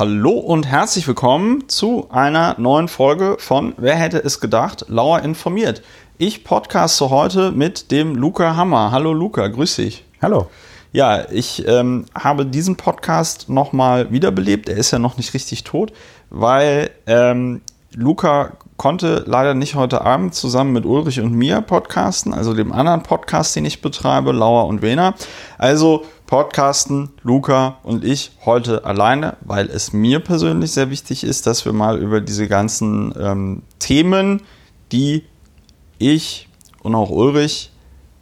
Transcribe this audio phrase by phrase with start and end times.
[0.00, 4.86] Hallo und herzlich willkommen zu einer neuen Folge von Wer hätte es gedacht?
[4.88, 5.82] Lauer informiert.
[6.16, 8.92] Ich podcaste heute mit dem Luca Hammer.
[8.92, 10.06] Hallo Luca, grüß dich.
[10.22, 10.48] Hallo.
[10.92, 14.70] Ja, ich ähm, habe diesen Podcast nochmal wiederbelebt.
[14.70, 15.92] Er ist ja noch nicht richtig tot,
[16.30, 17.60] weil ähm,
[17.92, 23.02] Luca konnte leider nicht heute Abend zusammen mit Ulrich und mir podcasten, also dem anderen
[23.02, 25.12] Podcast, den ich betreibe, Lauer und Wena.
[25.58, 31.64] Also podcasten Luca und ich heute alleine, weil es mir persönlich sehr wichtig ist, dass
[31.64, 34.40] wir mal über diese ganzen ähm, Themen,
[34.92, 35.24] die
[35.98, 36.48] ich
[36.84, 37.72] und auch Ulrich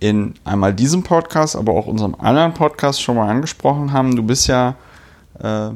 [0.00, 4.16] in einmal diesem Podcast, aber auch unserem anderen Podcast schon mal angesprochen haben.
[4.16, 4.76] Du bist ja,
[5.42, 5.72] äh,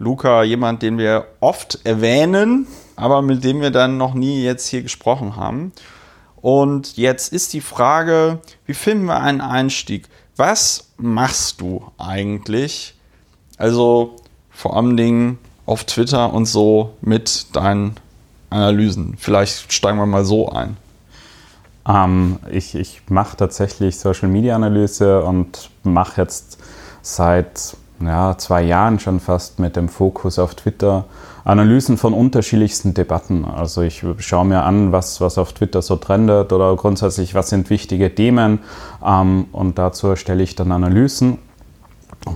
[0.00, 2.66] Luca, jemand, den wir oft erwähnen,
[2.96, 5.70] aber mit dem wir dann noch nie jetzt hier gesprochen haben.
[6.40, 10.08] Und jetzt ist die Frage, wie finden wir einen Einstieg?
[10.38, 12.94] Was machst du eigentlich?
[13.56, 14.14] Also
[14.50, 17.96] vor allem Dingen auf Twitter und so mit deinen
[18.48, 19.16] Analysen.
[19.18, 20.76] Vielleicht steigen wir mal so ein.
[21.88, 26.58] Ähm, ich ich mache tatsächlich Social Media Analyse und mache jetzt
[27.02, 31.06] seit ja, zwei Jahren schon fast mit dem Fokus auf Twitter
[31.48, 33.46] Analysen von unterschiedlichsten Debatten.
[33.46, 37.70] Also ich schaue mir an, was, was auf Twitter so trendet oder grundsätzlich, was sind
[37.70, 38.58] wichtige Themen
[39.02, 41.38] ähm, und dazu erstelle ich dann Analysen,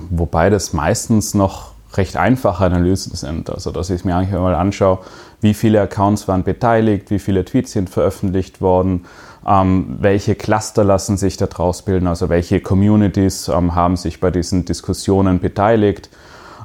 [0.09, 3.51] wobei das meistens noch recht einfache Analysen sind.
[3.51, 5.01] Also dass ich mir eigentlich mal anschaue,
[5.43, 9.05] wie viele Accounts waren beteiligt, wie viele Tweets sind veröffentlicht worden,
[9.47, 14.65] ähm, welche Cluster lassen sich daraus bilden, also welche Communities ähm, haben sich bei diesen
[14.65, 16.09] Diskussionen beteiligt.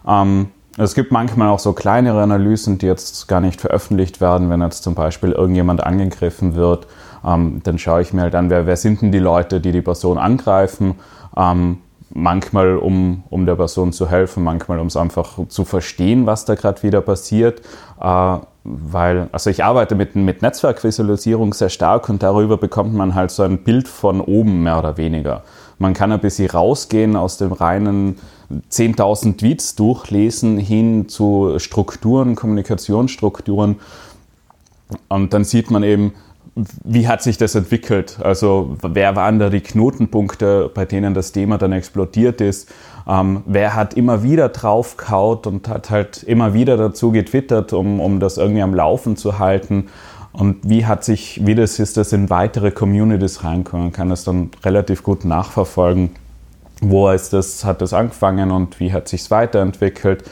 [0.08, 4.50] Ähm, es gibt manchmal auch so kleinere Analysen, die jetzt gar nicht veröffentlicht werden.
[4.50, 6.88] Wenn jetzt zum Beispiel irgendjemand angegriffen wird,
[7.26, 9.82] ähm, dann schaue ich mir halt an, wer, wer, sind denn die Leute, die die
[9.82, 10.96] Person angreifen.
[11.36, 11.80] Ähm,
[12.12, 16.54] manchmal, um, um der Person zu helfen, manchmal, um es einfach zu verstehen, was da
[16.54, 17.62] gerade wieder passiert.
[18.00, 23.32] Äh, weil, also ich arbeite mit, mit Netzwerkvisualisierung sehr stark und darüber bekommt man halt
[23.32, 25.44] so ein Bild von oben mehr oder weniger.
[25.80, 28.18] Man kann ein bisschen rausgehen aus dem reinen
[28.72, 33.78] 10.000 Tweets durchlesen hin zu Strukturen, Kommunikationsstrukturen
[35.10, 36.14] und dann sieht man eben,
[36.84, 38.18] wie hat sich das entwickelt?
[38.22, 42.70] Also wer waren da die Knotenpunkte, bei denen das Thema dann explodiert ist?
[43.08, 48.20] Ähm, wer hat immer wieder draufgehaut und hat halt immer wieder dazu getwittert, um, um
[48.20, 49.88] das irgendwie am Laufen zu halten?
[50.34, 53.88] Und wie hat sich, wie das ist, das in weitere Communities reinkommen?
[53.88, 56.12] Man kann das dann relativ gut nachverfolgen.
[56.82, 60.24] Wo ist das, hat das angefangen und wie hat sich es weiterentwickelt?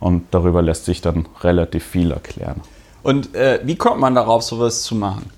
[0.00, 2.60] Und darüber lässt sich dann relativ viel erklären.
[3.02, 5.30] Und äh, wie kommt man darauf, sowas zu machen?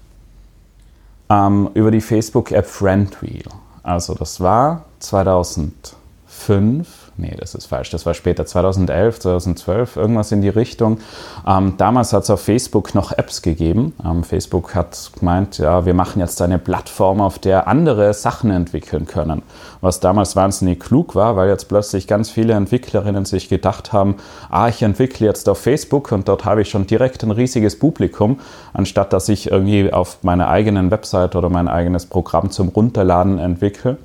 [1.28, 3.44] Ähm, über die Facebook-App Friendwheel.
[3.82, 10.42] Also das war 2005 nee, das ist falsch, das war später, 2011, 2012, irgendwas in
[10.42, 10.98] die Richtung.
[11.46, 13.94] Ähm, damals hat es auf Facebook noch Apps gegeben.
[14.04, 19.06] Ähm, Facebook hat gemeint, ja, wir machen jetzt eine Plattform, auf der andere Sachen entwickeln
[19.06, 19.42] können.
[19.80, 24.16] Was damals wahnsinnig klug war, weil jetzt plötzlich ganz viele Entwicklerinnen sich gedacht haben,
[24.50, 28.40] ah, ich entwickle jetzt auf Facebook und dort habe ich schon direkt ein riesiges Publikum,
[28.72, 33.98] anstatt dass ich irgendwie auf meiner eigenen Website oder mein eigenes Programm zum Runterladen entwickle.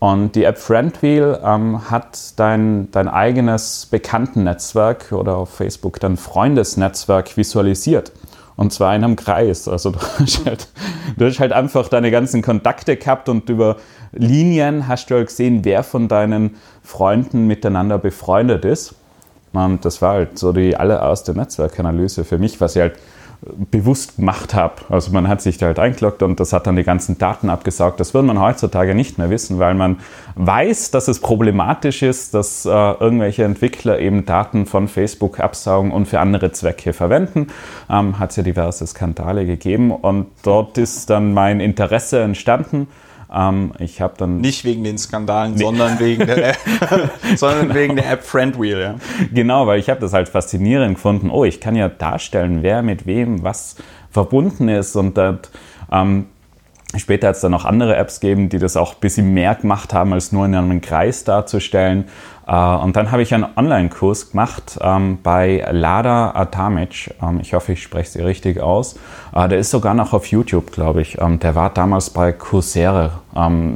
[0.00, 7.36] Und die App Friendwheel ähm, hat dein, dein eigenes Bekanntennetzwerk oder auf Facebook dein Freundesnetzwerk
[7.36, 8.12] visualisiert.
[8.54, 9.66] Und zwar in einem Kreis.
[9.66, 10.68] Also du hast, halt,
[11.16, 13.76] du hast halt einfach deine ganzen Kontakte gehabt und über
[14.12, 18.94] Linien hast du halt gesehen, wer von deinen Freunden miteinander befreundet ist.
[19.52, 22.94] Und das war halt so die allererste Netzwerkanalyse für mich, was ich halt
[23.70, 24.74] bewusst gemacht habe.
[24.88, 28.00] Also man hat sich da halt eingeloggt und das hat dann die ganzen Daten abgesaugt.
[28.00, 29.98] Das würde man heutzutage nicht mehr wissen, weil man
[30.34, 36.06] weiß, dass es problematisch ist, dass äh, irgendwelche Entwickler eben Daten von Facebook absaugen und
[36.06, 37.46] für andere Zwecke verwenden.
[37.88, 42.88] Ähm, hat es ja diverse Skandale gegeben und dort ist dann mein Interesse entstanden
[43.32, 45.62] ähm, ich habe dann nicht wegen den Skandalen, nee.
[45.62, 46.58] sondern wegen der App,
[47.36, 48.80] sondern wegen der App Friendwheel.
[48.80, 48.94] Ja.
[49.32, 51.30] Genau, weil ich habe das halt faszinierend gefunden.
[51.30, 53.76] Oh, ich kann ja darstellen, wer mit wem was
[54.10, 55.38] verbunden ist und das,
[55.92, 56.26] ähm,
[56.96, 59.92] Später hat es dann noch andere Apps gegeben, die das auch ein bisschen mehr gemacht
[59.92, 62.06] haben, als nur in einem Kreis darzustellen.
[62.46, 67.14] Äh, und dann habe ich einen Online-Kurs gemacht ähm, bei Lada Atamic.
[67.22, 68.96] Ähm, ich hoffe, ich spreche sie richtig aus.
[69.34, 71.20] Äh, der ist sogar noch auf YouTube, glaube ich.
[71.20, 73.20] Ähm, der war damals bei Coursera.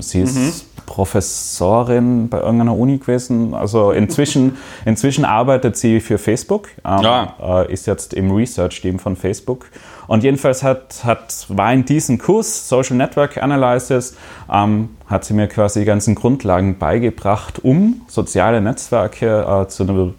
[0.01, 0.72] Sie ist mhm.
[0.87, 3.55] Professorin bei irgendeiner Uni gewesen.
[3.55, 7.35] Also inzwischen, inzwischen arbeitet sie für Facebook, ja.
[7.41, 9.67] Äh, ist jetzt im Research-Team von Facebook.
[10.07, 14.17] Und jedenfalls hat, hat, war in diesem Kurs Social Network Analysis,
[14.53, 20.15] ähm, hat sie mir quasi die ganzen Grundlagen beigebracht, um soziale Netzwerke äh, zu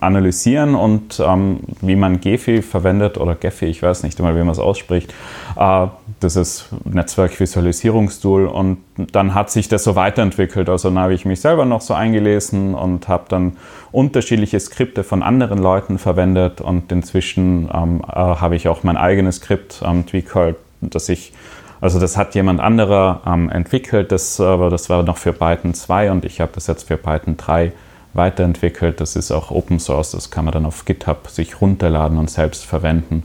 [0.00, 4.50] analysieren und ähm, wie man Gephi verwendet oder Gephi, ich weiß nicht immer, wie man
[4.50, 5.14] es ausspricht.
[5.56, 5.86] Äh,
[6.20, 8.78] das ist Netzwerkvisualisierungstool und
[9.12, 10.68] dann hat sich das so weiterentwickelt.
[10.68, 13.56] Also dann habe ich mich selber noch so eingelesen und habe dann
[13.92, 19.36] unterschiedliche Skripte von anderen Leuten verwendet und inzwischen ähm, äh, habe ich auch mein eigenes
[19.36, 21.32] Skript, ähm, Tweakhold, das ich
[21.80, 26.10] also das hat jemand anderer ähm, entwickelt, das, aber das war noch für Python 2
[26.10, 27.72] und ich habe das jetzt für Python 3
[28.14, 29.00] weiterentwickelt.
[29.00, 32.64] Das ist auch Open Source, das kann man dann auf GitHub sich runterladen und selbst
[32.64, 33.22] verwenden,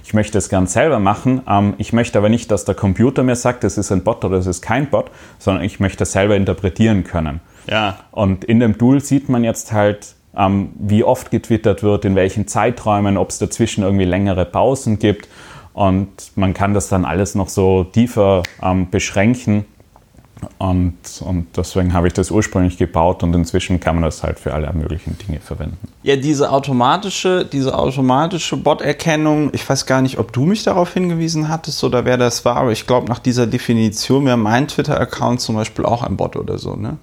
[0.04, 1.42] ich möchte es gern selber machen.
[1.48, 4.36] Ähm, ich möchte aber nicht, dass der Computer mir sagt, das ist ein Bot oder
[4.36, 7.40] das ist kein Bot, sondern ich möchte es selber interpretieren können.
[7.68, 7.98] Ja.
[8.12, 12.46] Und in dem Tool sieht man jetzt halt, ähm, wie oft getwittert wird, in welchen
[12.46, 15.28] Zeiträumen, ob es dazwischen irgendwie längere Pausen gibt.
[15.72, 19.64] Und man kann das dann alles noch so tiefer ähm, beschränken.
[20.58, 24.54] Und, und deswegen habe ich das ursprünglich gebaut und inzwischen kann man das halt für
[24.54, 25.78] alle möglichen Dinge verwenden.
[26.02, 31.48] Ja, diese automatische, diese automatische Bot-Erkennung, ich weiß gar nicht, ob du mich darauf hingewiesen
[31.48, 35.56] hattest oder wer das war, aber ich glaube, nach dieser Definition wäre mein Twitter-Account zum
[35.56, 36.98] Beispiel auch ein Bot oder so, ne?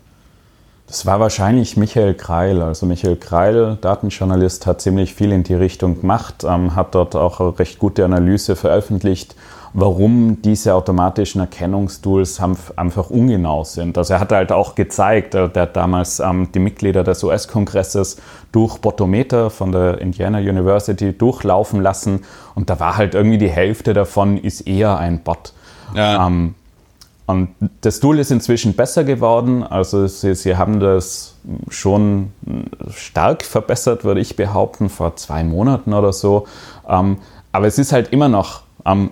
[0.87, 2.61] Das war wahrscheinlich Michael Kreil.
[2.61, 7.39] Also Michael Kreil, Datenjournalist, hat ziemlich viel in die Richtung gemacht, ähm, hat dort auch
[7.39, 9.35] eine recht gute Analyse veröffentlicht
[9.77, 12.39] warum diese automatischen Erkennungstools
[12.77, 13.97] einfach ungenau sind.
[13.97, 18.17] Also er hat halt auch gezeigt, äh, der hat damals ähm, die Mitglieder des US-Kongresses
[18.53, 22.21] durch Botometer von der Indiana University durchlaufen lassen
[22.55, 25.51] und da war halt irgendwie die Hälfte davon ist eher ein Bot.
[25.93, 26.25] Ja.
[26.25, 26.55] Ähm,
[27.25, 27.49] und
[27.81, 29.63] das Tool ist inzwischen besser geworden.
[29.63, 31.35] Also sie, sie haben das
[31.69, 32.31] schon
[32.91, 36.45] stark verbessert, würde ich behaupten, vor zwei Monaten oder so.
[36.87, 37.17] Ähm,
[37.51, 38.64] aber es ist halt immer noch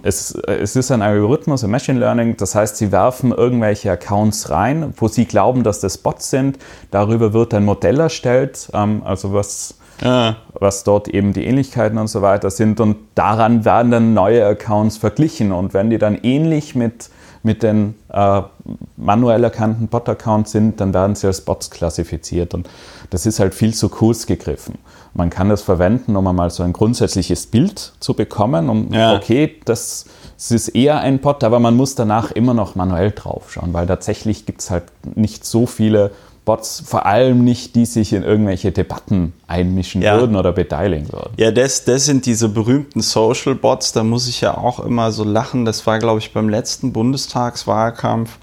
[0.03, 4.93] es, es, ist ein Algorithmus im Machine Learning, das heißt, Sie werfen irgendwelche Accounts rein,
[4.97, 6.59] wo Sie glauben, dass das Bots sind.
[6.91, 10.35] Darüber wird ein Modell erstellt, ähm, also was, ja.
[10.53, 12.79] was dort eben die Ähnlichkeiten und so weiter sind.
[12.79, 15.51] Und daran werden dann neue Accounts verglichen.
[15.51, 17.09] Und wenn die dann ähnlich mit,
[17.41, 18.43] mit den äh,
[18.95, 22.53] manuell erkannten Bot-Accounts sind, dann werden sie als Bots klassifiziert.
[22.53, 22.69] Und
[23.09, 24.75] das ist halt viel zu kurz gegriffen.
[25.15, 28.69] Man kann das verwenden, um einmal so ein grundsätzliches Bild zu bekommen.
[28.69, 29.15] Und ja.
[29.15, 30.05] okay, das,
[30.35, 34.45] das, ist eher ein Bot, aber man muss danach immer noch manuell draufschauen, weil tatsächlich
[34.45, 36.11] gibt es halt nicht so viele
[36.45, 40.19] Bots, vor allem nicht, die sich in irgendwelche Debatten einmischen ja.
[40.19, 41.33] würden oder beteiligen würden.
[41.37, 45.23] Ja, das, das sind diese berühmten Social Bots, da muss ich ja auch immer so
[45.23, 45.63] lachen.
[45.63, 48.37] Das war, glaube ich, beim letzten Bundestagswahlkampf,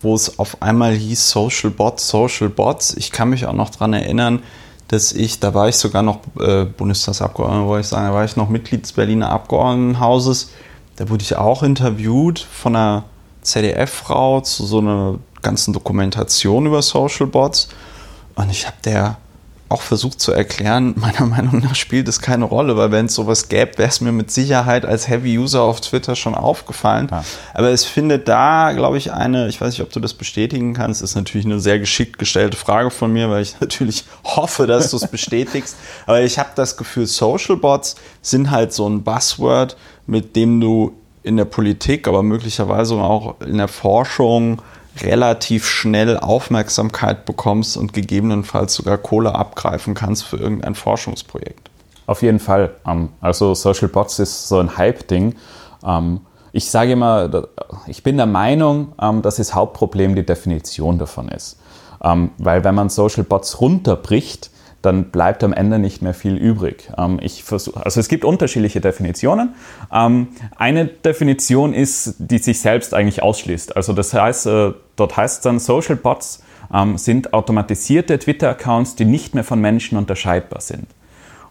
[0.00, 2.94] wo es auf einmal hieß Social Bots, Social Bots.
[2.96, 4.42] Ich kann mich auch noch daran erinnern,
[4.90, 8.34] dass ich, da war ich sogar noch äh, Bundestagsabgeordneter, wollte ich sagen, da war ich
[8.34, 10.50] noch Mitglied des Berliner Abgeordnetenhauses.
[10.96, 13.04] Da wurde ich auch interviewt von einer
[13.42, 17.68] ZDF-Frau zu so einer ganzen Dokumentation über Social Bots.
[18.34, 19.18] Und ich habe der
[19.70, 23.48] auch versucht zu erklären, meiner Meinung nach spielt es keine Rolle, weil wenn es sowas
[23.48, 27.08] gäbe, wäre es mir mit Sicherheit als Heavy User auf Twitter schon aufgefallen.
[27.10, 27.24] Ja.
[27.54, 31.02] Aber es findet da, glaube ich, eine, ich weiß nicht, ob du das bestätigen kannst,
[31.02, 34.96] ist natürlich eine sehr geschickt gestellte Frage von mir, weil ich natürlich hoffe, dass du
[34.96, 35.76] es bestätigst.
[36.06, 40.92] Aber ich habe das Gefühl, Social Bots sind halt so ein Buzzword, mit dem du
[41.22, 44.62] in der Politik, aber möglicherweise auch in der Forschung
[45.02, 51.70] relativ schnell Aufmerksamkeit bekommst und gegebenenfalls sogar Kohle abgreifen kannst für irgendein Forschungsprojekt.
[52.06, 52.74] Auf jeden Fall.
[52.86, 55.36] Ähm, also Social Bots ist so ein Hype-Ding.
[55.86, 56.20] Ähm,
[56.52, 57.46] ich sage immer,
[57.86, 61.58] ich bin der Meinung, ähm, dass das Hauptproblem die Definition davon ist.
[62.02, 64.50] Weil wenn man Social Bots runterbricht,
[64.82, 66.90] dann bleibt am Ende nicht mehr viel übrig.
[66.96, 69.54] Ähm, ich versuch, also es gibt unterschiedliche Definitionen.
[69.92, 73.76] Ähm, eine Definition ist, die sich selbst eigentlich ausschließt.
[73.76, 79.04] Also das heißt, äh, dort heißt es dann, Social Bots ähm, sind automatisierte Twitter-Accounts, die
[79.04, 80.86] nicht mehr von Menschen unterscheidbar sind.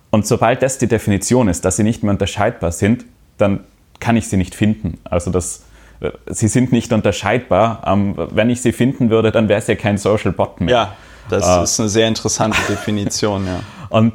[0.10, 3.06] Und sobald das die Definition ist, dass sie nicht mehr unterscheidbar sind,
[3.38, 3.60] dann
[4.00, 4.98] kann ich sie nicht finden.
[5.04, 5.66] Also das,
[6.00, 7.84] äh, sie sind nicht unterscheidbar.
[8.32, 10.74] wenn ich sie finden würde, dann wäre es ja kein Social Bot mehr.
[10.74, 10.96] Ja.
[11.30, 13.60] Das äh, ist eine sehr interessante Definition, ja.
[13.90, 14.14] Und,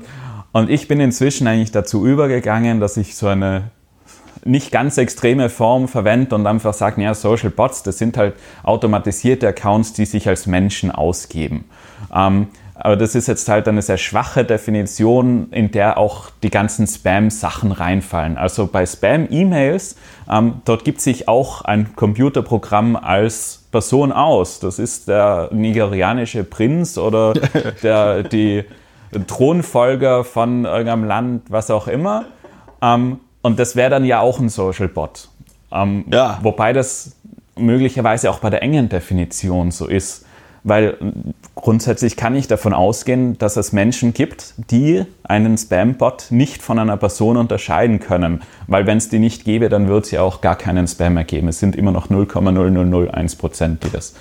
[0.52, 3.72] und ich bin inzwischen eigentlich dazu übergegangen, dass ich so eine
[4.44, 9.48] nicht ganz extreme Form verwendet und einfach sagt, ja, Social Bots, das sind halt automatisierte
[9.48, 11.64] Accounts, die sich als Menschen ausgeben.
[12.14, 16.86] Ähm, aber das ist jetzt halt eine sehr schwache Definition, in der auch die ganzen
[16.86, 18.36] Spam-Sachen reinfallen.
[18.36, 19.96] Also bei Spam-E-Mails,
[20.30, 24.58] ähm, dort gibt sich auch ein Computerprogramm als Person aus.
[24.58, 27.34] Das ist der nigerianische Prinz oder
[27.82, 28.64] der, die
[29.26, 32.24] Thronfolger von irgendeinem Land, was auch immer.
[32.82, 35.28] Ähm, und das wäre dann ja auch ein Social Bot.
[35.70, 36.38] Ähm, ja.
[36.42, 37.14] Wobei das
[37.56, 40.23] möglicherweise auch bei der engen Definition so ist.
[40.64, 40.96] Weil
[41.54, 46.96] grundsätzlich kann ich davon ausgehen, dass es Menschen gibt, die einen Spam-Bot nicht von einer
[46.96, 48.42] Person unterscheiden können.
[48.66, 51.48] Weil wenn es die nicht gäbe, dann würde es ja auch gar keinen Spam ergeben.
[51.48, 54.14] Es sind immer noch 0,0001 Prozent, die das.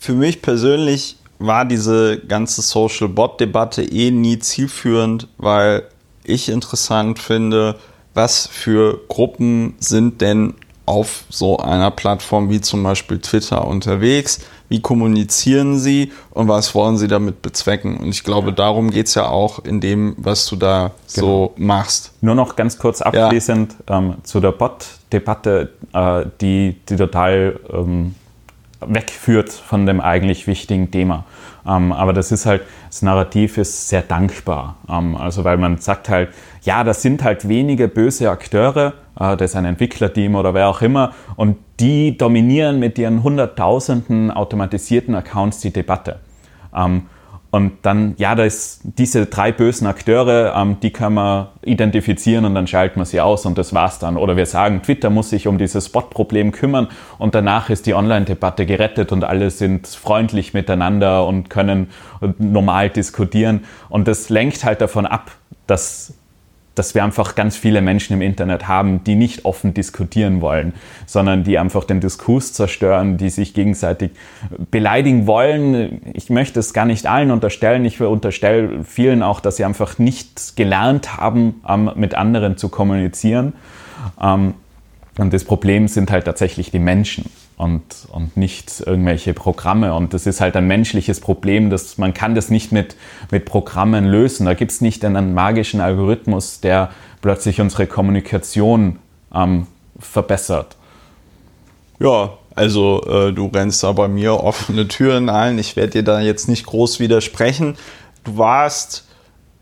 [0.00, 5.84] Für mich persönlich war diese ganze Social Bot-Debatte eh nie zielführend, weil
[6.24, 7.76] ich interessant finde,
[8.14, 10.54] was für Gruppen sind denn
[10.86, 14.40] auf so einer Plattform wie zum Beispiel Twitter unterwegs?
[14.72, 17.98] Wie kommunizieren sie und was wollen sie damit bezwecken?
[17.98, 21.26] Und ich glaube, darum geht es ja auch in dem, was du da genau.
[21.26, 22.12] so machst.
[22.22, 23.98] Nur noch ganz kurz abschließend ja.
[23.98, 28.14] ähm, zu der Bot-Debatte, äh, die, die total ähm,
[28.80, 31.26] wegführt von dem eigentlich wichtigen Thema.
[31.66, 34.76] Ähm, aber das ist halt, das Narrativ ist sehr dankbar.
[34.88, 36.30] Ähm, also weil man sagt halt,
[36.62, 40.82] ja, das sind halt wenige böse Akteure, äh, das ist ein Entwicklerteam oder wer auch
[40.82, 46.20] immer, und die dominieren mit ihren hunderttausenden automatisierten Accounts die Debatte.
[46.74, 47.06] Ähm,
[47.52, 52.54] und dann, ja, da ist diese drei bösen Akteure, ähm, die können wir identifizieren und
[52.54, 54.16] dann schalten wir sie aus und das war's dann.
[54.16, 58.64] Oder wir sagen, Twitter muss sich um dieses Spot-Problem kümmern und danach ist die Online-Debatte
[58.64, 61.90] gerettet und alle sind freundlich miteinander und können
[62.38, 63.64] normal diskutieren.
[63.90, 65.32] Und das lenkt halt davon ab,
[65.66, 66.14] dass
[66.74, 70.72] dass wir einfach ganz viele Menschen im Internet haben, die nicht offen diskutieren wollen,
[71.06, 74.12] sondern die einfach den Diskurs zerstören, die sich gegenseitig
[74.70, 76.00] beleidigen wollen.
[76.14, 77.84] Ich möchte es gar nicht allen unterstellen.
[77.84, 81.60] Ich unterstelle vielen auch, dass sie einfach nicht gelernt haben,
[81.94, 83.52] mit anderen zu kommunizieren.
[84.20, 84.54] Ähm,
[85.18, 89.94] und das Problem sind halt tatsächlich die Menschen und, und nicht irgendwelche Programme.
[89.94, 92.96] Und das ist halt ein menschliches Problem, dass man kann das nicht mit,
[93.30, 94.46] mit Programmen lösen.
[94.46, 96.90] Da gibt es nicht einen magischen Algorithmus, der
[97.20, 98.98] plötzlich unsere Kommunikation
[99.34, 99.66] ähm,
[99.98, 100.76] verbessert.
[101.98, 105.58] Ja, also äh, du rennst da bei mir offene Türen ein.
[105.58, 107.76] Ich werde dir da jetzt nicht groß widersprechen.
[108.24, 109.06] Du warst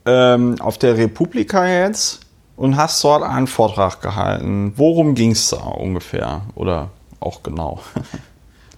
[0.06, 2.20] ähm, auf der Republika jetzt
[2.56, 4.72] und hast dort einen Vortrag gehalten.
[4.76, 6.42] Worum ging es da ungefähr?
[6.54, 7.80] Oder auch genau?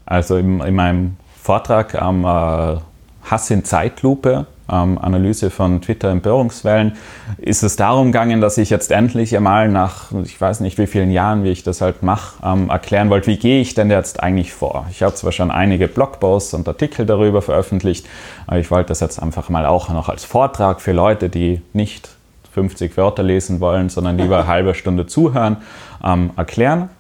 [0.04, 2.80] Also in, in meinem Vortrag am äh,
[3.25, 6.96] Hass in Zeitlupe, ähm, Analyse von Twitter-Empörungswellen,
[7.38, 11.11] ist es darum gegangen, dass ich jetzt endlich einmal nach, ich weiß nicht wie vielen
[11.11, 14.52] Jahren, wie ich das halt mache, ähm, erklären wollte, wie gehe ich denn jetzt eigentlich
[14.52, 14.87] vor?
[14.90, 18.06] Ich habe zwar schon einige Blogposts und Artikel darüber veröffentlicht,
[18.46, 22.11] aber ich wollte das jetzt einfach mal auch noch als Vortrag für Leute, die nicht
[22.52, 25.58] 50 Wörter lesen wollen, sondern lieber eine halbe Stunde zuhören,
[26.04, 26.90] ähm, erklären.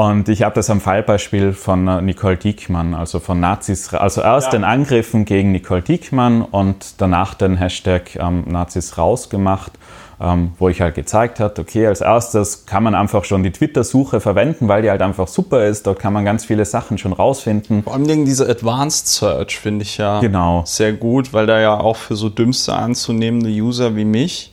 [0.00, 4.46] Und ich habe das am Fallbeispiel von äh, Nicole Diekmann, also von Nazis, also erst
[4.46, 4.52] ja.
[4.52, 9.72] den Angriffen gegen Nicole Diekmann und danach den Hashtag ähm, Nazis rausgemacht,
[10.18, 14.20] ähm, wo ich halt gezeigt habe, okay, als erstes kann man einfach schon die Twitter-Suche
[14.20, 15.86] verwenden, weil die halt einfach super ist.
[15.86, 17.82] Dort kann man ganz viele Sachen schon rausfinden.
[17.82, 20.62] Vor allem diese Advanced Search finde ich ja genau.
[20.64, 24.49] sehr gut, weil da ja auch für so dümmste anzunehmende User wie mich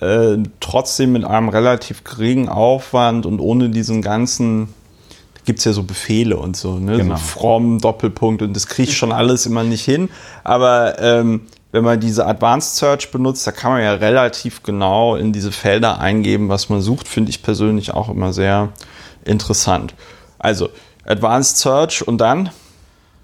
[0.00, 4.68] äh, trotzdem mit einem relativ geringen Aufwand und ohne diesen ganzen,
[5.34, 6.98] da gibt es ja so Befehle und so, ne?
[6.98, 7.16] Genau.
[7.16, 10.08] so fromm, Doppelpunkt und das kriege ich schon alles immer nicht hin.
[10.44, 15.32] Aber ähm, wenn man diese Advanced Search benutzt, da kann man ja relativ genau in
[15.32, 18.70] diese Felder eingeben, was man sucht, finde ich persönlich auch immer sehr
[19.24, 19.94] interessant.
[20.38, 20.70] Also
[21.04, 22.50] Advanced Search und dann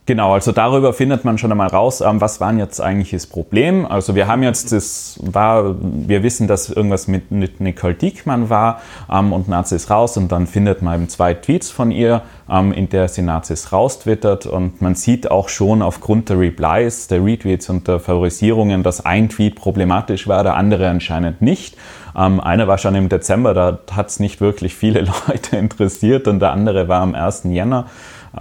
[0.05, 3.87] Genau, also darüber findet man schon einmal raus, ähm, was war jetzt eigentlich das Problem.
[3.87, 8.81] Also wir haben jetzt das war, wir wissen, dass irgendwas mit, mit Nicole Diekmann war
[9.09, 12.89] ähm, und Nazis raus und dann findet man eben zwei Tweets von ihr, ähm, in
[12.89, 17.87] der sie Nazis raustwittert und man sieht auch schon aufgrund der Replies, der Retweets und
[17.87, 21.77] der Favorisierungen, dass ein Tweet problematisch war, der andere anscheinend nicht.
[22.17, 26.41] Ähm, einer war schon im Dezember, da hat es nicht wirklich viele Leute interessiert und
[26.41, 27.45] der andere war am 1.
[27.45, 27.87] Jänner.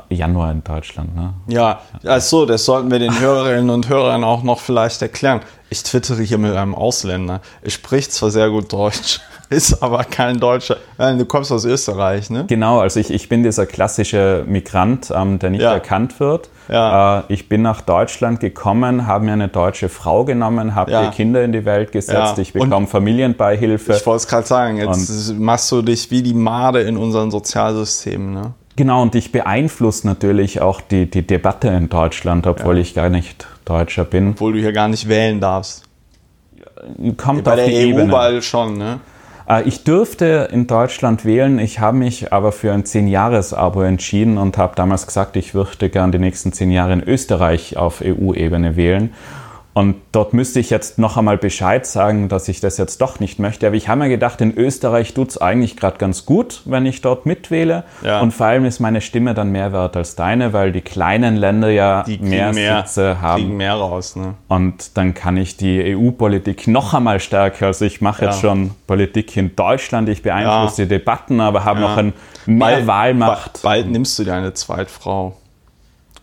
[0.10, 1.33] Januar in Deutschland, ne?
[1.48, 5.41] Ja, achso, das sollten wir den Hörerinnen und Hörern auch noch vielleicht erklären.
[5.69, 7.41] Ich twittere hier mit einem Ausländer.
[7.62, 9.19] Er spricht zwar sehr gut Deutsch,
[9.50, 10.77] ist aber kein Deutscher.
[10.98, 12.45] Du kommst aus Österreich, ne?
[12.48, 15.74] Genau, also ich, ich bin dieser klassische Migrant, ähm, der nicht ja.
[15.74, 16.50] erkannt wird.
[16.69, 17.19] Ja.
[17.19, 21.12] Äh, ich bin nach Deutschland gekommen, habe mir eine deutsche Frau genommen, habe ja.
[21.12, 23.93] Kinder in die Welt gesetzt, ich bekomme Familienbeihilfe.
[23.93, 27.29] Ich wollte es gerade sagen, jetzt und machst du dich wie die Made in unseren
[27.29, 28.33] Sozialsystemen.
[28.33, 28.53] Ne?
[28.75, 32.82] Genau, und ich beeinflusse natürlich auch die, die Debatte in Deutschland, obwohl ja.
[32.82, 34.30] ich gar nicht Deutscher bin.
[34.30, 35.84] Obwohl du hier gar nicht wählen darfst.
[37.18, 38.12] Kommt Bei auf der die EU Ebene.
[38.12, 39.00] bald schon, ne?
[39.48, 44.58] Äh, ich dürfte in Deutschland wählen, ich habe mich aber für ein 10-Jahres-Abo entschieden und
[44.58, 49.13] habe damals gesagt, ich würde gern die nächsten 10 Jahre in Österreich auf EU-Ebene wählen.
[49.74, 53.40] Und dort müsste ich jetzt noch einmal Bescheid sagen, dass ich das jetzt doch nicht
[53.40, 53.68] möchte.
[53.68, 57.01] Aber ich habe mir gedacht, in Österreich tut es eigentlich gerade ganz gut, wenn ich
[57.01, 57.86] dort mitwähle.
[58.04, 58.20] Ja.
[58.20, 61.70] Und vor allem ist meine Stimme dann mehr wert als deine, weil die kleinen Länder
[61.70, 63.44] ja mehr, mehr Sitze haben.
[63.44, 64.18] Kriegen mehr raus.
[64.18, 64.34] Ne?
[64.50, 67.68] Und dann kann ich die EU-Politik noch einmal stärker.
[67.68, 68.32] Also ich mache ja.
[68.32, 70.86] jetzt schon Politik in Deutschland, ich beeinflusse ja.
[70.86, 72.12] die Debatten, aber habe noch ein
[72.46, 73.54] mehr bald, Wahlmacht.
[73.54, 75.38] Bald, bald nimmst du dir eine Zweitfrau.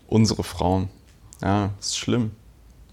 [0.07, 0.89] Unsere Frauen.
[1.41, 2.31] Ja, ist schlimm.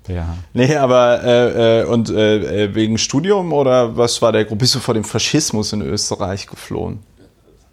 [0.09, 0.37] Ja.
[0.53, 4.61] Nee, aber äh, äh, und äh, äh, wegen Studium oder was war der Grund?
[4.61, 7.01] Bist du vor dem Faschismus in Österreich geflohen?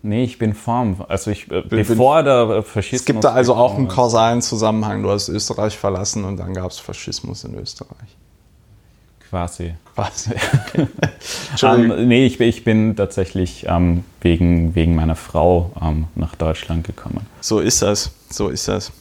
[0.06, 3.02] Nee, ich bin vorm, also ich, äh, bin, bevor der Faschismus.
[3.02, 5.02] Es gibt da also auch einen kausalen Zusammenhang.
[5.02, 8.18] Du hast Österreich verlassen und dann gab es Faschismus in Österreich.
[9.30, 9.74] Quasi.
[9.96, 10.32] Quasi.
[11.56, 11.86] Okay.
[11.86, 17.26] ähm, nee, ich, ich, bin tatsächlich ähm, wegen, wegen meiner Frau ähm, nach Deutschland gekommen.
[17.40, 18.12] So ist das.
[18.30, 18.92] So ist das.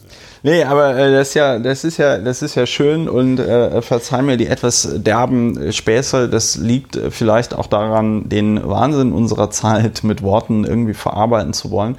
[0.45, 3.81] Nee, aber äh, das, ist ja, das, ist ja, das ist ja schön und äh,
[3.81, 6.29] verzeih mir die etwas derben Späße.
[6.29, 11.71] Das liegt äh, vielleicht auch daran, den Wahnsinn unserer Zeit mit Worten irgendwie verarbeiten zu
[11.71, 11.97] wollen.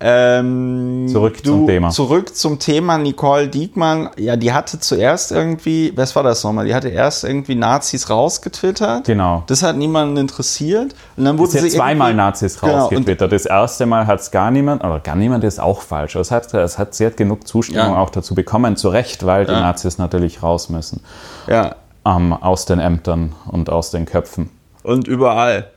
[0.00, 1.90] Ähm, zurück du, zum Thema.
[1.90, 4.10] Zurück zum Thema Nicole Diekmann.
[4.16, 6.66] Ja, die hatte zuerst irgendwie, was war das nochmal?
[6.66, 9.04] Die hatte erst irgendwie Nazis rausgetwittert.
[9.04, 9.44] Genau.
[9.46, 10.94] Das hat niemanden interessiert.
[11.16, 13.30] Und dann wurde sie zweimal Nazis genau, rausgetwittert.
[13.30, 16.16] Das erste Mal hat es gar niemand, aber gar niemand ist auch falsch.
[16.16, 17.98] Es hat, es hat, sie hat genug Zustimmung ja.
[17.98, 19.54] auch dazu bekommen, zu Recht, weil ja.
[19.54, 21.02] die Nazis natürlich raus müssen.
[21.46, 21.76] Ja.
[22.04, 24.50] Ähm, aus den Ämtern und aus den Köpfen.
[24.82, 25.70] Und überall.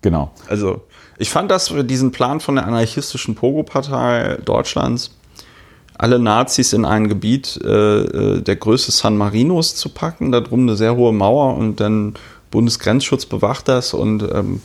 [0.00, 0.30] Genau.
[0.48, 0.82] Also
[1.18, 5.10] ich fand das, diesen Plan von der anarchistischen Pogo-Partei Deutschlands,
[5.96, 10.62] alle Nazis in ein Gebiet äh, äh, der Größe San Marinos zu packen, da drum
[10.62, 12.14] eine sehr hohe Mauer und dann
[12.50, 14.60] Bundesgrenzschutz bewacht das und ähm,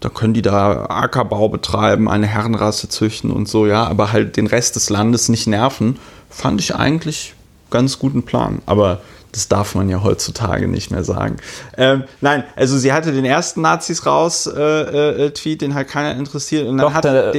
[0.00, 4.46] da können die da Ackerbau betreiben, eine Herrenrasse züchten und so, ja, aber halt den
[4.46, 7.34] Rest des Landes nicht nerven, fand ich eigentlich
[7.70, 8.60] ganz guten Plan.
[8.66, 9.00] Aber
[9.34, 11.36] das darf man ja heutzutage nicht mehr sagen.
[11.76, 16.16] Ähm, nein, also sie hatte den ersten Nazis raus äh, äh, Tweet, den halt keiner
[16.16, 16.68] interessiert.
[16.68, 17.32] Und dann doch, hat, der,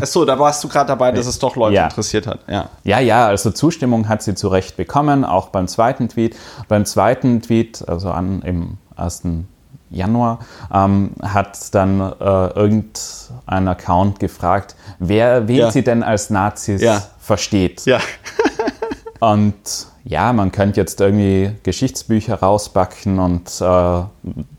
[0.00, 1.84] achso, da warst du gerade dabei, dass es doch Leute ja.
[1.84, 2.40] interessiert hat.
[2.48, 2.70] Ja.
[2.84, 6.36] ja, ja, also Zustimmung hat sie zu Recht bekommen, auch beim zweiten Tweet.
[6.68, 9.48] Beim zweiten Tweet, also an im ersten
[9.90, 10.38] Januar,
[10.72, 12.14] ähm, hat dann äh,
[12.54, 15.70] irgendein Account gefragt, wer wen ja.
[15.70, 17.02] sie denn als Nazis ja.
[17.18, 17.84] versteht.
[17.84, 18.00] Ja.
[19.20, 19.54] Und
[20.08, 24.02] ja, man könnte jetzt irgendwie Geschichtsbücher rausbacken und äh,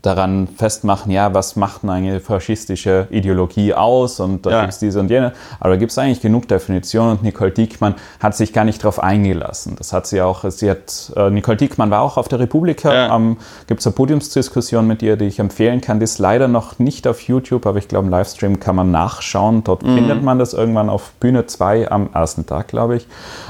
[0.02, 4.60] daran festmachen, ja, was macht eine faschistische Ideologie aus und da ja.
[4.60, 5.32] gibt es diese und jene.
[5.58, 9.02] Aber da gibt es eigentlich genug Definitionen und Nicole Diekmann hat sich gar nicht darauf
[9.02, 9.74] eingelassen.
[9.78, 13.16] Das hat sie auch, sie hat, äh, Nicole Diekmann war auch auf der Republika, ja.
[13.16, 15.98] ähm, gibt es eine Podiumsdiskussion mit ihr, die ich empfehlen kann.
[15.98, 19.64] Die ist leider noch nicht auf YouTube, aber ich glaube, im Livestream kann man nachschauen.
[19.64, 19.94] Dort mhm.
[19.94, 23.06] findet man das irgendwann auf Bühne 2 am ersten Tag, glaube ich.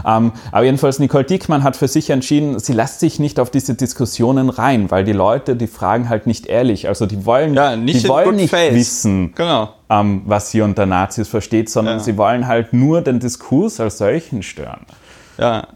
[0.06, 3.50] Ähm, aber jedenfalls, Nicole Diekmann hat für für sich entschieden, sie lässt sich nicht auf
[3.50, 6.86] diese Diskussionen rein, weil die Leute, die fragen halt nicht ehrlich.
[6.86, 9.70] Also die wollen, ja, nicht, die wollen nicht wissen, genau.
[9.88, 12.04] ähm, was sie unter Nazis versteht, sondern ja.
[12.04, 14.80] sie wollen halt nur den Diskurs als solchen stören.
[15.38, 15.66] Ja.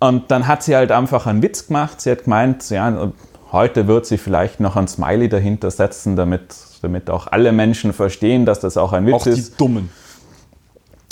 [0.00, 2.00] Und dann hat sie halt einfach einen Witz gemacht.
[2.00, 3.12] Sie hat gemeint, ja,
[3.52, 8.46] heute wird sie vielleicht noch ein Smiley dahinter setzen, damit, damit auch alle Menschen verstehen,
[8.46, 9.52] dass das auch ein Witz auch ist.
[9.52, 9.90] Auch die Dummen.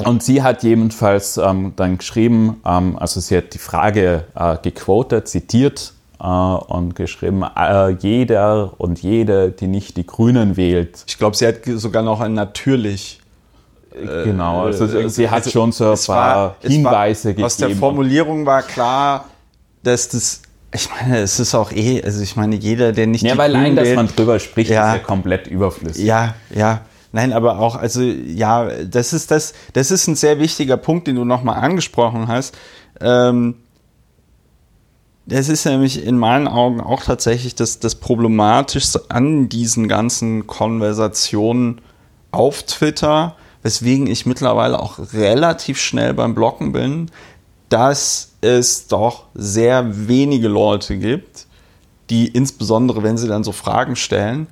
[0.02, 5.28] Und sie hat jedenfalls ähm, dann geschrieben, ähm, also sie hat die Frage äh, gequotet,
[5.28, 11.04] zitiert äh, und geschrieben, äh, jeder und jede, die nicht die Grünen wählt.
[11.06, 13.20] Ich glaube, sie hat sogar noch ein natürlich.
[13.94, 17.46] Äh, genau, also äh, sie hat also schon so ein paar war, Hinweise war, gegeben.
[17.46, 19.26] Aus der Formulierung war klar,
[19.84, 20.42] dass das
[20.74, 23.22] ich meine, es ist auch eh, also ich meine, jeder, der nicht.
[23.22, 26.04] Ja, weil allein, dass man drüber spricht, ja, ist ja komplett überflüssig.
[26.04, 26.80] Ja, ja.
[27.14, 31.14] Nein, aber auch, also ja, das ist das, das ist ein sehr wichtiger Punkt, den
[31.14, 32.56] du nochmal angesprochen hast.
[33.00, 33.54] Ähm,
[35.24, 41.80] das ist nämlich in meinen Augen auch tatsächlich das, das Problematischste an diesen ganzen Konversationen
[42.32, 47.12] auf Twitter, weswegen ich mittlerweile auch relativ schnell beim Blocken bin,
[47.68, 51.46] dass es doch sehr wenige Leute gibt,
[52.10, 54.48] die insbesondere, wenn sie dann so Fragen stellen,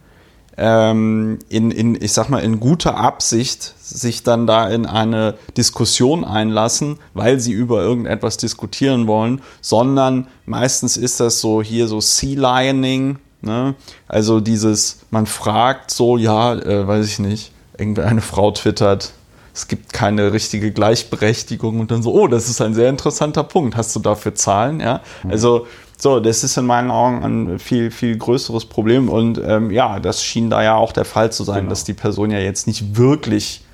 [0.57, 6.25] ähm, in, in, ich sag mal, in guter Absicht sich dann da in eine Diskussion
[6.25, 12.39] einlassen, weil sie über irgendetwas diskutieren wollen, sondern meistens ist das so hier so Sea
[12.39, 13.75] Lioning, ne?
[14.09, 19.13] also dieses, man fragt so, ja, äh, weiß ich nicht, irgendeine Frau twittert,
[19.55, 23.77] es gibt keine richtige Gleichberechtigung und dann so, oh, das ist ein sehr interessanter Punkt.
[23.77, 24.81] Hast du dafür Zahlen?
[24.81, 25.67] Ja, also
[26.03, 29.09] so, das ist in meinen Augen ein viel, viel größeres Problem.
[29.09, 31.71] Und ähm, ja, das schien da ja auch der Fall zu sein, genau.
[31.71, 33.65] dass die Person ja jetzt nicht wirklich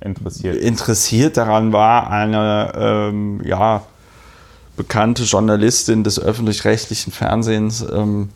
[0.00, 3.82] interessiert, interessiert daran war, eine ähm, ja,
[4.78, 8.30] bekannte Journalistin des öffentlich-rechtlichen Fernsehens, ähm,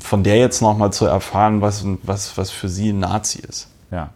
[0.00, 3.68] von der jetzt nochmal zu erfahren, was, was, was für sie ein Nazi ist.
[3.90, 4.14] Ja.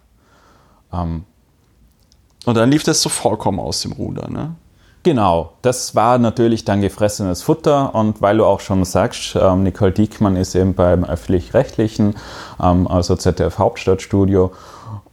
[0.94, 1.24] Ähm.
[2.46, 4.54] Und dann lief das so vollkommen aus dem Ruder, ne?
[5.06, 9.92] Genau, das war natürlich dann gefressenes Futter und weil du auch schon sagst, ähm, Nicole
[9.92, 12.16] Diekmann ist eben beim öffentlich-rechtlichen,
[12.60, 14.50] ähm, also ZDF Hauptstadtstudio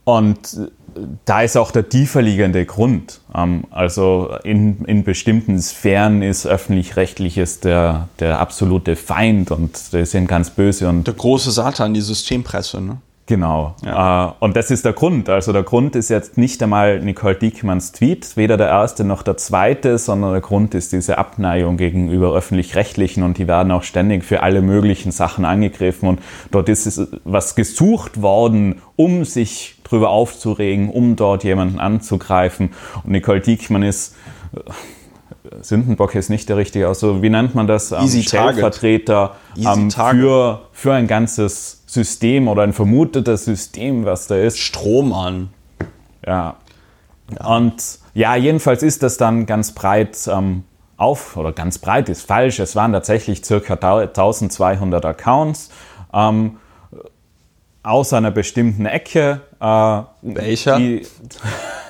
[0.02, 3.20] und äh, da ist auch der tiefer liegende Grund.
[3.36, 10.26] Ähm, also in, in bestimmten Sphären ist öffentlich-rechtliches der, der absolute Feind und die sind
[10.26, 10.88] ganz böse.
[10.88, 12.96] Und der große Satan, die Systempresse, ne?
[13.26, 13.74] Genau.
[13.82, 14.28] Ja.
[14.28, 15.30] Äh, und das ist der Grund.
[15.30, 19.38] Also der Grund ist jetzt nicht einmal Nicole Diekmanns Tweet, weder der erste noch der
[19.38, 24.42] zweite, sondern der Grund ist diese Abneigung gegenüber öffentlich-rechtlichen und die werden auch ständig für
[24.42, 31.16] alle möglichen Sachen angegriffen und dort ist was gesucht worden, um sich drüber aufzuregen, um
[31.16, 32.70] dort jemanden anzugreifen.
[33.04, 34.16] Und Nicole Diekmann ist
[34.54, 34.60] äh,
[35.60, 37.92] Sündenbock ist nicht der richtige, also wie nennt man das?
[37.92, 44.58] Easy Stellvertreter ähm, für, für ein ganzes System oder ein vermutetes System, was da ist.
[44.58, 45.50] Strom an.
[46.26, 46.56] Ja.
[47.30, 47.46] ja.
[47.46, 50.64] Und ja, jedenfalls ist das dann ganz breit ähm,
[50.96, 52.58] auf, oder ganz breit ist falsch.
[52.58, 55.70] Es waren tatsächlich circa 1200 Accounts.
[56.12, 56.58] Ähm,
[57.84, 59.42] aus einer bestimmten Ecke.
[59.60, 60.78] Äh, Welcher?
[60.78, 61.02] Die,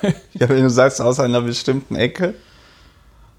[0.33, 2.35] ja, wenn du sagst, aus einer bestimmten Ecke.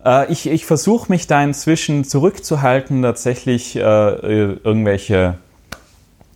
[0.05, 5.39] Äh, ich ich versuche mich da inzwischen zurückzuhalten, tatsächlich äh, irgendwelche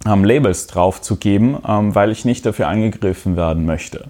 [0.07, 4.09] ähm, Labels draufzugeben, ähm, weil ich nicht dafür angegriffen werden möchte.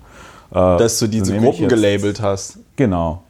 [0.51, 2.59] Äh, Dass du diese Gruppen gelabelt hast.
[2.77, 3.23] Genau.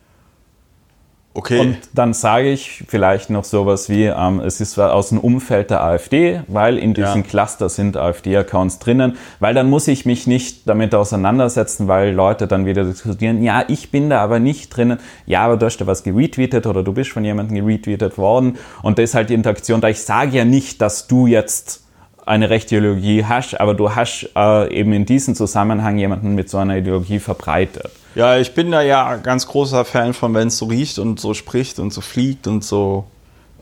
[1.33, 1.61] Okay.
[1.61, 5.81] Und dann sage ich vielleicht noch sowas wie, ähm, es ist aus dem Umfeld der
[5.81, 7.23] AfD, weil in diesem ja.
[7.23, 12.67] Cluster sind AfD-Accounts drinnen, weil dann muss ich mich nicht damit auseinandersetzen, weil Leute dann
[12.67, 16.03] wieder diskutieren, ja, ich bin da aber nicht drinnen, ja, aber du hast da was
[16.03, 19.89] geretweetet oder du bist von jemandem geretweetet worden und das ist halt die Interaktion, da
[19.89, 21.85] ich sage ja nicht, dass du jetzt
[22.31, 26.59] eine rechte Ideologie hast, aber du hast äh, eben in diesem Zusammenhang jemanden mit so
[26.59, 27.91] einer Ideologie verbreitet.
[28.15, 31.35] Ja, ich bin da ja ganz großer Fan von, wenn es so riecht und so
[31.35, 33.05] spricht und so fliegt und so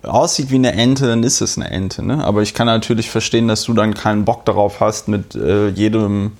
[0.02, 2.04] aussieht wie eine Ente, dann ist es eine Ente.
[2.04, 2.22] Ne?
[2.22, 6.33] Aber ich kann natürlich verstehen, dass du dann keinen Bock darauf hast, mit äh, jedem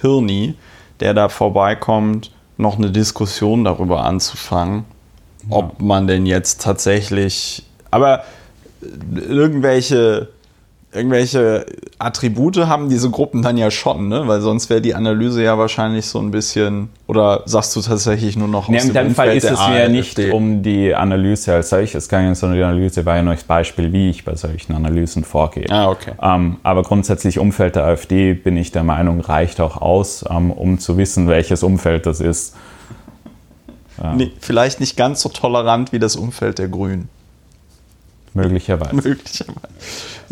[0.00, 0.54] Hirni,
[1.00, 4.84] der da vorbeikommt, noch eine Diskussion darüber anzufangen,
[5.50, 5.56] ja.
[5.56, 7.64] ob man denn jetzt tatsächlich.
[7.90, 8.22] Aber
[9.14, 10.28] irgendwelche
[10.92, 11.64] irgendwelche
[11.98, 14.26] Attribute haben diese Gruppen dann ja schon, ne?
[14.26, 18.48] weil sonst wäre die Analyse ja wahrscheinlich so ein bisschen, oder sagst du tatsächlich nur
[18.48, 21.54] noch aus nee, dem In dem Fall ist es mir ja nicht um die Analyse
[21.54, 24.74] als solches gegangen, sondern die Analyse war ja nur das Beispiel, wie ich bei solchen
[24.74, 25.66] Analysen vorgehe.
[25.70, 26.12] Ah, okay.
[26.20, 30.78] Ähm, aber grundsätzlich Umfeld der AfD bin ich der Meinung, reicht auch aus, ähm, um
[30.78, 32.54] zu wissen, welches Umfeld das ist.
[34.02, 34.14] Ja.
[34.14, 37.08] Nee, vielleicht nicht ganz so tolerant wie das Umfeld der Grünen.
[38.34, 38.94] Möglicherweise.
[39.08, 39.68] Möglicherweise.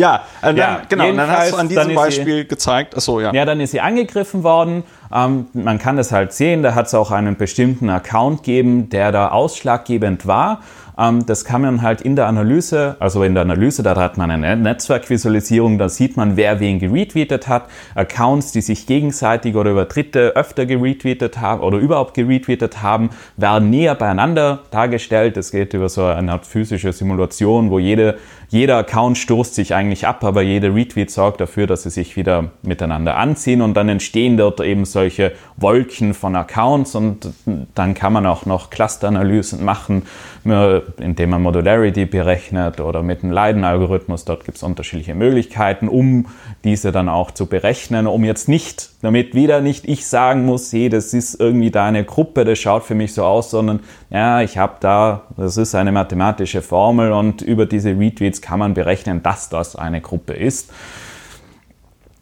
[0.01, 1.13] Ja, äh, ja dann, genau.
[1.13, 2.97] Dann hast du an diesem Beispiel sie, gezeigt.
[2.97, 3.33] Achso, ja.
[3.33, 4.85] Ja, dann ist sie angegriffen worden.
[5.13, 6.63] Ähm, man kann das halt sehen.
[6.63, 10.61] Da hat es auch einen bestimmten Account gegeben, der da ausschlaggebend war.
[11.01, 14.31] Ähm, das kann man halt in der Analyse, also in der Analyse, da hat man
[14.31, 17.65] eine Netzwerkvisualisierung, da sieht man, wer wen geretweetet hat.
[17.95, 23.71] Accounts, die sich gegenseitig oder über Dritte öfter geretweetet haben oder überhaupt geretweetet haben, werden
[23.71, 25.37] näher beieinander dargestellt.
[25.37, 28.19] Es geht über so eine Art physische Simulation, wo jede,
[28.51, 32.51] jeder Account stoßt sich eigentlich ab, aber jeder Retweet sorgt dafür, dass sie sich wieder
[32.63, 37.31] miteinander anziehen und dann entstehen dort eben solche Wolken von Accounts und
[37.77, 40.03] dann kann man auch noch Clusteranalysen machen,
[40.45, 44.25] indem man Modularity berechnet oder mit einem Leiden-Algorithmus.
[44.25, 46.27] Dort gibt es unterschiedliche Möglichkeiten, um
[46.65, 50.89] diese dann auch zu berechnen, um jetzt nicht, damit wieder nicht ich sagen muss, hey,
[50.89, 53.79] das ist irgendwie da eine Gruppe, das schaut für mich so aus, sondern
[54.11, 58.75] ja, ich habe da, das ist eine mathematische Formel und über diese Retweets kann man
[58.75, 60.73] berechnen, dass das eine Gruppe ist.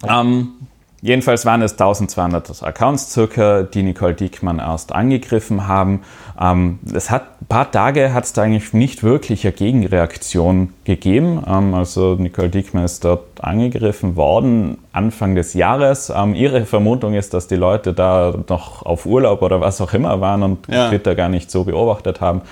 [0.07, 0.53] Ähm,
[1.00, 6.02] Jedenfalls waren es 1200 Accounts circa, die Nicole Diekmann erst angegriffen haben.
[6.40, 11.44] Ähm, es hat ein paar Tage hat es da eigentlich nicht wirklich eine Gegenreaktion gegeben.
[11.46, 16.12] Ähm, also Nicole Diekmann ist dort angegriffen worden Anfang des Jahres.
[16.14, 20.20] Ähm, ihre Vermutung ist, dass die Leute da noch auf Urlaub oder was auch immer
[20.20, 20.88] waren und ja.
[20.88, 22.42] Twitter gar nicht so beobachtet haben.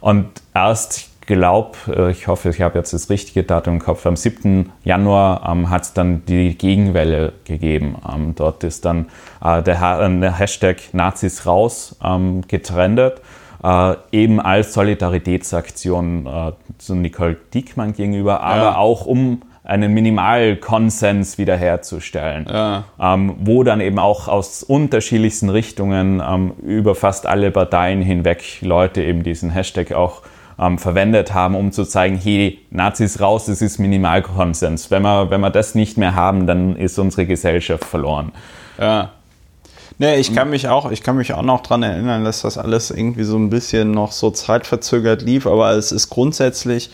[0.00, 4.16] Und erst glaube, äh, ich hoffe, ich habe jetzt das richtige Datum im Kopf, am
[4.16, 4.72] 7.
[4.82, 7.96] Januar ähm, hat es dann die Gegenwelle gegeben.
[8.12, 9.06] Ähm, dort ist dann
[9.44, 13.20] äh, der, äh, der, Hashtag Nazis raus ähm, getrendet,
[13.62, 18.76] äh, eben als Solidaritätsaktion äh, zu Nicole Diekmann gegenüber, aber ja.
[18.76, 22.84] auch um einen Minimalkonsens wiederherzustellen, ja.
[22.98, 29.02] ähm, wo dann eben auch aus unterschiedlichsten Richtungen ähm, über fast alle Parteien hinweg Leute
[29.02, 30.22] eben diesen Hashtag auch
[30.58, 34.90] ähm, verwendet haben, um zu zeigen, hey, Nazis raus, das ist Minimalkonsens.
[34.90, 38.32] Wenn wir, wenn wir das nicht mehr haben, dann ist unsere Gesellschaft verloren.
[38.78, 39.12] Ja.
[40.00, 42.92] Nee, ich kann mich auch, ich kann mich auch noch daran erinnern, dass das alles
[42.92, 46.90] irgendwie so ein bisschen noch so zeitverzögert lief, aber es ist grundsätzlich,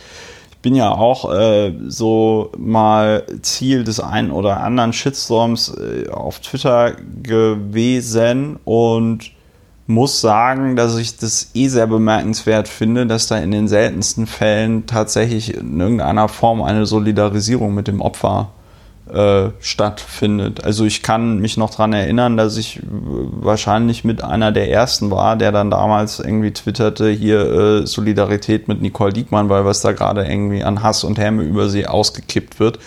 [0.51, 6.39] ich bin ja auch äh, so mal Ziel des einen oder anderen Shitstorms äh, auf
[6.39, 9.34] Twitter gewesen und
[9.87, 14.87] muss sagen, dass ich das eh sehr bemerkenswert finde, dass da in den seltensten Fällen
[14.87, 18.51] tatsächlich in irgendeiner Form eine Solidarisierung mit dem Opfer
[19.13, 20.65] äh, stattfindet.
[20.65, 25.37] Also ich kann mich noch daran erinnern, dass ich wahrscheinlich mit einer der ersten war,
[25.37, 27.41] der dann damals irgendwie twitterte, hier
[27.83, 31.69] äh, Solidarität mit Nicole Diekmann, weil was da gerade irgendwie an Hass und Häme über
[31.69, 32.79] sie ausgekippt wird,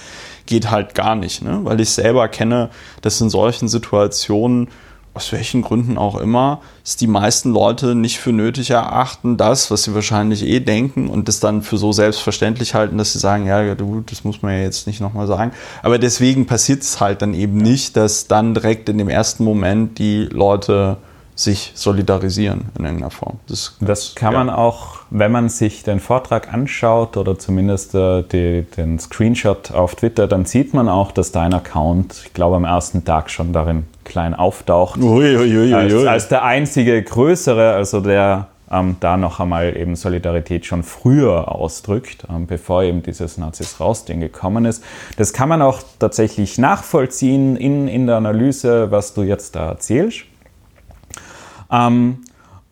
[0.47, 1.43] geht halt gar nicht.
[1.43, 1.59] Ne?
[1.61, 2.71] Weil ich selber kenne,
[3.03, 4.69] dass in solchen Situationen
[5.17, 9.83] aus welchen Gründen auch immer, es die meisten Leute nicht für nötig erachten, das, was
[9.83, 13.73] sie wahrscheinlich eh denken und das dann für so selbstverständlich halten, dass sie sagen, ja,
[13.73, 15.51] du, das muss man ja jetzt nicht nochmal sagen.
[15.81, 19.97] Aber deswegen passiert es halt dann eben nicht, dass dann direkt in dem ersten Moment
[19.97, 20.97] die Leute
[21.33, 23.39] sich solidarisieren in irgendeiner Form.
[23.47, 24.43] Das, das kann ja.
[24.43, 29.95] man auch, wenn man sich den Vortrag anschaut oder zumindest äh, die, den Screenshot auf
[29.95, 33.85] Twitter, dann sieht man auch, dass dein Account, ich glaube, am ersten Tag schon darin
[34.07, 34.99] klein auftaucht.
[34.99, 39.95] Ui, ui, ui, als, als, der einzige größere, also der ähm, da noch einmal eben
[39.95, 44.83] Solidarität schon früher ausdrückt, ähm, bevor eben dieses Nazis raus-Ding gekommen ist.
[45.17, 50.25] Das kann man auch tatsächlich nachvollziehen in, in der Analyse, was du jetzt da erzählst.
[51.71, 52.19] Ähm,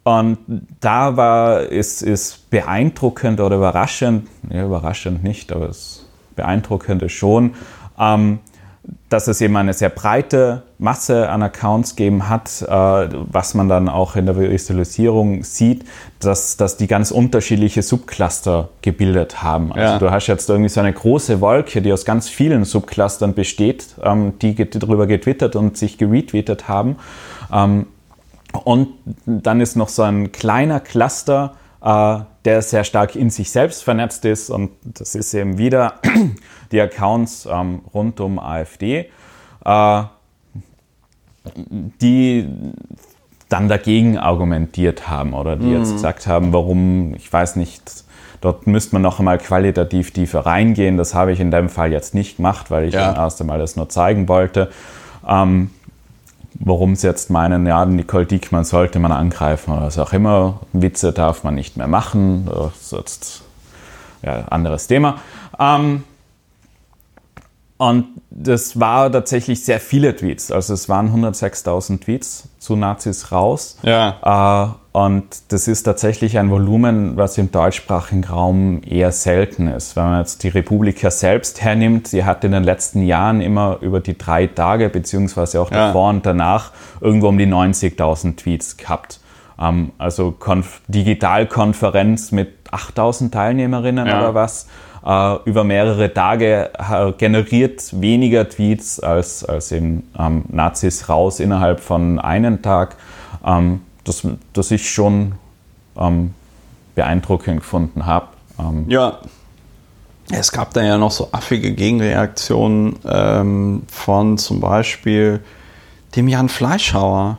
[0.03, 0.37] und
[0.81, 7.55] da war es ist beeindruckend oder überraschend, ja, überraschend nicht, aber es beeindruckend schon,
[7.99, 8.39] ähm,
[9.09, 13.87] dass es eben eine sehr breite Masse an Accounts gegeben hat, äh, was man dann
[13.87, 15.85] auch in der Visualisierung sieht,
[16.19, 19.71] dass, dass die ganz unterschiedliche Subcluster gebildet haben.
[19.71, 19.99] Also ja.
[19.99, 24.33] du hast jetzt irgendwie so eine große Wolke, die aus ganz vielen Subclustern besteht, ähm,
[24.39, 26.97] die darüber getwittert und sich geretweetet haben.
[27.53, 27.87] Ähm,
[28.63, 28.89] und
[29.25, 34.25] dann ist noch so ein kleiner Cluster, äh, der sehr stark in sich selbst vernetzt
[34.25, 34.49] ist.
[34.49, 35.95] Und das ist eben wieder
[36.71, 39.09] die Accounts ähm, rund um AfD,
[39.63, 40.03] äh,
[42.01, 42.47] die
[43.49, 45.79] dann dagegen argumentiert haben oder die mhm.
[45.79, 48.05] jetzt gesagt haben, warum, ich weiß nicht,
[48.41, 50.97] dort müsste man noch einmal qualitativ tiefer reingehen.
[50.97, 53.13] Das habe ich in dem Fall jetzt nicht gemacht, weil ich ja.
[53.13, 54.69] erst einmal das nur zeigen wollte.
[55.27, 55.69] Ähm,
[56.59, 60.61] warum sie jetzt meinen, ja, Nicole Diekmann sollte man angreifen oder was auch immer.
[60.73, 62.45] Witze darf man nicht mehr machen.
[62.45, 63.43] Das ist jetzt
[64.21, 65.19] ja, anderes Thema.
[65.59, 66.03] Ähm,
[67.77, 70.49] und das war tatsächlich sehr viele Tweets.
[70.49, 73.77] Also es waren 106.000 Tweets zu Nazis raus.
[73.83, 74.75] Ja.
[74.93, 79.97] Äh, und das ist tatsächlich ein Volumen, was im deutschsprachigen Raum eher selten ist.
[79.97, 83.99] Wenn man jetzt die Republika selbst hernimmt, sie hat in den letzten Jahren immer über
[83.99, 85.87] die drei Tage, beziehungsweise auch ja.
[85.87, 89.19] davor und danach, irgendwo um die 90.000 Tweets gehabt.
[89.59, 94.19] Ähm, also Konf Digitalkonferenz mit 8.000 Teilnehmerinnen ja.
[94.19, 94.67] oder was
[95.05, 96.71] äh, über mehrere Tage
[97.17, 102.95] generiert weniger Tweets als, als eben ähm, Nazis raus innerhalb von einem Tag,
[103.45, 105.33] ähm, das, das ich schon
[105.97, 106.33] ähm,
[106.95, 108.27] beeindruckend gefunden habe.
[108.59, 109.19] Ähm, ja.
[110.31, 115.39] Es gab da ja noch so affige Gegenreaktionen ähm, von zum Beispiel
[116.15, 117.37] dem Jan Fleischhauer,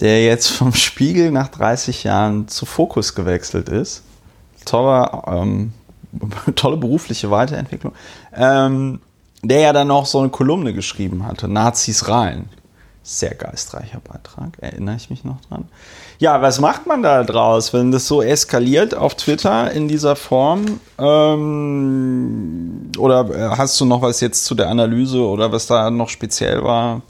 [0.00, 4.02] der jetzt vom Spiegel nach 30 Jahren zu Fokus gewechselt ist.
[4.66, 5.72] Toller ähm,
[6.54, 7.92] tolle berufliche Weiterentwicklung,
[8.34, 9.00] ähm,
[9.42, 12.48] der ja dann noch so eine Kolumne geschrieben hatte, Nazis rein.
[13.02, 15.66] Sehr geistreicher Beitrag, erinnere ich mich noch dran.
[16.18, 20.80] Ja, was macht man da draus, wenn das so eskaliert auf Twitter in dieser Form?
[20.98, 26.10] Ähm, oder äh, hast du noch was jetzt zu der Analyse oder was da noch
[26.10, 27.00] speziell war?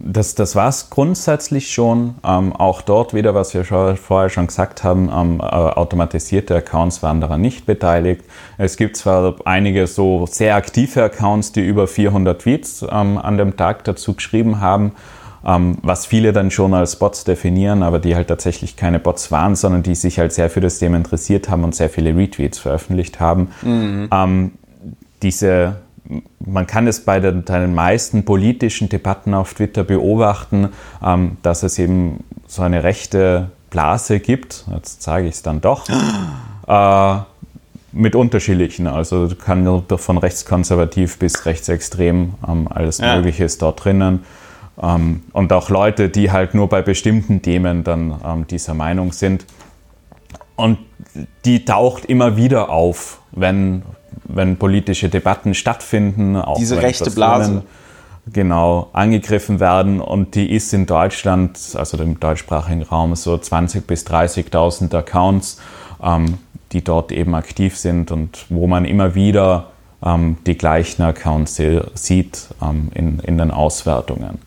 [0.00, 2.14] Das, das war es grundsätzlich schon.
[2.24, 7.02] Ähm, auch dort wieder, was wir schon, vorher schon gesagt haben, ähm, äh, automatisierte Accounts
[7.02, 8.22] waren daran nicht beteiligt.
[8.58, 13.56] Es gibt zwar einige so sehr aktive Accounts, die über 400 Tweets ähm, an dem
[13.56, 14.92] Tag dazu geschrieben haben,
[15.44, 19.56] ähm, was viele dann schon als Bots definieren, aber die halt tatsächlich keine Bots waren,
[19.56, 23.18] sondern die sich halt sehr für das Thema interessiert haben und sehr viele Retweets veröffentlicht
[23.18, 23.48] haben.
[23.62, 24.08] Mhm.
[24.12, 24.52] Ähm,
[25.22, 25.76] diese
[26.44, 30.70] man kann es bei den, den, meisten politischen Debatten auf Twitter beobachten,
[31.04, 34.64] ähm, dass es eben so eine rechte Blase gibt.
[34.74, 35.86] Jetzt sage ich es dann doch.
[36.66, 37.20] äh,
[37.92, 38.86] mit unterschiedlichen.
[38.86, 43.16] Also kann von rechtskonservativ bis rechtsextrem ähm, alles ja.
[43.16, 44.24] Mögliche ist dort drinnen.
[44.80, 49.44] Ähm, und auch Leute, die halt nur bei bestimmten Themen dann ähm, dieser Meinung sind.
[50.56, 50.78] Und
[51.44, 53.82] die taucht immer wieder auf, wenn
[54.24, 56.36] wenn politische Debatten stattfinden.
[56.36, 57.62] Auch Diese rechte Blase.
[58.32, 64.06] Genau, angegriffen werden und die ist in Deutschland, also im deutschsprachigen Raum, so 20.000 bis
[64.06, 65.58] 30.000 Accounts,
[66.02, 66.38] ähm,
[66.72, 69.70] die dort eben aktiv sind und wo man immer wieder
[70.04, 71.60] ähm, die gleichen Accounts
[71.94, 74.38] sieht ähm, in, in den Auswertungen.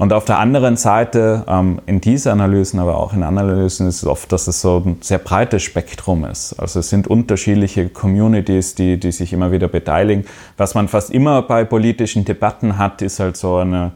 [0.00, 4.06] Und auf der anderen Seite, ähm, in diesen Analysen, aber auch in Analysen, ist es
[4.06, 6.54] oft, dass es so ein sehr breites Spektrum ist.
[6.54, 10.24] Also es sind unterschiedliche Communities, die, die sich immer wieder beteiligen.
[10.56, 13.92] Was man fast immer bei politischen Debatten hat, ist halt so eine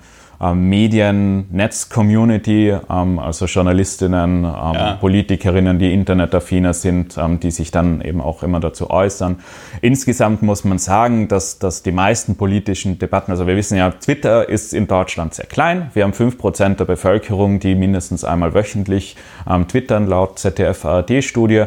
[0.54, 4.96] Medien, Netz-Community, ähm, also Journalistinnen, ähm, ja.
[5.00, 9.38] Politikerinnen, die internetaffiner sind, ähm, die sich dann eben auch immer dazu äußern.
[9.80, 14.48] Insgesamt muss man sagen, dass, dass die meisten politischen Debatten, also wir wissen ja, Twitter
[14.48, 15.90] ist in Deutschland sehr klein.
[15.94, 19.16] Wir haben fünf Prozent der Bevölkerung, die mindestens einmal wöchentlich
[19.48, 21.64] ähm, twittern, laut ZDF-ARD-Studie.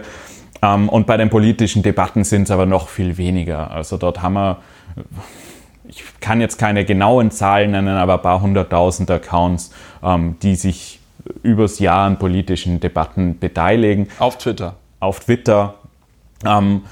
[0.61, 3.71] Ähm, und bei den politischen Debatten sind es aber noch viel weniger.
[3.71, 4.57] Also dort haben wir
[5.87, 9.71] ich kann jetzt keine genauen Zahlen nennen, aber ein paar hunderttausend Accounts,
[10.03, 10.99] ähm, die sich
[11.43, 14.07] übers Jahr an politischen Debatten beteiligen.
[14.19, 14.75] Auf Twitter.
[14.99, 15.75] Auf Twitter.
[16.45, 16.83] Ähm,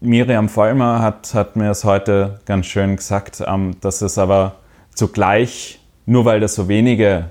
[0.00, 4.56] Miriam Vollmer hat, hat mir es heute ganz schön gesagt, ähm, dass es aber
[4.94, 7.26] zugleich, nur weil das so wenige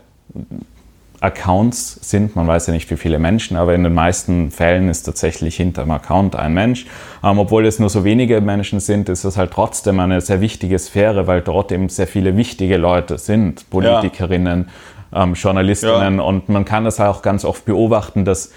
[1.20, 2.36] Accounts sind.
[2.36, 5.84] Man weiß ja nicht, wie viele Menschen, aber in den meisten Fällen ist tatsächlich hinter
[5.84, 6.86] dem Account ein Mensch.
[7.24, 10.78] Ähm, obwohl es nur so wenige Menschen sind, ist es halt trotzdem eine sehr wichtige
[10.78, 14.70] Sphäre, weil dort eben sehr viele wichtige Leute sind, Politikerinnen,
[15.12, 15.24] ja.
[15.24, 16.18] ähm, Journalistinnen.
[16.18, 16.24] Ja.
[16.24, 18.52] Und man kann das auch ganz oft beobachten, dass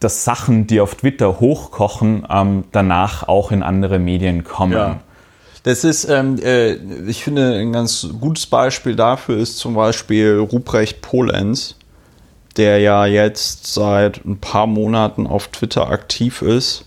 [0.00, 4.72] dass Sachen, die auf Twitter hochkochen, ähm, danach auch in andere Medien kommen.
[4.72, 5.00] Ja.
[5.64, 6.74] Das ist, ähm, äh,
[7.06, 11.76] ich finde, ein ganz gutes Beispiel dafür ist zum Beispiel Ruprecht Polenz,
[12.58, 16.84] der ja jetzt seit ein paar Monaten auf Twitter aktiv ist.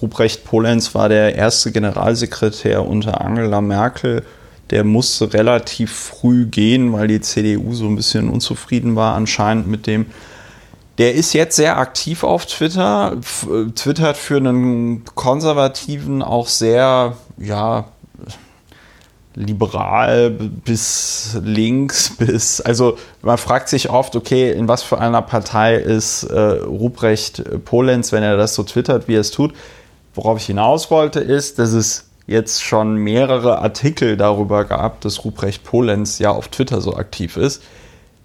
[0.00, 4.22] Ruprecht Polenz war der erste Generalsekretär unter Angela Merkel.
[4.70, 9.86] Der musste relativ früh gehen, weil die CDU so ein bisschen unzufrieden war anscheinend mit
[9.86, 10.06] dem.
[10.96, 13.18] Der ist jetzt sehr aktiv auf Twitter,
[13.74, 17.84] twittert für einen Konservativen auch sehr, ja,
[19.34, 25.74] liberal bis links bis, also man fragt sich oft, okay, in was für einer Partei
[25.76, 29.52] ist äh, Ruprecht Polenz, wenn er das so twittert, wie er es tut.
[30.14, 35.64] Worauf ich hinaus wollte, ist, dass es jetzt schon mehrere Artikel darüber gab, dass Ruprecht
[35.64, 37.62] Polenz ja auf Twitter so aktiv ist.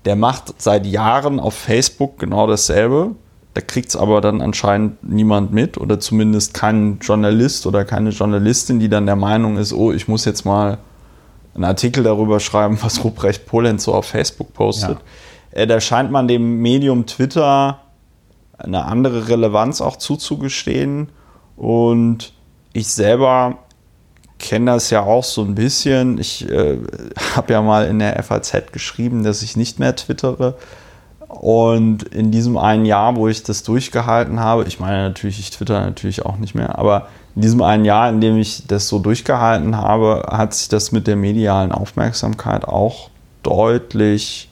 [0.05, 3.11] Der macht seit Jahren auf Facebook genau dasselbe.
[3.55, 8.79] Da kriegt es aber dann anscheinend niemand mit oder zumindest kein Journalist oder keine Journalistin,
[8.79, 10.77] die dann der Meinung ist, oh, ich muss jetzt mal
[11.59, 14.97] einen Artikel darüber schreiben, was Ruprecht Polenz so auf Facebook postet.
[15.51, 15.61] Ja.
[15.61, 17.81] Äh, da scheint man dem Medium Twitter
[18.57, 21.09] eine andere Relevanz auch zuzugestehen.
[21.57, 22.31] Und
[22.71, 23.57] ich selber
[24.37, 26.17] kenne das ja auch so ein bisschen.
[26.17, 26.77] Ich äh,
[27.35, 30.55] habe ja mal in der FAZ geschrieben, dass ich nicht mehr twittere.
[31.27, 35.81] Und in diesem einen Jahr, wo ich das durchgehalten habe, ich meine natürlich, ich twitter
[35.81, 39.77] natürlich auch nicht mehr, aber in diesem einen Jahr, in dem ich das so durchgehalten
[39.77, 43.09] habe, hat sich das mit der medialen Aufmerksamkeit auch
[43.43, 44.49] deutlich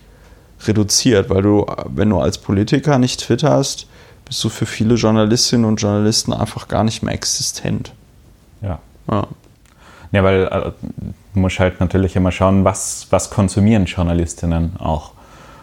[0.66, 3.88] reduziert, weil du, wenn du als Politiker nicht twitterst,
[4.24, 7.92] bist du für viele Journalistinnen und Journalisten einfach gar nicht mehr existent.
[8.62, 8.80] Ja.
[9.12, 9.28] Ja,
[10.14, 10.72] ja weil äh,
[11.34, 15.12] du musst halt natürlich immer schauen, was, was konsumieren Journalistinnen auch.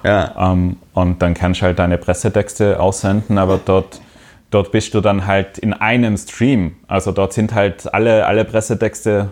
[0.02, 0.52] Ja.
[0.52, 4.02] Ähm, und dann kannst du halt deine Pressetexte aussenden, aber dort
[4.50, 6.76] dort bist du dann halt in einem Stream.
[6.87, 9.30] Also dort sind halt alle, alle Pressetexte,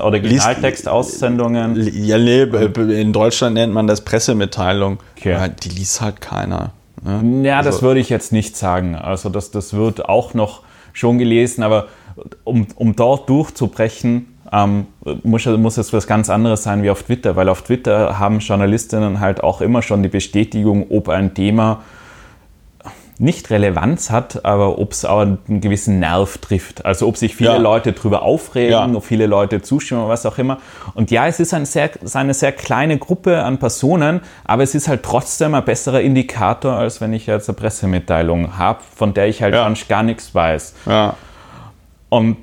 [0.00, 1.76] Originaltextaussendungen.
[1.92, 4.98] Ja, nee, in Deutschland nennt man das Pressemitteilung.
[5.16, 5.50] Okay.
[5.62, 6.72] Die liest halt keiner.
[7.02, 7.48] Ne?
[7.48, 7.70] Ja, also.
[7.70, 8.94] das würde ich jetzt nicht sagen.
[8.94, 11.88] Also das, das wird auch noch schon gelesen, aber
[12.44, 14.86] um, um dort durchzubrechen, ähm,
[15.22, 19.20] muss, muss es was ganz anderes sein wie auf Twitter, weil auf Twitter haben Journalistinnen
[19.20, 21.82] halt auch immer schon die Bestätigung, ob ein Thema
[23.20, 26.86] nicht Relevanz hat, aber ob es auch einen gewissen Nerv trifft.
[26.86, 27.56] Also ob sich viele ja.
[27.58, 28.90] Leute darüber aufregen, ja.
[28.94, 30.58] ob viele Leute zustimmen, was auch immer.
[30.94, 34.88] Und ja, es ist ein sehr, eine sehr kleine Gruppe an Personen, aber es ist
[34.88, 39.42] halt trotzdem ein besserer Indikator, als wenn ich jetzt eine Pressemitteilung habe, von der ich
[39.42, 39.70] halt ja.
[39.88, 40.74] gar nichts weiß.
[40.86, 41.14] Ja.
[42.08, 42.38] Und,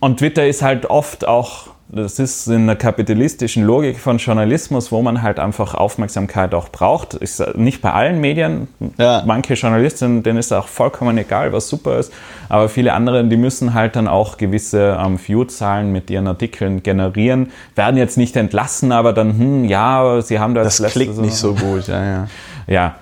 [0.00, 5.00] und Twitter ist halt oft auch das ist in der kapitalistischen Logik von Journalismus, wo
[5.00, 7.14] man halt einfach Aufmerksamkeit auch braucht.
[7.14, 8.68] Ist nicht bei allen Medien.
[8.98, 9.22] Ja.
[9.24, 12.12] Manche Journalisten, denen ist auch vollkommen egal, was super ist.
[12.50, 17.52] Aber viele andere, die müssen halt dann auch gewisse ähm, View-Zahlen mit ihren Artikeln generieren.
[17.74, 20.76] Werden jetzt nicht entlassen, aber dann, hm, ja, sie haben das.
[20.76, 21.22] Das klickt so.
[21.22, 22.26] nicht so gut, ja, ja.
[22.66, 22.96] Ja.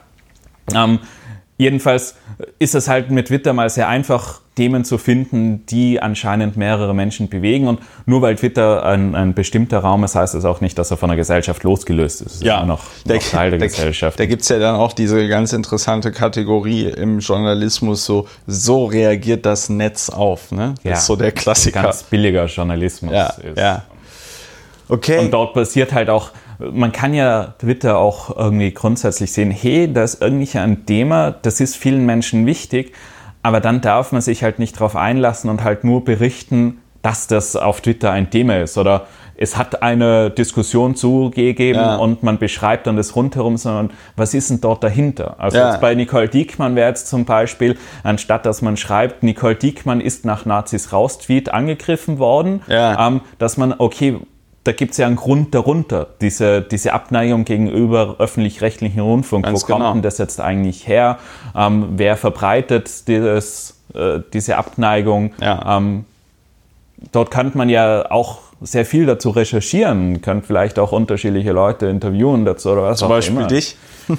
[0.73, 1.01] Ähm,
[1.57, 2.17] jedenfalls
[2.59, 7.29] ist es halt mit Twitter mal sehr einfach, Themen zu finden, die anscheinend mehrere Menschen
[7.29, 7.69] bewegen.
[7.69, 10.97] Und nur weil Twitter ein, ein bestimmter Raum ist, heißt das auch nicht, dass er
[10.97, 12.37] von der Gesellschaft losgelöst ist.
[12.37, 14.19] Es ja, ist noch, der, noch Teil der, der Gesellschaft.
[14.19, 19.45] Da gibt es ja dann auch diese ganz interessante Kategorie im Journalismus, so, so reagiert
[19.45, 20.51] das Netz auf.
[20.53, 20.73] Ne?
[20.77, 21.83] Das ja, ist so der Klassiker.
[21.83, 23.59] Ganz billiger Journalismus ja, ist.
[23.59, 23.83] Ja.
[24.89, 25.19] Okay.
[25.19, 30.03] Und dort passiert halt auch, man kann ja Twitter auch irgendwie grundsätzlich sehen, hey, da
[30.03, 32.93] ist irgendwie ein Thema, das ist vielen Menschen wichtig,
[33.43, 37.55] aber dann darf man sich halt nicht darauf einlassen und halt nur berichten, dass das
[37.57, 39.07] auf Twitter ein Thema ist oder
[39.39, 41.97] es hat eine Diskussion zugegeben ja.
[41.97, 45.37] und man beschreibt dann das rundherum, sondern was ist denn dort dahinter?
[45.39, 45.77] Also ja.
[45.77, 50.47] bei Nicole Diekmann wäre jetzt zum Beispiel, anstatt dass man schreibt, Nicole Diekmann ist nach
[50.47, 53.07] Nazis raus Tweet angegriffen worden, ja.
[53.07, 54.19] ähm, dass man, okay,
[54.67, 59.45] da gibt es ja einen Grund darunter, diese, diese Abneigung gegenüber öffentlich-rechtlichen Rundfunk.
[59.45, 59.93] Ganz Wo kommt genau.
[59.93, 61.19] denn das jetzt eigentlich her?
[61.55, 65.33] Ähm, wer verbreitet dieses, äh, diese Abneigung?
[65.41, 65.77] Ja.
[65.77, 66.05] Ähm,
[67.13, 72.45] dort könnte man ja auch sehr viel dazu recherchieren, könnte vielleicht auch unterschiedliche Leute interviewen
[72.45, 73.47] dazu oder was Zum auch Beispiel immer.
[73.47, 73.77] dich?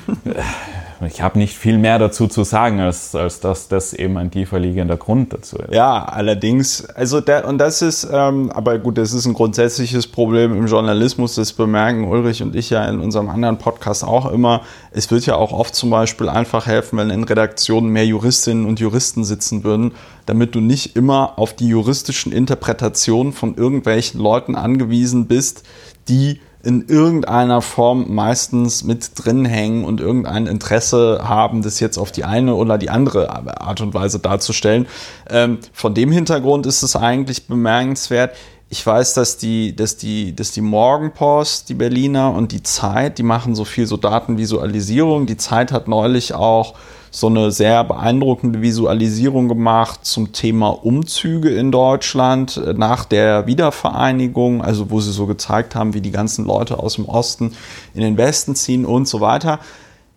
[1.05, 4.59] ich habe nicht viel mehr dazu zu sagen, als, als dass das eben ein tiefer
[4.59, 5.73] liegender Grund dazu ist.
[5.73, 10.57] Ja, allerdings, also der, und das ist, ähm, aber gut, das ist ein grundsätzliches Problem
[10.57, 14.61] im Journalismus, das bemerken Ulrich und ich ja in unserem anderen Podcast auch immer.
[14.91, 18.79] Es wird ja auch oft zum Beispiel einfach helfen, wenn in Redaktionen mehr Juristinnen und
[18.79, 19.93] Juristen sitzen würden,
[20.25, 25.63] damit du nicht immer auf die juristischen Interpretationen von irgendwelchen Leuten angewiesen bist,
[26.07, 32.11] die in irgendeiner Form meistens mit drin hängen und irgendein Interesse haben, das jetzt auf
[32.11, 33.29] die eine oder die andere
[33.61, 34.85] Art und Weise darzustellen.
[35.29, 38.35] Ähm, von dem Hintergrund ist es eigentlich bemerkenswert.
[38.67, 43.23] Ich weiß, dass die, dass die, dass die Morgenpost, die Berliner und die Zeit, die
[43.23, 45.25] machen so viel so Datenvisualisierung.
[45.25, 46.73] Die Zeit hat neulich auch
[47.11, 54.61] so eine sehr beeindruckende Visualisierung gemacht zum Thema Umzüge in Deutschland äh, nach der Wiedervereinigung,
[54.61, 57.53] also wo sie so gezeigt haben, wie die ganzen Leute aus dem Osten
[57.93, 59.59] in den Westen ziehen und so weiter.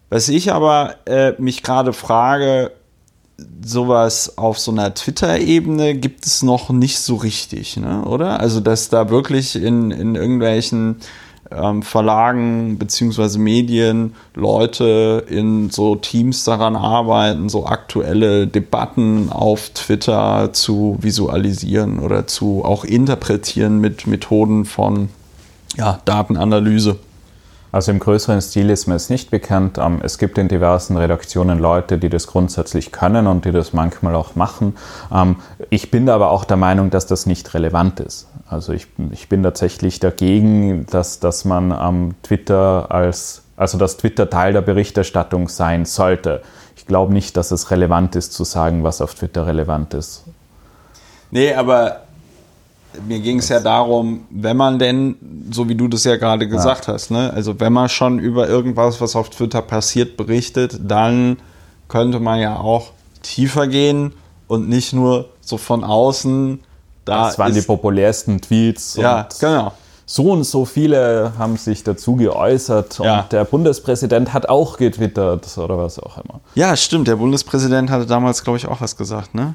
[0.08, 2.72] Was ich aber äh, mich gerade frage,
[3.64, 8.04] sowas auf so einer Twitter-Ebene gibt es noch nicht so richtig, ne?
[8.04, 8.40] oder?
[8.40, 10.96] Also, dass da wirklich in, in irgendwelchen
[11.50, 20.52] ähm, Verlagen beziehungsweise Medien Leute in so Teams daran arbeiten, so aktuelle Debatten auf Twitter
[20.52, 25.08] zu visualisieren oder zu auch interpretieren mit Methoden von
[25.76, 26.98] ja, Datenanalyse.
[27.72, 29.78] Also im größeren Stil ist mir es nicht bekannt.
[29.78, 34.14] Ähm, es gibt in diversen Redaktionen Leute, die das grundsätzlich können und die das manchmal
[34.14, 34.76] auch machen.
[35.12, 35.36] Ähm,
[35.70, 38.28] ich bin aber auch der Meinung, dass das nicht relevant ist.
[38.48, 44.28] Also ich, ich bin tatsächlich dagegen, dass, dass man am Twitter als, also dass Twitter
[44.28, 46.42] Teil der Berichterstattung sein sollte.
[46.76, 50.24] Ich glaube nicht, dass es relevant ist zu sagen, was auf Twitter relevant ist.
[51.30, 52.00] Nee, aber
[53.06, 55.16] mir ging es ja darum, wenn man denn,
[55.50, 56.94] so wie du das ja gerade gesagt ja.
[56.94, 61.38] hast, ne, also wenn man schon über irgendwas, was auf Twitter passiert, berichtet, dann
[61.88, 64.12] könnte man ja auch tiefer gehen
[64.48, 66.60] und nicht nur so von außen
[67.04, 68.96] da das waren die populärsten Tweets.
[68.96, 69.72] Ja, genau.
[70.06, 73.20] So und so viele haben sich dazu geäußert ja.
[73.20, 76.40] und der Bundespräsident hat auch getwittert oder was auch immer.
[76.56, 77.06] Ja, stimmt.
[77.06, 79.54] Der Bundespräsident hatte damals, glaube ich, auch was gesagt, ne?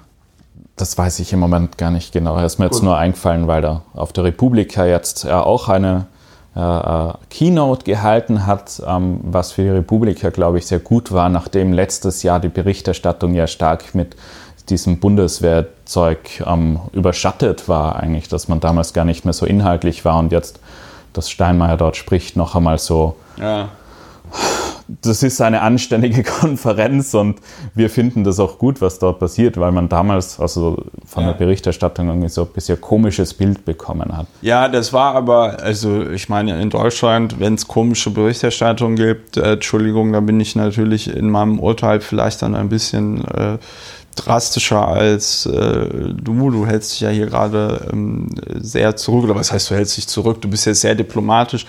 [0.76, 2.36] Das weiß ich im Moment gar nicht genau.
[2.36, 2.76] Er ist mir Gut.
[2.76, 6.08] jetzt nur eingefallen, weil da auf der Republika jetzt auch eine
[6.56, 11.28] äh, äh, Keynote gehalten hat, ähm, was für die Republika, glaube ich, sehr gut war,
[11.28, 14.16] nachdem letztes Jahr die Berichterstattung ja stark mit
[14.70, 20.18] diesem Bundeswehrzeug ähm, überschattet war, eigentlich, dass man damals gar nicht mehr so inhaltlich war
[20.18, 20.62] und jetzt,
[21.12, 23.68] dass Steinmeier dort spricht, noch einmal so ja.
[24.88, 27.40] Das ist eine anständige Konferenz und
[27.74, 31.32] wir finden das auch gut, was dort passiert, weil man damals also von ja.
[31.32, 34.28] der Berichterstattung irgendwie so ein bisschen komisches Bild bekommen hat.
[34.42, 39.54] Ja, das war aber, also ich meine, in Deutschland, wenn es komische Berichterstattung gibt, äh,
[39.54, 43.58] Entschuldigung, da bin ich natürlich in meinem Urteil vielleicht dann ein bisschen äh,
[44.16, 46.52] drastischer als äh, du.
[46.52, 50.08] Du hältst dich ja hier gerade ähm, sehr zurück, oder was heißt, du hältst dich
[50.08, 50.42] zurück?
[50.42, 51.66] Du bist jetzt sehr diplomatisch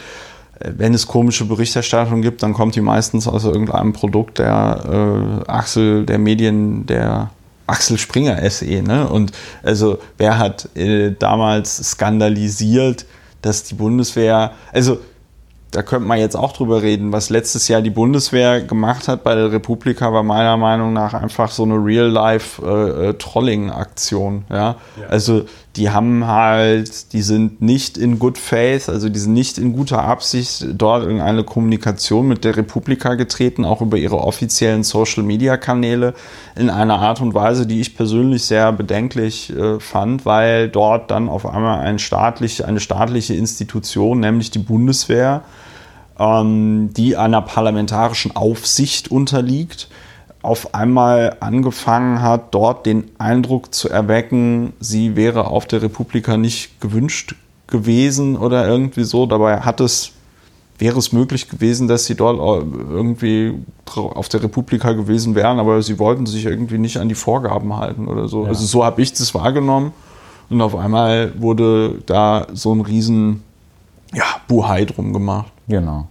[0.61, 6.07] wenn es komische Berichterstattung gibt, dann kommt die meistens aus irgendeinem Produkt der äh, Axel,
[6.07, 7.31] der Medien, der
[7.67, 8.83] Axel Springer SE.
[8.83, 9.07] Ne?
[9.09, 9.33] Und
[9.63, 13.07] also wer hat äh, damals skandalisiert,
[13.43, 14.99] dass die Bundeswehr, also
[15.73, 17.11] da könnte man jetzt auch drüber reden.
[17.13, 21.51] Was letztes Jahr die Bundeswehr gemacht hat bei der Republika, war meiner Meinung nach einfach
[21.51, 24.45] so eine Real-Life-Trolling-Aktion.
[24.49, 24.77] Äh, ja?
[24.99, 25.07] ja?
[25.09, 25.45] Also
[25.77, 30.03] die haben halt, die sind nicht in good faith, also die sind nicht in guter
[30.03, 36.15] Absicht dort in eine Kommunikation mit der Republika getreten, auch über ihre offiziellen Social-Media-Kanäle
[36.57, 41.29] in einer Art und Weise, die ich persönlich sehr bedenklich äh, fand, weil dort dann
[41.29, 45.43] auf einmal ein staatlich, eine staatliche Institution, nämlich die Bundeswehr,
[46.19, 49.89] ähm, die einer parlamentarischen Aufsicht unterliegt,
[50.47, 56.81] auf einmal angefangen hat, dort den Eindruck zu erwecken, sie wäre auf der Republika nicht
[56.81, 57.35] gewünscht
[57.67, 59.27] gewesen oder irgendwie so.
[59.27, 60.13] Dabei hat es,
[60.79, 63.55] wäre es möglich gewesen, dass sie dort irgendwie
[63.97, 68.07] auf der Republika gewesen wären, aber sie wollten sich irgendwie nicht an die Vorgaben halten
[68.07, 68.45] oder so.
[68.45, 68.51] Ja.
[68.51, 69.93] Also so habe ich das wahrgenommen.
[70.49, 73.43] Und auf einmal wurde da so ein riesen
[74.15, 75.51] ja, Buhai drum gemacht.
[75.67, 76.07] Genau.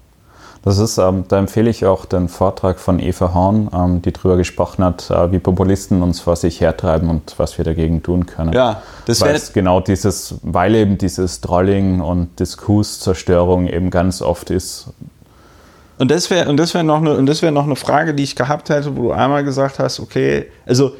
[0.66, 4.36] Das ist, ähm, da empfehle ich auch den Vortrag von Eva Horn, ähm, die darüber
[4.36, 8.52] gesprochen hat, äh, wie Populisten uns vor sich hertreiben und was wir dagegen tun können.
[8.52, 14.88] Ja, das wäre genau dieses, weil eben dieses Trolling und Diskurszerstörung eben ganz oft ist.
[16.00, 18.24] Und das wäre und das wäre noch eine und das wäre noch eine Frage, die
[18.24, 20.94] ich gehabt hätte, wo du einmal gesagt hast, okay, also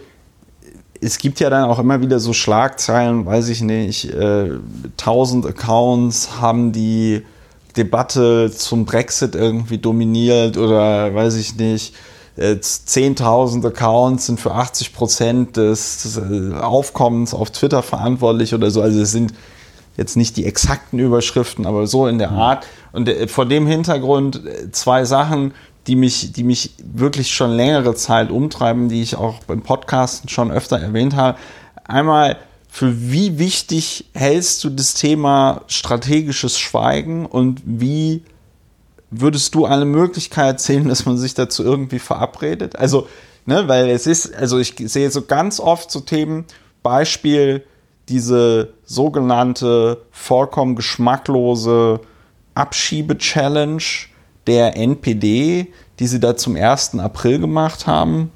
[1.02, 4.52] es gibt ja dann auch immer wieder so Schlagzeilen, weiß ich nicht, äh,
[4.98, 7.26] 1000 Accounts haben die
[7.78, 11.94] Debatte zum Brexit irgendwie dominiert oder weiß ich nicht.
[12.38, 18.82] 10.000 Accounts sind für 80 Prozent des äh, Aufkommens auf Twitter verantwortlich oder so.
[18.82, 19.34] Also es sind
[19.96, 22.32] jetzt nicht die exakten Überschriften, aber so in der.
[22.32, 22.66] Art.
[22.92, 25.54] Und äh, vor dem Hintergrund äh, zwei Sachen,
[25.88, 30.52] die mich, die mich wirklich schon längere Zeit umtreiben, die ich auch beim Podcasten schon
[30.52, 31.38] öfter erwähnt habe.
[31.86, 32.38] Einmal
[32.76, 38.22] für wie wichtig hältst du das Thema strategisches Schweigen und wie
[39.10, 42.76] würdest du eine Möglichkeit sehen, dass man sich dazu irgendwie verabredet?
[42.76, 43.08] Also,
[43.46, 46.44] ne, weil es ist, also ich sehe so ganz oft so Themen,
[46.84, 47.64] Beispiel
[48.10, 52.02] diese sogenannte vollkommen geschmacklose
[52.56, 53.84] Abschiebe-Challenge
[54.48, 57.00] der NPD, die sie da zum 1.
[57.00, 58.34] April gemacht haben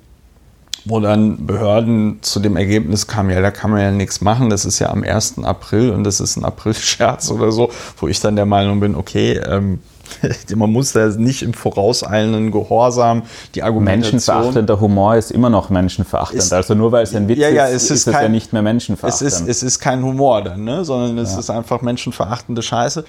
[0.86, 4.66] wo dann Behörden zu dem Ergebnis kamen, ja, da kann man ja nichts machen, das
[4.66, 5.44] ist ja am 1.
[5.44, 9.34] April und das ist ein April-Scherz oder so, wo ich dann der Meinung bin, okay,
[9.38, 9.80] ähm,
[10.56, 13.24] man muss da nicht im vorauseilenden Gehorsam
[13.56, 14.14] die Argumentation...
[14.14, 16.42] Menschenverachtender Humor ist immer noch menschenverachtend.
[16.42, 18.30] Ist, also nur weil es ein Witz ja, ja, es ist, ist, es kein, ja
[18.30, 19.28] nicht mehr menschenverachtend.
[19.28, 20.84] Es ist, es ist kein Humor dann, ne?
[20.84, 21.40] sondern es ja.
[21.40, 23.06] ist einfach menschenverachtende Scheiße.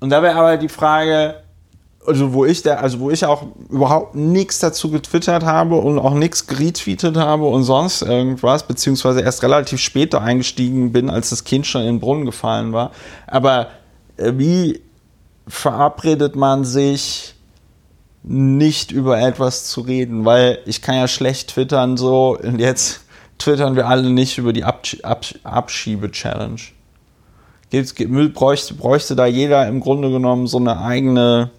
[0.00, 1.36] Und da wäre aber die Frage,
[2.06, 6.14] also wo ich der, also wo ich auch überhaupt nichts dazu getwittert habe und auch
[6.14, 11.66] nichts geretweetet habe und sonst irgendwas, beziehungsweise erst relativ später eingestiegen bin, als das Kind
[11.66, 12.90] schon in den Brunnen gefallen war.
[13.26, 13.68] Aber
[14.16, 14.80] äh, wie
[15.46, 17.34] verabredet man sich,
[18.26, 20.24] nicht über etwas zu reden?
[20.24, 23.02] Weil ich kann ja schlecht twittern so und jetzt
[23.38, 26.60] twittern wir alle nicht über die Absch Absch Abschiebe-Challenge.
[28.32, 31.50] Bräuchte, bräuchte da jeder im Grunde genommen so eine eigene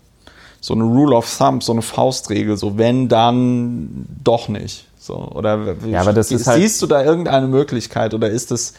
[0.65, 4.87] so eine Rule of Thumb, so eine Faustregel, so wenn, dann doch nicht.
[4.97, 8.73] So, oder ja, aber das ist halt, siehst du da irgendeine Möglichkeit oder ist das.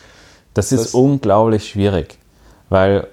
[0.52, 2.18] Das ist das unglaublich schwierig,
[2.70, 3.06] weil,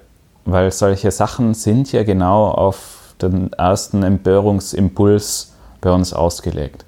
[0.44, 6.84] weil solche Sachen sind ja genau auf den ersten Empörungsimpuls bei uns ausgelegt.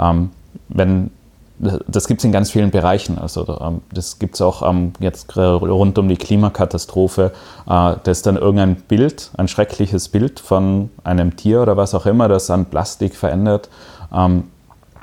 [0.00, 0.30] Ähm,
[0.68, 1.12] wenn
[1.60, 3.18] das gibt es in ganz vielen Bereichen.
[3.18, 7.32] Also ähm, das gibt es auch ähm, jetzt rund um die Klimakatastrophe.
[7.66, 12.06] Äh, da ist dann irgendein Bild, ein schreckliches Bild von einem Tier oder was auch
[12.06, 13.68] immer, das an Plastik verändert.
[14.12, 14.44] Ähm,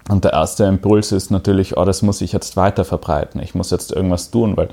[0.09, 3.41] und der erste Impuls ist natürlich, oh, das muss ich jetzt weiter verbreiten.
[3.41, 4.69] Ich muss jetzt irgendwas tun, weil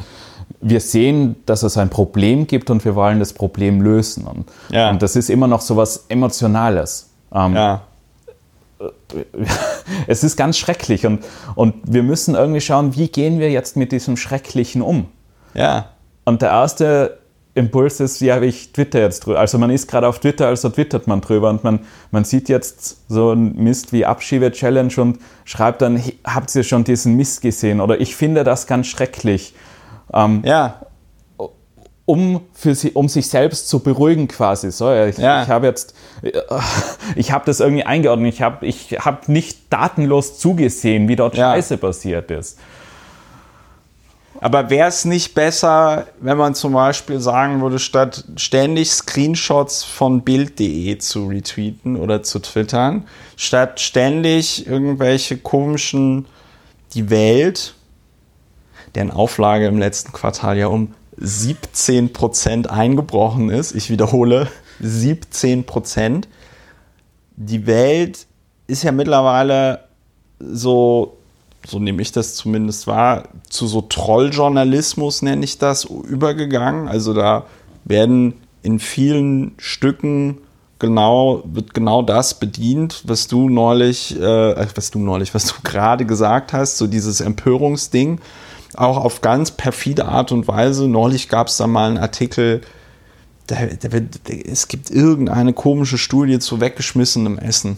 [0.61, 4.27] wir sehen, dass es ein Problem gibt und wir wollen das Problem lösen.
[4.27, 4.91] Und, ja.
[4.91, 7.11] und das ist immer noch so was Emotionales.
[7.55, 7.83] ja
[10.07, 11.25] es ist ganz schrecklich und,
[11.55, 15.07] und wir müssen irgendwie schauen, wie gehen wir jetzt mit diesem Schrecklichen um.
[15.55, 15.91] Ja.
[16.25, 17.19] Und der erste
[17.55, 19.39] Impuls ist, ja, ich twitter jetzt drüber.
[19.39, 21.81] Also man ist gerade auf Twitter, also twittert man drüber und man,
[22.11, 27.17] man sieht jetzt so ein Mist wie Abschiebe-Challenge und schreibt dann, habt ihr schon diesen
[27.17, 27.81] Mist gesehen?
[27.81, 29.55] Oder ich finde das ganz schrecklich.
[30.13, 30.81] Ähm, Ja,
[32.07, 34.71] um, für sie, um sich selbst zu beruhigen quasi.
[34.71, 35.43] So, ich, Ja.
[35.43, 35.95] ich habe jetzt,
[37.17, 38.35] ich habe das irgendwie eingeordnet.
[38.35, 41.53] Ich habe ich hab nicht datenlos zugesehen, wie dort Ja.
[41.55, 42.59] Scheiße passiert ist.
[44.41, 50.21] Aber wäre es nicht besser, wenn man zum Beispiel sagen würde, statt ständig Screenshots von
[50.23, 56.27] Bild.de zu retweeten oder zu twittern, statt ständig irgendwelche komischen
[56.93, 57.75] Die Welt,
[58.95, 64.49] deren Auflage im letzten Quartal ja um 17 Prozent eingebrochen ist, ich wiederhole,
[64.81, 66.29] 17 Prozent.
[67.37, 68.27] Die Welt
[68.67, 69.85] ist ja mittlerweile
[70.39, 71.17] so
[71.67, 76.89] so nehme ich das zumindest wahr, zu so Trolljournalismus nenne ich das, übergegangen.
[76.89, 77.47] Also da
[77.85, 80.39] werden in vielen Stücken
[80.79, 86.05] genau, wird genau das bedient, was du neulich, äh, was du neulich, was du gerade
[86.05, 88.21] gesagt hast, so dieses Empörungsding,
[88.79, 90.89] auch auf ganz perfide Art und Weise.
[90.89, 92.61] Neulich gab es da mal einen Artikel,
[93.47, 97.77] da, da wird, es gibt irgendeine komische Studie zu weggeschmissenem Essen.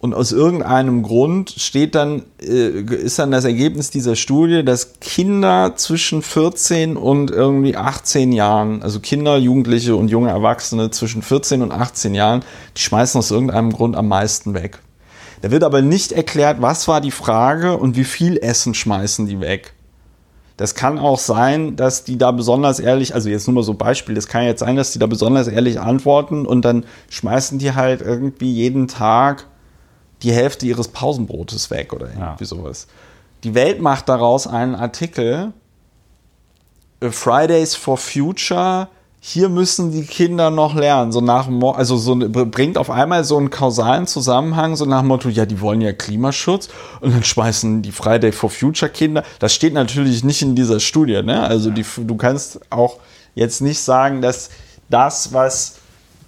[0.00, 5.72] Und aus irgendeinem Grund steht dann, äh, ist dann das Ergebnis dieser Studie, dass Kinder
[5.74, 11.72] zwischen 14 und irgendwie 18 Jahren, also Kinder, Jugendliche und junge Erwachsene zwischen 14 und
[11.72, 12.44] 18 Jahren,
[12.76, 14.78] die schmeißen aus irgendeinem Grund am meisten weg.
[15.40, 19.40] Da wird aber nicht erklärt, was war die Frage und wie viel Essen schmeißen die
[19.40, 19.74] weg.
[20.56, 23.78] Das kann auch sein, dass die da besonders ehrlich, also jetzt nur mal so ein
[23.78, 27.74] Beispiel, das kann jetzt sein, dass die da besonders ehrlich antworten und dann schmeißen die
[27.76, 29.46] halt irgendwie jeden Tag
[30.24, 32.36] die Hälfte ihres Pausenbrotes weg oder irgendwie Ja.
[32.44, 32.88] sowas.
[33.44, 35.52] Die Welt macht daraus einen Artikel,
[37.00, 38.88] Fridays for Future,
[39.20, 43.50] hier müssen die Kinder noch lernen, so nach also so bringt auf einmal so einen
[43.50, 46.68] kausalen Zusammenhang, so nach dem Motto, ja, die wollen ja Klimaschutz
[47.00, 49.24] und dann schmeißen die Friday for Future Kinder.
[49.40, 51.42] Das steht natürlich nicht in dieser Studie, ne?
[51.42, 52.98] Also die, du kannst auch
[53.34, 54.50] jetzt nicht sagen, dass
[54.88, 55.76] das, was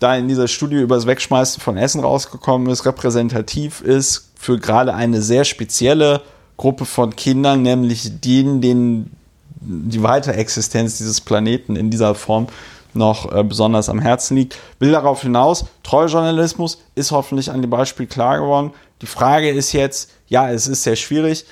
[0.01, 4.95] da in dieser Studie über das Wegschmeißen von Essen rausgekommen ist, repräsentativ ist für gerade
[4.95, 6.23] eine sehr spezielle
[6.57, 9.17] Gruppe von Kindern, nämlich denen, denen
[9.61, 12.49] die Weiterexistenz dieses Planeten in dieser Form
[12.95, 14.57] noch äh, besonders am Herzen liegt.
[14.79, 18.73] Will darauf hinaus, Treujournalismus ist hoffentlich an dem Beispiel klar geworden.
[19.03, 21.47] Die Frage ist jetzt, ja, es ist sehr schwierig,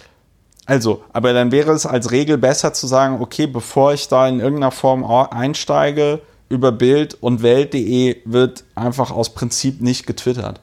[0.66, 4.39] also, aber dann wäre es als Regel besser zu sagen, okay, bevor ich da in
[4.39, 6.20] irgendeiner Form einsteige,
[6.51, 10.61] über Bild und Welt.de wird einfach aus Prinzip nicht getwittert.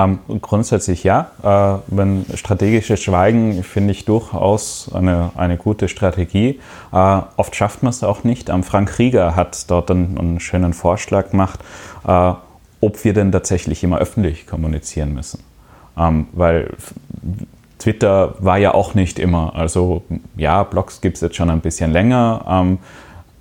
[0.00, 1.30] Ähm, grundsätzlich ja.
[1.42, 6.60] Äh, wenn strategisches Schweigen finde ich durchaus eine, eine gute Strategie.
[6.92, 8.48] Äh, oft schafft man es auch nicht.
[8.48, 11.60] Ähm, Frank Rieger hat dort einen, einen schönen Vorschlag gemacht,
[12.06, 12.32] äh,
[12.80, 15.42] ob wir denn tatsächlich immer öffentlich kommunizieren müssen.
[15.98, 16.70] Ähm, weil
[17.78, 19.54] Twitter war ja auch nicht immer.
[19.54, 20.02] Also
[20.36, 22.44] ja, Blogs gibt es jetzt schon ein bisschen länger.
[22.48, 22.78] Ähm,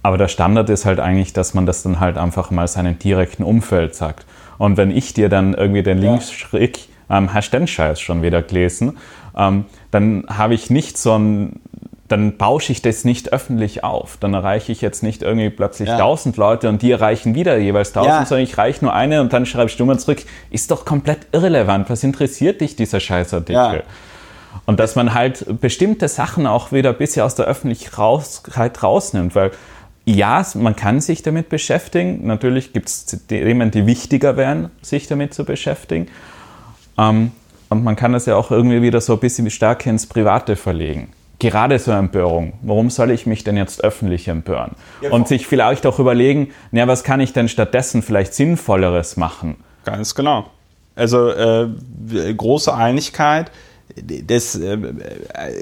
[0.01, 3.43] aber der Standard ist halt eigentlich, dass man das dann halt einfach mal seinem direkten
[3.43, 4.25] Umfeld sagt.
[4.59, 8.43] Und wenn ich dir dann irgendwie den Link schicke, ähm, hast den Scheiß schon wieder
[8.43, 8.97] gelesen,
[9.35, 11.59] ähm, dann habe ich nicht so ein,
[12.07, 14.17] dann bausche ich das nicht öffentlich auf.
[14.19, 15.95] Dann erreiche ich jetzt nicht irgendwie plötzlich Ja.
[15.97, 18.25] 1000 Leute und die erreichen wieder jeweils 1000, Ja.
[18.25, 20.19] sondern ich reiche nur eine und dann schreibst du mal zurück,
[20.51, 21.89] ist doch komplett irrelevant.
[21.89, 23.53] Was interessiert dich dieser Scheißartikel?
[23.55, 23.81] Ja.
[24.65, 29.51] Und dass man halt bestimmte Sachen auch wieder ein bisschen aus der Öffentlichkeit rausnimmt, weil
[30.15, 32.25] ja, man kann sich damit beschäftigen.
[32.25, 36.07] Natürlich gibt es Themen, die wichtiger wären, sich damit zu beschäftigen.
[36.97, 37.31] Ähm,
[37.69, 41.09] und man kann das ja auch irgendwie wieder so ein bisschen stärker ins Private verlegen.
[41.37, 42.53] Gerade so Empörung.
[42.61, 44.71] Warum soll ich mich denn jetzt öffentlich empören?
[45.01, 49.55] Ja, und sich vielleicht auch überlegen, na, was kann ich denn stattdessen vielleicht Sinnvolleres machen?
[49.85, 50.49] Ganz genau.
[50.95, 51.69] Also äh,
[52.35, 53.51] große Einigkeit.
[53.95, 54.77] Das, äh,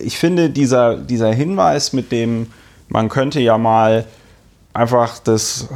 [0.04, 2.48] ich finde, dieser, dieser Hinweis mit dem,
[2.88, 4.06] man könnte ja mal
[4.78, 5.68] einfach das,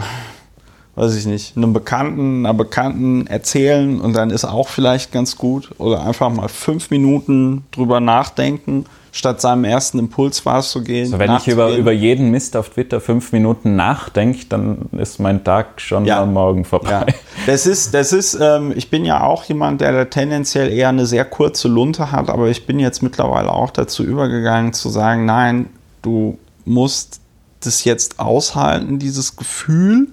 [0.96, 5.72] weiß ich nicht, einem Bekannten, einer Bekannten erzählen und dann ist auch vielleicht ganz gut.
[5.78, 11.06] Oder einfach mal fünf Minuten drüber nachdenken, statt seinem ersten Impuls wahrzugehen.
[11.14, 15.44] Also wenn ich über, über jeden Mist auf Twitter fünf Minuten nachdenke, dann ist mein
[15.44, 16.22] Tag schon Ja.
[16.22, 16.90] am Morgen vorbei.
[16.92, 17.06] Ja,
[17.46, 21.06] das ist, das ist, ähm, ich bin ja auch jemand, der da tendenziell eher eine
[21.06, 25.68] sehr kurze Lunte hat, aber ich bin jetzt mittlerweile auch dazu übergegangen zu sagen, nein,
[26.02, 27.21] du musst
[27.66, 30.08] das jetzt aushalten, dieses Gefühl,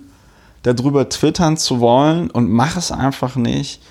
[0.62, 3.82] darüber twittern zu wollen und mach es einfach nicht.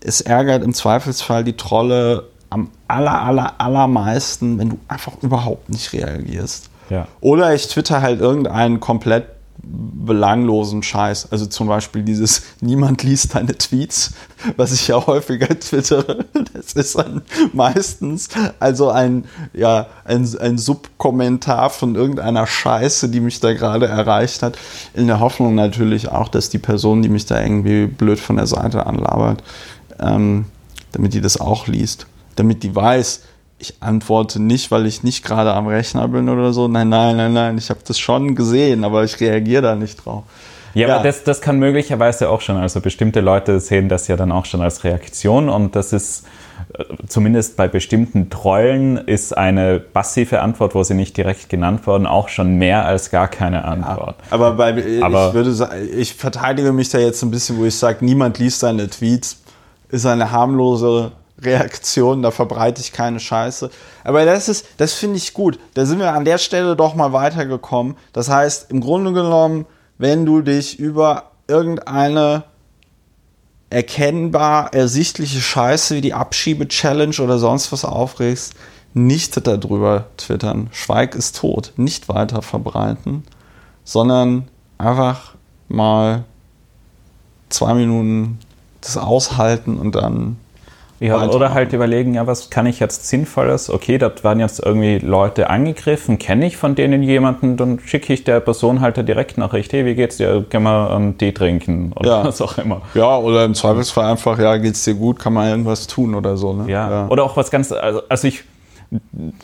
[0.00, 5.92] Es ärgert im Zweifelsfall die Trolle am aller, aller, allermeisten, wenn du einfach überhaupt nicht
[5.92, 6.68] reagierst.
[6.90, 7.06] Ja.
[7.20, 9.26] Oder ich twitter halt irgendeinen komplett
[9.62, 11.30] belanglosen Scheiß.
[11.30, 14.12] Also zum Beispiel dieses Niemand liest deine Tweets,
[14.56, 16.24] was ich ja häufiger twittere.
[16.52, 23.40] Das ist dann meistens also ein, ja, ein, ein Subkommentar von irgendeiner Scheiße, die mich
[23.40, 24.58] da gerade erreicht hat.
[24.94, 28.46] In der Hoffnung natürlich auch, dass die Person, die mich da irgendwie blöd von der
[28.46, 29.42] Seite anlabert,
[30.00, 30.46] ähm,
[30.90, 32.06] damit die das auch liest.
[32.36, 33.22] Damit die weiß,
[33.62, 36.66] ich antworte nicht, weil ich nicht gerade am Rechner bin oder so.
[36.68, 40.24] Nein, nein, nein, nein, ich habe das schon gesehen, aber ich reagiere da nicht drauf.
[40.74, 44.16] Ja, ja, aber das, das kann möglicherweise auch schon, also bestimmte Leute sehen das ja
[44.16, 46.24] dann auch schon als Reaktion und das ist
[46.76, 52.06] äh, zumindest bei bestimmten Trollen ist eine passive Antwort, wo sie nicht direkt genannt wurden,
[52.06, 54.16] auch schon mehr als gar keine Antwort.
[54.30, 57.66] Ja, aber, bei, aber ich würde sagen, ich verteidige mich da jetzt ein bisschen, wo
[57.66, 59.42] ich sage, niemand liest seine Tweets,
[59.90, 61.12] ist eine harmlose
[61.44, 63.70] Reaktion, da verbreite ich keine Scheiße.
[64.04, 65.58] Aber das ist, das finde ich gut.
[65.74, 67.96] Da sind wir an der Stelle doch mal weitergekommen.
[68.12, 69.66] Das heißt, im Grunde genommen,
[69.98, 72.44] wenn du dich über irgendeine
[73.70, 78.54] erkennbar ersichtliche Scheiße wie die Abschiebe-Challenge oder sonst was aufregst,
[78.94, 80.68] nicht darüber twittern.
[80.72, 81.72] Schweig ist tot.
[81.76, 83.24] Nicht weiter verbreiten,
[83.84, 85.34] sondern einfach
[85.68, 86.24] mal
[87.48, 88.38] zwei Minuten
[88.82, 90.38] das aushalten und dann
[91.06, 93.70] ja, oder halt überlegen, ja, was kann ich jetzt Sinnvolles?
[93.70, 98.24] Okay, da waren jetzt irgendwie Leute angegriffen, kenne ich von denen jemanden, dann schicke ich
[98.24, 100.44] der Person halt eine Direktnachricht, hey, wie geht's dir?
[100.48, 101.92] Können wir einen Tee trinken?
[101.96, 102.24] Oder ja.
[102.24, 102.82] was auch immer.
[102.94, 106.52] Ja, oder im Zweifelsfall einfach, ja, geht's dir gut, kann man irgendwas tun oder so.
[106.52, 106.70] Ne?
[106.70, 106.90] Ja.
[106.90, 107.08] ja.
[107.08, 108.44] oder auch was ganz, also, also ich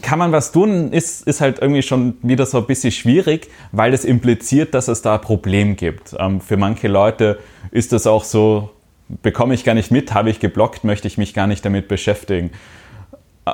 [0.03, 3.95] kann man was tun, ist, ist halt irgendwie schon wieder so ein bisschen schwierig, weil
[3.95, 6.15] es impliziert, dass es da ein Problem gibt.
[6.19, 7.39] Ähm, für manche Leute
[7.71, 8.71] ist das auch so,
[9.09, 12.51] bekomme ich gar nicht mit, habe ich geblockt, möchte ich mich gar nicht damit beschäftigen.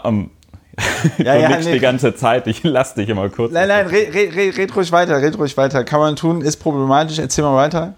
[0.05, 0.31] Ähm,
[1.19, 1.73] ja, ja, nee.
[1.73, 3.53] die ganze Zeit, ich lasse dich immer kurz.
[3.53, 5.85] Nein, nein, red, red, red ruhig weiter, red ruhig weiter.
[5.85, 7.95] Kann man tun, ist problematisch, erzähl mal weiter.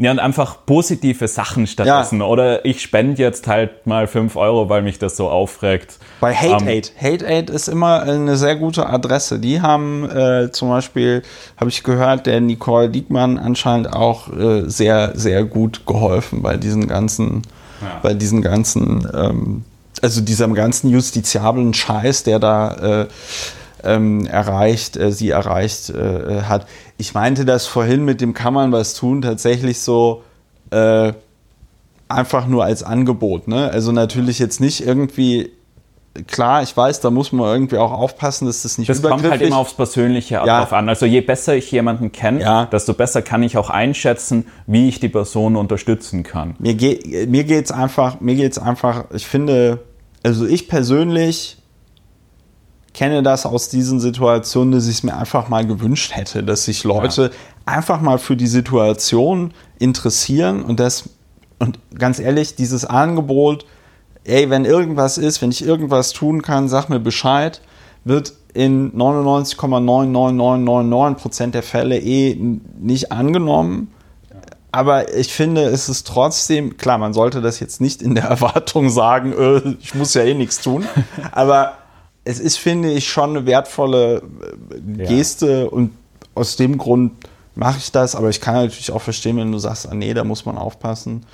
[0.00, 2.20] Ja, und einfach positive Sachen stattdessen.
[2.20, 2.24] Ja.
[2.24, 5.98] Oder ich spende jetzt halt mal 5 Euro, weil mich das so aufregt.
[6.20, 6.92] Bei Hate um, Aid.
[6.98, 9.38] Hate Aid ist immer eine sehr gute Adresse.
[9.38, 11.22] Die haben äh, zum Beispiel,
[11.58, 16.88] habe ich gehört, der Nicole Diekmann anscheinend auch äh, sehr, sehr gut geholfen bei diesen
[16.88, 17.42] ganzen,
[17.82, 18.00] ja.
[18.02, 19.64] bei diesen ganzen, ähm,
[20.00, 23.06] also diesem ganzen justiziablen Scheiß, der da äh,
[23.84, 26.66] ähm, erreicht, äh, sie erreicht äh, hat.
[26.98, 30.22] Ich meinte das vorhin mit dem kann man was tun tatsächlich so
[30.70, 31.12] äh,
[32.08, 33.48] einfach nur als Angebot.
[33.48, 33.70] Ne?
[33.70, 35.50] Also natürlich jetzt nicht irgendwie
[36.26, 39.40] klar, ich weiß, da muss man irgendwie auch aufpassen, dass das nicht Das kommt halt
[39.42, 40.60] immer aufs Persönliche ja.
[40.60, 40.88] drauf an.
[40.88, 42.64] Also je besser ich jemanden kenne, ja.
[42.66, 46.56] desto besser kann ich auch einschätzen, wie ich die Person unterstützen kann.
[46.58, 49.78] Mir, ge mir geht es einfach, mir geht's einfach, ich finde,
[50.24, 51.58] also ich persönlich
[52.92, 56.84] kenne das aus diesen Situationen, dass ich es mir einfach mal gewünscht hätte, dass sich
[56.84, 57.30] Leute ja.
[57.66, 61.10] einfach mal für die Situation interessieren und das,
[61.58, 63.64] und ganz ehrlich, dieses Angebot,
[64.24, 67.60] ey, wenn irgendwas ist, wenn ich irgendwas tun kann, sag mir Bescheid,
[68.04, 72.36] wird in 99,99999% der Fälle eh
[72.78, 73.92] nicht angenommen.
[74.72, 78.90] Aber ich finde, es ist trotzdem, klar, man sollte das jetzt nicht in der Erwartung
[78.90, 80.84] sagen, äh, ich muss ja eh nichts tun.
[81.32, 81.78] Aber
[82.30, 84.22] es ist, finde ich, schon eine wertvolle
[84.70, 85.66] äh, Geste ja.
[85.66, 85.92] und
[86.34, 87.12] aus dem Grund
[87.54, 90.24] mache ich das, aber ich kann natürlich auch verstehen, wenn du sagst, ah nee, da
[90.24, 91.26] muss man aufpassen.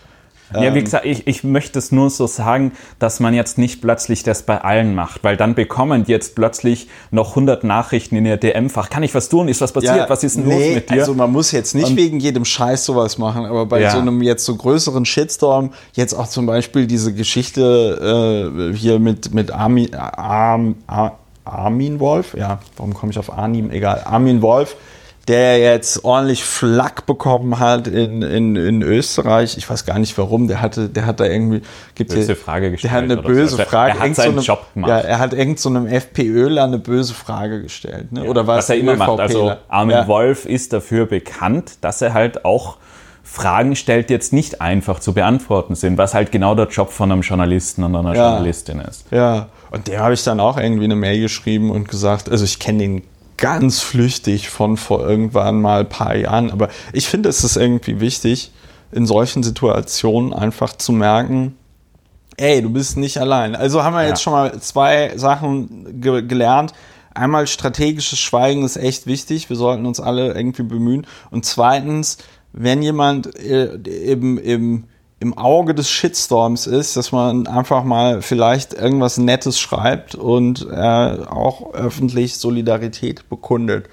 [0.55, 3.80] Ja, wie ähm, gesagt, ich, ich möchte es nur so sagen, dass man jetzt nicht
[3.80, 8.36] plötzlich das bei allen macht, weil dann bekommen jetzt plötzlich noch 100 Nachrichten in ihr
[8.36, 8.88] DM-Fach.
[8.88, 9.49] Kann ich was tun?
[9.49, 9.97] Ist was passiert?
[9.97, 11.01] Ja, was ist denn nee, los mit dir?
[11.01, 13.90] Also man muss jetzt nicht Und, wegen jedem Scheiß sowas machen, aber bei ja.
[13.90, 19.34] so einem jetzt so größeren Shitstorm, jetzt auch zum Beispiel diese Geschichte äh, hier mit,
[19.34, 20.76] mit Armin, Arm,
[21.44, 23.70] Armin Wolf, ja, warum komme ich auf Armin?
[23.70, 24.76] Egal, Armin Wolf,
[25.29, 29.59] der jetzt ordentlich Flack bekommen hat in, in, in Österreich.
[29.59, 30.47] Ich weiß gar nicht warum.
[30.47, 31.62] Der hatte, der hat da irgendwie
[31.97, 32.93] gibt böse hier, Frage gestellt.
[32.93, 33.62] Der hat eine böse so.
[33.64, 33.99] Frage.
[33.99, 34.89] Er hat seinen so Job gemacht.
[34.89, 38.12] Ja, er hat irgend so einem FPÖler eine böse Frage gestellt.
[38.12, 38.24] Ne?
[38.24, 39.18] Ja, Oder was er immer macht.
[39.18, 40.07] Also Armin ja.
[40.07, 42.77] Wolf ist dafür bekannt, dass er halt auch
[43.24, 47.11] Fragen stellt, die jetzt nicht einfach zu beantworten sind, was halt genau der Job von
[47.11, 48.31] einem Journalisten und einer ja.
[48.31, 49.07] Journalistin ist.
[49.11, 52.61] Ja, und dem habe ich dann auch irgendwie eine Mail geschrieben und gesagt, also ich
[52.61, 53.03] kenne den
[53.37, 56.51] ganz flüchtig von vor irgendwann mal ein paar Jahren.
[56.51, 58.53] Aber ich finde, es ist irgendwie wichtig,
[58.93, 61.57] in solchen Situationen einfach zu merken,
[62.37, 63.57] ey, du bist nicht allein.
[63.57, 64.09] Also haben wir ja.
[64.09, 66.72] jetzt schon mal zwei Sachen ge gelernt.
[67.14, 69.49] Einmal strategisches Schweigen ist echt wichtig.
[69.49, 71.07] Wir sollten uns alle irgendwie bemühen.
[71.30, 72.18] Und zweitens,
[72.53, 74.84] wenn jemand äh, im, im
[75.19, 80.75] im Auge des Shitstorms ist, dass man einfach mal vielleicht irgendwas Nettes schreibt und äh,
[80.75, 83.89] auch öffentlich Solidarität bekundet.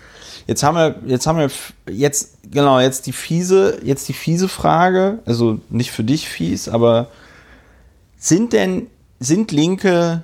[0.48, 1.50] Jetzt haben wir, jetzt haben wir,
[1.90, 7.08] jetzt, genau, jetzt die fiese, jetzt die fiese Frage, also nicht für dich fies, aber
[8.18, 8.88] sind denn,
[9.20, 10.24] sind Linke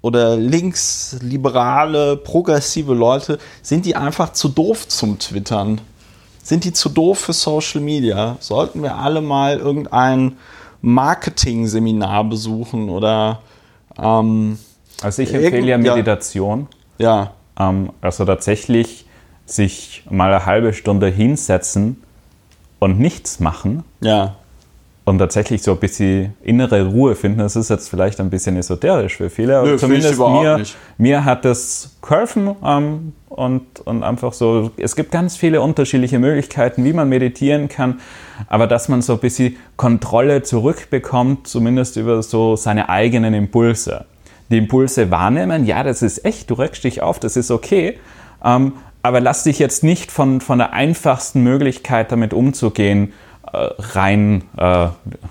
[0.00, 5.82] oder linksliberale, progressive Leute, sind die einfach zu doof zum Twittern?
[6.44, 8.36] Sind die zu doof für Social Media?
[8.38, 10.36] Sollten wir alle mal irgendein
[10.82, 13.40] Marketing-Seminar besuchen oder
[13.98, 14.58] ähm,
[15.02, 16.68] Also ich empfehle ja Meditation.
[16.98, 17.32] Ja.
[17.58, 19.06] Ähm, also tatsächlich
[19.46, 22.02] sich mal eine halbe Stunde hinsetzen
[22.78, 23.82] und nichts machen.
[24.00, 24.36] Ja
[25.04, 27.38] und tatsächlich so ein bisschen innere Ruhe finden.
[27.38, 30.62] Das ist jetzt vielleicht ein bisschen esoterisch für viele, aber Nö, zumindest mir,
[30.96, 36.84] mir hat das geholfen ähm, und, und einfach so, es gibt ganz viele unterschiedliche Möglichkeiten,
[36.84, 38.00] wie man meditieren kann,
[38.48, 44.06] aber dass man so ein bisschen Kontrolle zurückbekommt, zumindest über so seine eigenen Impulse.
[44.50, 47.98] Die Impulse wahrnehmen, ja, das ist echt, du regst dich auf, das ist okay,
[48.42, 53.12] ähm, aber lass dich jetzt nicht von, von der einfachsten Möglichkeit damit umzugehen,
[53.78, 54.88] rein, äh,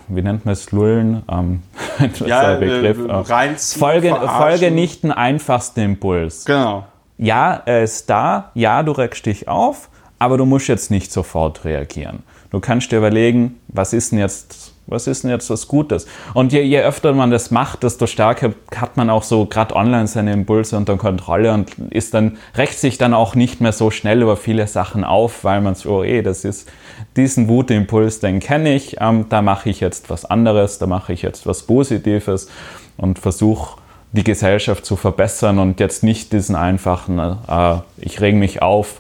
[0.08, 1.24] wie nennt man es, lullen?
[1.30, 1.62] Ähm,
[2.26, 2.98] ja, Begriff.
[3.08, 6.46] Äh, rein Folge, Folge nicht einen einfachsten Impuls.
[6.46, 6.86] Genau.
[7.18, 11.64] Ja, er ist da, ja, du regst dich auf, aber du musst jetzt nicht sofort
[11.66, 12.24] reagieren.
[12.50, 16.08] Du kannst dir überlegen, was ist denn jetzt was ist denn jetzt was Gutes?
[16.34, 20.08] Und je, je, öfter man das macht, desto stärker hat man auch so gerade online
[20.08, 24.22] seine Impulse unter Kontrolle und ist dann, rächt sich dann auch nicht mehr so schnell
[24.22, 26.70] über viele Sachen auf, weil man so, oh eh, das ist
[27.16, 31.22] diesen Wutimpuls, den kenne ich, ähm, da mache ich jetzt was anderes, da mache ich
[31.22, 32.50] jetzt was Positives
[32.98, 33.78] und versuche
[34.12, 39.00] die Gesellschaft zu verbessern und jetzt nicht diesen einfachen, äh, ich reg mich auf,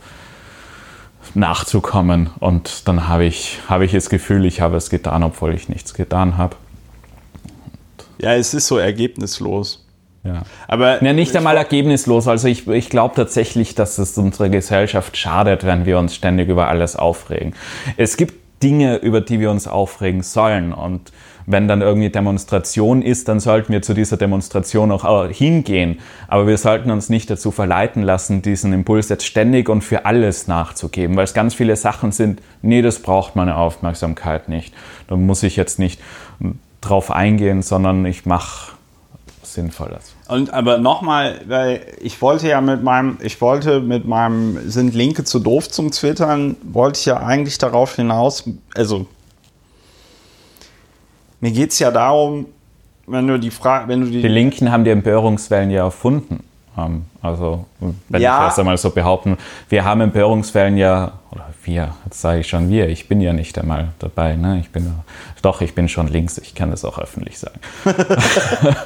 [1.35, 2.29] nachzukommen.
[2.39, 5.93] Und dann habe ich, habe ich das Gefühl, ich habe es getan, obwohl ich nichts
[5.93, 6.55] getan habe.
[8.19, 9.82] Ja, es ist so ergebnislos.
[10.23, 10.43] Ja.
[10.67, 12.27] Aber ja, nicht einmal ergebnislos.
[12.27, 16.67] Also ich, ich glaube tatsächlich, dass es unserer Gesellschaft schadet, wenn wir uns ständig über
[16.69, 17.53] alles aufregen.
[17.97, 20.71] Es gibt Dinge, über die wir uns aufregen sollen.
[20.71, 21.11] Und
[21.45, 25.99] wenn dann irgendwie Demonstration ist, dann sollten wir zu dieser Demonstration auch hingehen.
[26.29, 30.47] Aber wir sollten uns nicht dazu verleiten lassen, diesen Impuls jetzt ständig und für alles
[30.47, 34.73] nachzugeben, weil es ganz viele Sachen sind, nee, das braucht meine Aufmerksamkeit nicht.
[35.07, 35.99] Da muss ich jetzt nicht
[36.79, 38.71] drauf eingehen, sondern ich mache
[39.43, 40.12] Sinnvolles.
[40.27, 45.23] Und aber nochmal, weil ich wollte ja mit meinem, ich wollte mit meinem sind Linke
[45.25, 49.05] zu doof zum Twittern, wollte ich ja eigentlich darauf hinaus, also
[51.41, 52.45] mir geht es ja darum,
[53.05, 54.21] wenn du die Frage, wenn du die.
[54.21, 56.41] Die Linken haben die Empörungswellen ja erfunden.
[56.77, 57.65] Ähm, also,
[58.07, 58.39] wenn ja.
[58.39, 62.69] ich das einmal so behaupten, wir haben Empörungswellen ja, oder wir, jetzt sage ich schon
[62.69, 64.59] wir, ich bin ja nicht einmal dabei, ne?
[64.59, 64.93] Ich bin
[65.41, 67.59] doch, ich bin schon links, ich kann das auch öffentlich sagen.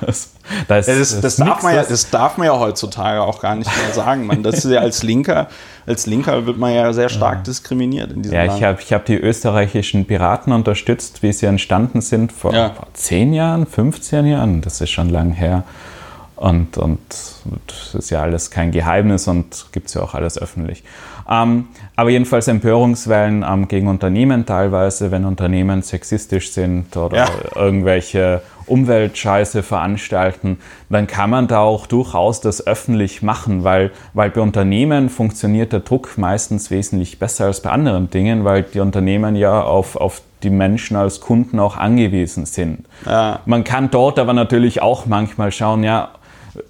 [0.05, 0.33] das,
[0.67, 3.93] das, das, das, darf man ja, das darf man ja heutzutage auch gar nicht mehr
[3.93, 4.25] sagen.
[4.25, 5.47] Man, das ist ja als Linker,
[5.85, 8.57] als Linker wird man ja sehr stark diskriminiert in diesem Ja, Land.
[8.57, 12.71] ich habe ich hab die österreichischen Piraten unterstützt, wie sie entstanden sind vor, ja.
[12.71, 15.63] vor 10 Jahren, 15 Jahren, das ist schon lang her.
[16.37, 16.99] Und, und
[17.65, 20.83] das ist ja alles kein Geheimnis und gibt es ja auch alles öffentlich.
[21.27, 21.67] Ähm,
[21.97, 27.27] aber jedenfalls Empörungswellen ähm, gegen Unternehmen teilweise, wenn Unternehmen sexistisch sind oder ja.
[27.55, 30.59] irgendwelche Umweltscheiße veranstalten,
[30.91, 35.79] dann kann man da auch durchaus das öffentlich machen, weil, weil bei Unternehmen funktioniert der
[35.79, 40.51] Druck meistens wesentlich besser als bei anderen Dingen, weil die Unternehmen ja auf, auf die
[40.51, 42.85] Menschen als Kunden auch angewiesen sind.
[43.07, 43.39] Ja.
[43.47, 46.09] Man kann dort aber natürlich auch manchmal schauen, ja,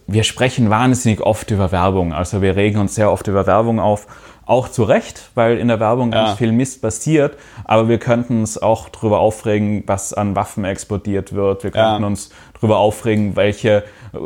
[0.05, 2.13] wir sprechen wahnsinnig oft über Werbung.
[2.13, 4.07] Also wir regen uns sehr oft über Werbung auf.
[4.47, 6.25] Auch zu Recht, weil in der Werbung ja.
[6.25, 7.37] ganz viel Mist passiert.
[7.65, 11.63] Aber wir könnten uns auch darüber aufregen, was an Waffen exportiert wird.
[11.63, 12.07] Wir könnten ja.
[12.07, 13.83] uns darüber aufregen, welche
[14.13, 14.17] äh,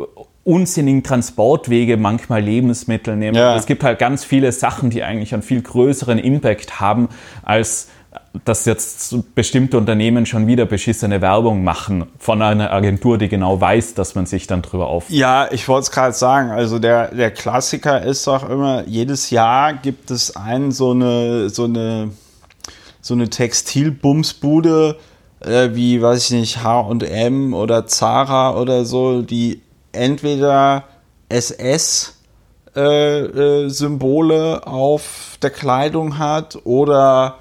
[0.44, 3.36] unsinnigen Transportwege manchmal Lebensmittel nehmen.
[3.36, 3.56] Ja.
[3.56, 7.08] Es gibt halt ganz viele Sachen, die eigentlich einen viel größeren Impact haben
[7.42, 7.88] als
[8.44, 13.94] dass jetzt bestimmte Unternehmen schon wieder beschissene Werbung machen von einer Agentur, die genau weiß,
[13.94, 15.10] dass man sich dann drüber auf.
[15.10, 16.50] Ja, ich wollte es gerade sagen.
[16.50, 21.64] Also der, der Klassiker ist doch immer, jedes Jahr gibt es einen so eine, so
[21.64, 22.10] eine,
[23.02, 24.96] so eine Textilbumsbude,
[25.40, 29.60] äh, wie, weiß ich nicht, H&M oder Zara oder so, die
[29.92, 30.84] entweder
[31.28, 32.14] SS
[32.74, 37.38] äh, äh, Symbole auf der Kleidung hat oder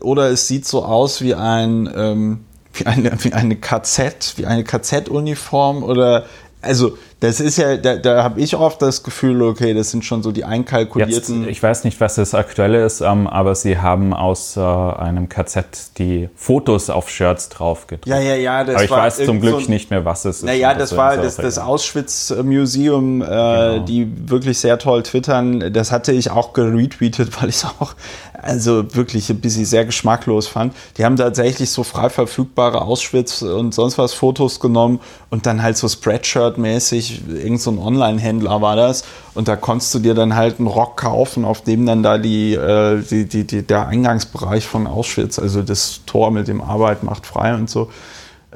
[0.00, 2.44] oder es sieht so aus wie ein ähm,
[2.74, 6.26] wie eine, wie eine KZ, wie eine KZ-Uniform oder
[6.60, 10.24] also Das ist ja, da, da habe ich oft das Gefühl, okay, das sind schon
[10.24, 11.42] so die einkalkulierten.
[11.42, 15.28] Jetzt, ich weiß nicht, was das Aktuelle ist, ähm, aber sie haben aus äh, einem
[15.28, 18.08] KZ die Fotos auf Shirts drauf gedruckt.
[18.08, 18.64] Ja, ja, ja.
[18.64, 20.42] Das aber ich weiß zum Glück so nicht mehr, was es ist.
[20.42, 23.78] Naja, das, das war das, das Auschwitz Museum, äh, genau.
[23.84, 25.72] die wirklich sehr toll twittern.
[25.72, 27.94] Das hatte ich auch geretweetet, weil ich es auch
[28.42, 30.74] also wirklich ein bisschen sehr geschmacklos fand.
[30.98, 35.00] Die haben tatsächlich so frei verfügbare Auschwitz und sonst was Fotos genommen
[35.30, 39.04] und dann halt so Spreadshirt-mäßig, irgend so ein Online-Händler war das.
[39.34, 42.54] Und da konntest du dir dann halt einen Rock kaufen, auf dem dann da die,
[42.54, 47.26] äh, die, die, die, der Eingangsbereich von Auschwitz, also das Tor mit dem Arbeit macht
[47.26, 47.88] frei und so.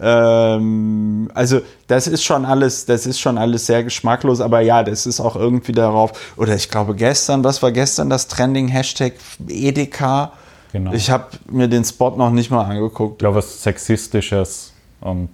[0.00, 5.06] Ähm, also das ist schon alles, das ist schon alles sehr geschmacklos, aber ja, das
[5.06, 6.34] ist auch irgendwie darauf.
[6.36, 9.14] Oder ich glaube gestern, was war gestern das Trending Hashtag
[9.48, 10.32] Edeka?
[10.72, 10.92] Genau.
[10.92, 13.14] Ich habe mir den Spot noch nicht mal angeguckt.
[13.14, 15.30] Ich glaube, was sexistisches und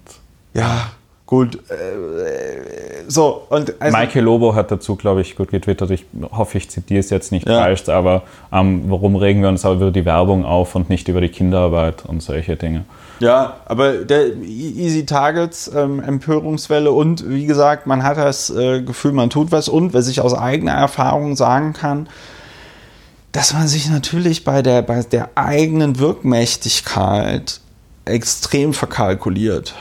[0.53, 0.91] ja.
[1.33, 5.89] Gut, äh, so und also, Michael Lobo hat dazu, glaube ich, gut getwittert.
[5.89, 7.59] Ich hoffe, ich zitiere es jetzt nicht ja.
[7.59, 8.21] falsch, aber
[8.51, 12.05] ähm, warum regen wir uns aber über die Werbung auf und nicht über die Kinderarbeit
[12.05, 12.85] und solche Dinge?
[13.19, 19.13] Ja, aber der Easy Targets ähm, Empörungswelle und wie gesagt, man hat das äh, Gefühl,
[19.13, 22.09] man tut was und was ich aus eigener Erfahrung sagen kann,
[23.31, 27.59] dass man sich natürlich bei der, bei der eigenen Wirkmächtigkeit
[28.05, 29.73] extrem verkalkuliert.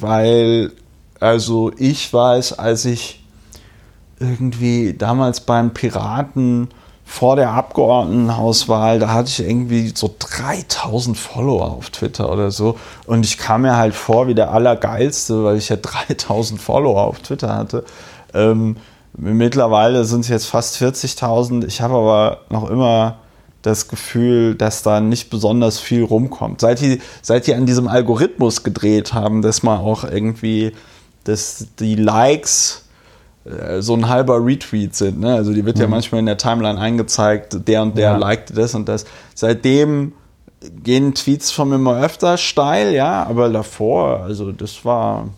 [0.00, 0.72] Weil,
[1.20, 3.24] also ich weiß, als ich
[4.20, 6.68] irgendwie damals beim Piraten
[7.04, 12.76] vor der Abgeordnetenhauswahl, da hatte ich irgendwie so 3000 Follower auf Twitter oder so.
[13.06, 17.20] Und ich kam mir halt vor wie der Allergeilste, weil ich ja 3000 Follower auf
[17.20, 17.84] Twitter hatte.
[18.34, 18.76] Ähm,
[19.16, 21.66] mittlerweile sind es jetzt fast 40.000.
[21.66, 23.16] Ich habe aber noch immer
[23.62, 26.60] das Gefühl, dass da nicht besonders viel rumkommt.
[26.60, 30.72] Seit die, seit die an diesem Algorithmus gedreht haben, dass man auch irgendwie
[31.28, 32.84] dass die Likes
[33.44, 35.20] äh, so ein halber Retweet sind.
[35.20, 35.34] Ne?
[35.34, 35.82] Also die wird mhm.
[35.82, 38.16] ja manchmal in der Timeline eingezeigt, der und der ja.
[38.16, 39.04] liked das und das.
[39.34, 40.12] Seitdem
[40.82, 45.28] gehen Tweets von mir immer öfter steil, ja, aber davor, also das war,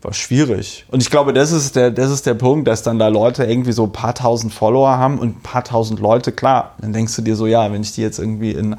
[0.00, 0.84] war schwierig.
[0.90, 3.72] Und ich glaube, das ist, der, das ist der Punkt, dass dann da Leute irgendwie
[3.72, 7.22] so ein paar tausend Follower haben und ein paar tausend Leute, klar, dann denkst du
[7.22, 8.76] dir so, ja, wenn ich die jetzt irgendwie in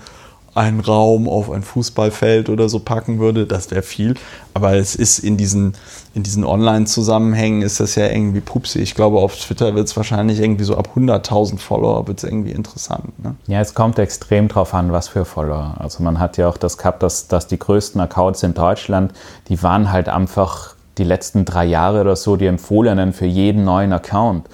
[0.55, 4.15] einen Raum auf ein Fußballfeld oder so packen würde, das wäre viel.
[4.53, 5.73] Aber es ist in diesen,
[6.15, 8.81] in diesen Online-Zusammenhängen ist das ja irgendwie pupsig.
[8.81, 12.51] Ich glaube, auf Twitter wird es wahrscheinlich irgendwie so ab 100.000 Follower wird es irgendwie
[12.51, 13.21] interessant.
[13.21, 13.35] Ne?
[13.47, 15.75] Ja, es kommt extrem drauf an, was für Follower.
[15.77, 19.11] Also man hat ja auch das gehabt, dass, dass die größten Accounts in Deutschland,
[19.49, 23.91] die waren halt einfach die letzten drei Jahre oder so die empfohlenen für jeden neuen
[23.91, 24.47] Account.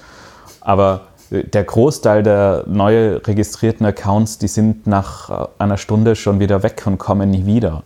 [0.60, 6.64] Aber der Großteil der neu registrierten Accounts, die sind nach äh, einer Stunde schon wieder
[6.64, 7.84] weg und kommen nie wieder.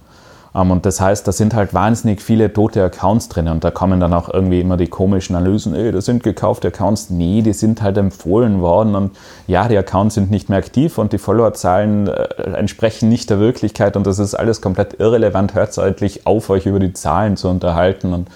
[0.56, 4.00] Ähm, und das heißt, da sind halt wahnsinnig viele tote Accounts drin und da kommen
[4.00, 7.10] dann auch irgendwie immer die komischen Analysen, ey, das sind gekaufte Accounts.
[7.10, 11.12] Nee, die sind halt empfohlen worden und ja, die Accounts sind nicht mehr aktiv und
[11.12, 12.22] die Followerzahlen äh,
[12.54, 15.54] entsprechen nicht der Wirklichkeit und das ist alles komplett irrelevant.
[15.54, 18.28] Hört endlich auf, euch über die Zahlen zu unterhalten und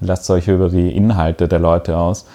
[0.00, 2.26] lasst euch über die Inhalte der Leute aus.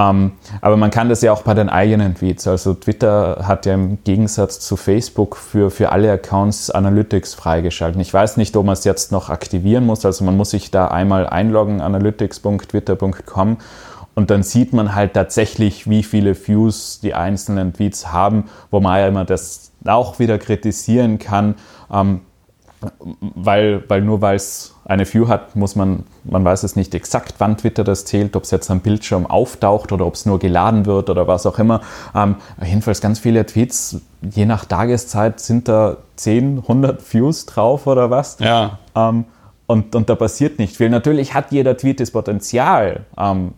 [0.00, 2.46] Ähm, aber man kann das ja auch bei den eigenen Tweets.
[2.46, 8.00] Also Twitter hat ja im Gegensatz zu Facebook für, für alle Accounts Analytics freigeschalten.
[8.00, 10.06] Ich weiß nicht, ob man es jetzt noch aktivieren muss.
[10.06, 13.58] Also man muss sich da einmal einloggen, analytics.twitter.com
[14.14, 18.98] und dann sieht man halt tatsächlich, wie viele Views die einzelnen Tweets haben, wo man
[18.98, 21.56] ja immer das auch wieder kritisieren kann.
[21.92, 22.20] Ähm,
[23.20, 27.34] weil, weil nur weil es eine View hat, muss man, man weiß es nicht exakt,
[27.38, 30.86] wann Twitter das zählt, ob es jetzt am Bildschirm auftaucht oder ob es nur geladen
[30.86, 31.82] wird oder was auch immer.
[32.14, 38.10] Ähm, jedenfalls ganz viele Tweets, je nach Tageszeit sind da 10, 100 Views drauf oder
[38.10, 38.38] was.
[38.40, 38.78] Ja.
[38.94, 39.26] Ähm,
[39.66, 40.88] und, und da passiert nicht viel.
[40.90, 43.52] Natürlich hat jeder Tweet das Potenzial, ähm,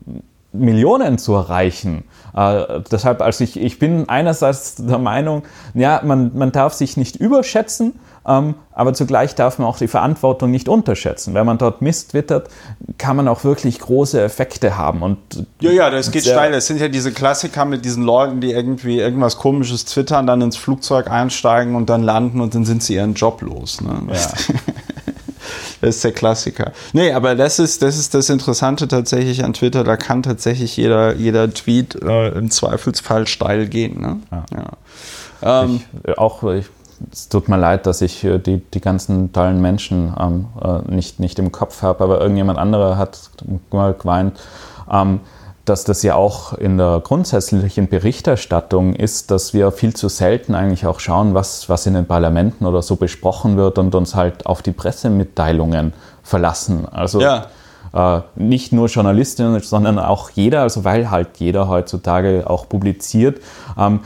[0.53, 2.05] Millionen zu erreichen.
[2.37, 5.45] Äh, deshalb, also ich, ich bin einerseits der Meinung,
[5.75, 7.95] ja, man, man darf sich nicht überschätzen,
[8.25, 11.35] aber zugleich darf man auch die Verantwortung nicht unterschätzen.
[11.35, 12.49] Wenn man dort Mist wittert,
[12.97, 15.03] kann man auch wirklich große Effekte haben.
[15.03, 15.19] Und
[15.61, 16.53] ja, ja, das geht steil.
[16.53, 20.57] Das sind ja diese Klassiker mit diesen Leuten, die irgendwie irgendwas Komisches twittern, dann ins
[20.57, 23.81] Flugzeug einsteigen und dann landen und dann sind sie ihren Job los.
[23.81, 24.03] Ne?
[24.13, 24.55] Ja.
[25.81, 26.71] Das ist der Klassiker.
[26.93, 29.83] Nee, aber das ist, das ist das Interessante tatsächlich an Twitter.
[29.83, 34.01] Da kann tatsächlich jeder, jeder Tweet äh, im Zweifelsfall steil gehen.
[34.01, 34.21] Ne?
[34.31, 34.45] Ja.
[35.43, 35.65] ja.
[35.65, 36.67] Ähm, ich, auch ich
[37.11, 41.21] es tut mir leid, dass ich äh, die, die ganzen tollen Menschen ähm, äh, nicht,
[41.21, 43.19] nicht im Kopf habe, aber irgendjemand anderer hat
[43.71, 44.39] mal geweint,
[44.91, 45.21] ähm,
[45.65, 50.87] dass das ja auch in der grundsätzlichen Berichterstattung ist, dass wir viel zu selten eigentlich
[50.87, 54.63] auch schauen, was, was in den Parlamenten oder so besprochen wird und uns halt auf
[54.63, 55.93] die Pressemitteilungen
[56.25, 56.87] verlassen.
[56.91, 57.47] Also ja.
[57.95, 63.41] Äh, nicht nur Journalistinnen, sondern auch jeder, also weil halt jeder heutzutage auch publiziert,
[63.79, 64.01] ähm,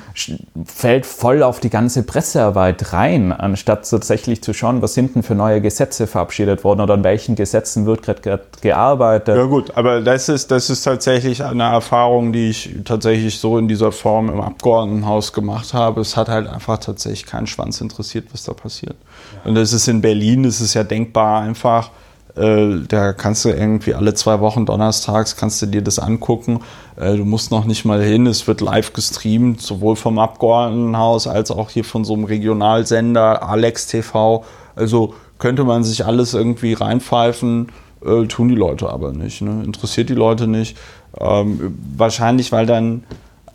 [0.64, 5.34] fällt voll auf die ganze Pressearbeit rein, anstatt tatsächlich zu schauen, was sind denn für
[5.34, 9.36] neue Gesetze verabschiedet worden oder an welchen Gesetzen wird gerade gearbeitet.
[9.36, 13.68] Ja gut, aber das ist, das ist tatsächlich eine Erfahrung, die ich tatsächlich so in
[13.68, 16.00] dieser Form im Abgeordnetenhaus gemacht habe.
[16.00, 18.96] Es hat halt einfach tatsächlich keinen Schwanz interessiert, was da passiert.
[19.44, 21.90] Und das ist in Berlin, das ist ja denkbar einfach,
[22.36, 26.60] äh, da kannst du irgendwie alle zwei Wochen donnerstags kannst du dir das angucken.
[26.96, 28.26] Äh, du musst noch nicht mal hin.
[28.26, 33.86] Es wird live gestreamt, sowohl vom Abgeordnetenhaus als auch hier von so einem Regionalsender, Alex
[33.86, 34.44] TV.
[34.74, 37.72] Also könnte man sich alles irgendwie reinpfeifen,
[38.04, 39.40] äh, tun die Leute aber nicht.
[39.40, 39.62] Ne?
[39.64, 40.76] Interessiert die Leute nicht.
[41.18, 43.04] Ähm, wahrscheinlich, weil dann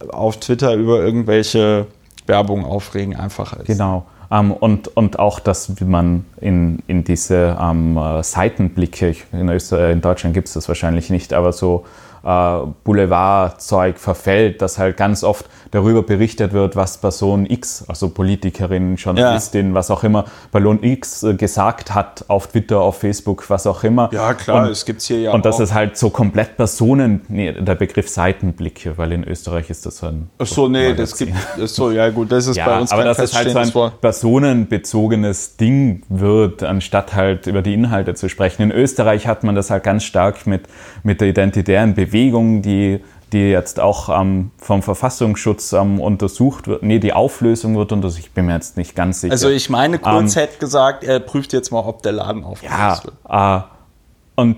[0.09, 1.85] auf Twitter über irgendwelche
[2.25, 3.67] Werbung aufregen einfacher ist.
[3.67, 4.05] Genau.
[4.31, 10.33] Ähm, und, und auch, dass man in, in diese ähm, Seitenblicke, in, Österreich, in Deutschland
[10.33, 16.03] gibt es das wahrscheinlich nicht, aber so äh, Boulevardzeug verfällt, dass halt ganz oft darüber
[16.03, 19.73] berichtet wird, was Person X, also Politikerin, Journalistin, ja.
[19.73, 24.09] was auch immer, Ballon X äh, gesagt hat auf Twitter, auf Facebook, was auch immer.
[24.13, 27.53] Ja, klar, und, es gibt hier ja Und das ist halt so komplett Personen, nee,
[27.53, 30.29] der Begriff Seitenblicke, weil in Österreich ist das so ein.
[30.37, 31.33] Ach so, nee, das gibt,
[31.65, 35.57] so, ja gut, das ist ja, bei uns aber dass es halt so ein personenbezogenes
[35.57, 38.61] Ding wird, anstatt halt über die Inhalte zu sprechen.
[38.61, 40.63] In Österreich hat man das halt ganz stark mit,
[41.03, 43.01] mit der identitären Bewegung, die
[43.31, 46.83] die jetzt auch ähm, vom Verfassungsschutz ähm, untersucht wird.
[46.83, 48.23] Nee, die Auflösung wird untersucht.
[48.25, 49.31] Ich bin mir jetzt nicht ganz sicher.
[49.31, 52.77] Also ich meine, Kurz ähm, hätte gesagt, er prüft jetzt mal, ob der Laden aufgelöst
[52.77, 53.15] ja, wird.
[53.29, 54.57] Äh, und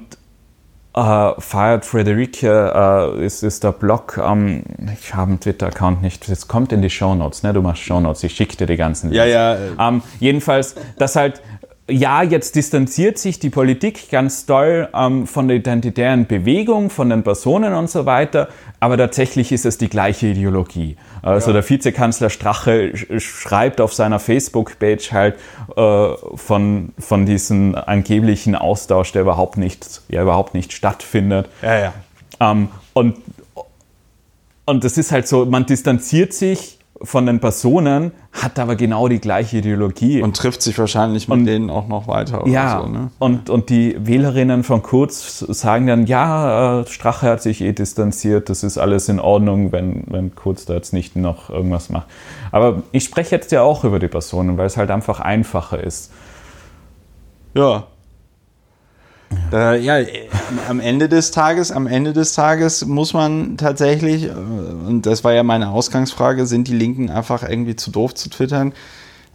[0.95, 4.20] äh, Fired Frederica äh, ist, ist der Blog.
[4.24, 6.30] Ähm, ich habe einen Twitter-Account nicht.
[6.30, 7.54] Das kommt in die Shownotes, ne?
[7.54, 8.24] Du machst Shownotes.
[8.24, 9.12] Ich schicke dir die ganzen.
[9.12, 9.56] Ja, ja.
[9.80, 11.41] Ähm, jedenfalls, dass halt
[11.89, 17.23] ja, jetzt distanziert sich die Politik ganz doll ähm, von der identitären Bewegung, von den
[17.23, 18.47] Personen und so weiter,
[18.79, 20.95] aber tatsächlich ist es die gleiche Ideologie.
[21.21, 21.53] Also ja.
[21.55, 25.36] der Vizekanzler Strache schreibt auf seiner Facebook-Page halt
[25.75, 31.49] äh, von, von diesem angeblichen Austausch, der überhaupt nicht, ja, überhaupt nicht stattfindet.
[31.61, 31.93] Ja, ja.
[32.39, 33.17] Ähm, und,
[34.65, 39.20] und das ist halt so, man distanziert sich von den Personen, hat aber genau die
[39.20, 40.22] gleiche Ideologie.
[40.22, 42.47] Und trifft sich wahrscheinlich mit und, denen auch noch weiter.
[42.47, 43.12] ja, so, ne?
[43.20, 48.49] und, und die Wählerinnen von Kurz sagen dann, ja, äh, Strache hat sich eh distanziert,
[48.49, 52.08] das ist alles in Ordnung, wenn, wenn Kurz da jetzt nicht noch irgendwas macht.
[52.51, 56.12] Aber ich spreche jetzt ja auch über die Personen, weil es halt einfach einfacher ist.
[57.56, 57.86] Ja,
[59.51, 59.97] da, ja,
[60.67, 65.34] am Ende des Tages, am Ende des Tages muss man tatsächlich, äh, und das war
[65.34, 68.73] ja meine Ausgangsfrage, sind die Linken einfach irgendwie zu doof zu twittern?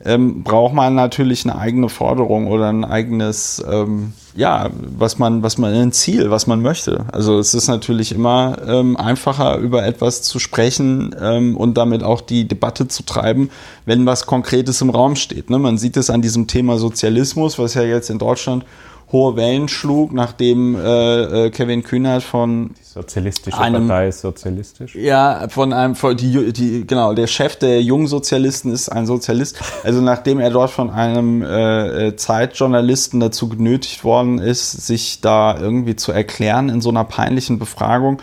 [0.05, 5.59] Ähm, braucht man natürlich eine eigene Forderung oder ein eigenes, ähm, ja, was man, was
[5.59, 7.07] man ein Ziel, was man möchte.
[7.11, 12.21] Also es ist natürlich immer ähm, einfacher, über etwas zu sprechen ähm, und damit auch
[12.21, 13.51] die Debatte zu treiben,
[13.87, 15.51] wenn was Konkretes im Raum steht.
[15.51, 15.59] Ne?
[15.59, 18.65] Man sieht es an diesem Thema Sozialismus, was ja jetzt in Deutschland
[19.11, 24.95] hohe Wellen schlug, nachdem äh, äh, Kevin Kühnert von die sozialistische einem, Partei ist sozialistisch.
[24.95, 29.59] Ja, von einem von die, die genau der Chef der Jungsozialisten ist ein Sozialist.
[29.83, 35.59] Also nachdem er dort von einem äh, äh, Zeitjournalisten dazu genötigt worden ist, sich da
[35.59, 38.21] irgendwie zu erklären in so einer peinlichen Befragung.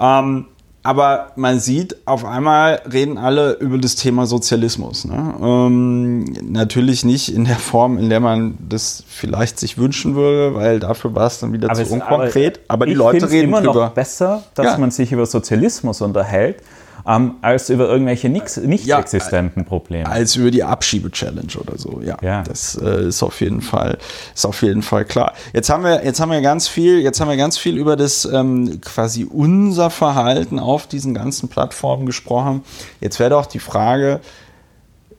[0.00, 0.46] Ähm,
[0.82, 5.04] aber man sieht, auf einmal reden alle über das Thema Sozialismus.
[5.04, 5.34] Ne?
[5.40, 10.78] Ähm, natürlich nicht in der Form, in der man das vielleicht sich wünschen würde, weil
[10.78, 12.60] dafür war es dann wieder aber zu unkonkret.
[12.68, 14.78] Aber, aber die Leute reden immer noch besser, dass ja.
[14.78, 16.62] man sich über Sozialismus unterhält,
[17.08, 20.06] ähm, als über irgendwelche nicht, nicht ja, existenten Probleme.
[20.06, 22.18] Als über die Abschiebe-Challenge oder so, ja.
[22.20, 22.42] ja.
[22.42, 23.96] Das äh, ist auf jeden Fall,
[24.34, 25.32] ist auf jeden Fall klar.
[25.54, 28.26] Jetzt haben wir, jetzt haben wir ganz viel, jetzt haben wir ganz viel über das
[28.26, 32.62] ähm, quasi unser Verhalten auf diesen ganzen Plattformen gesprochen.
[33.00, 34.20] Jetzt wäre doch die Frage,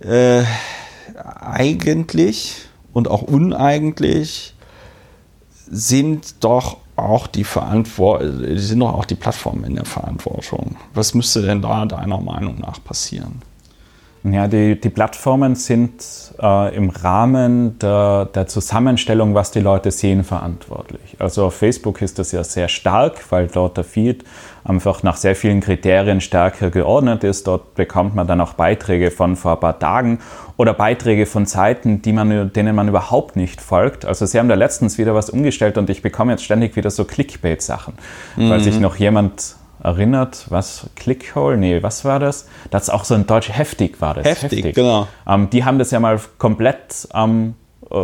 [0.01, 0.43] äh,
[1.15, 4.53] eigentlich und auch uneigentlich
[5.71, 10.77] sind doch auch die Verantwortung, sind doch auch die Plattformen in der Verantwortung.
[10.93, 13.41] Was müsste denn da deiner Meinung nach passieren?
[14.23, 16.03] Ja, die, die Plattformen sind
[16.41, 21.15] äh, im Rahmen der, der Zusammenstellung, was die Leute sehen, verantwortlich.
[21.19, 24.25] Also auf Facebook ist das ja sehr stark, weil dort der Feed
[24.65, 27.47] einfach nach sehr vielen Kriterien stärker geordnet ist.
[27.47, 30.19] Dort bekommt man dann auch Beiträge von vor ein paar Tagen
[30.57, 34.05] oder Beiträge von Seiten, man, denen man überhaupt nicht folgt.
[34.05, 37.05] Also sie haben da letztens wieder was umgestellt und ich bekomme jetzt ständig wieder so
[37.05, 37.93] Clickbait-Sachen,
[38.35, 38.49] mhm.
[38.49, 42.47] weil sich noch jemand erinnert, was Clickhole, nee, was war das?
[42.71, 44.25] Das ist auch so ein deutsch heftig war das.
[44.25, 44.75] Heftig, heftig.
[44.75, 45.07] genau.
[45.27, 47.55] Ähm, die haben das ja mal komplett ähm,
[47.89, 47.95] äh,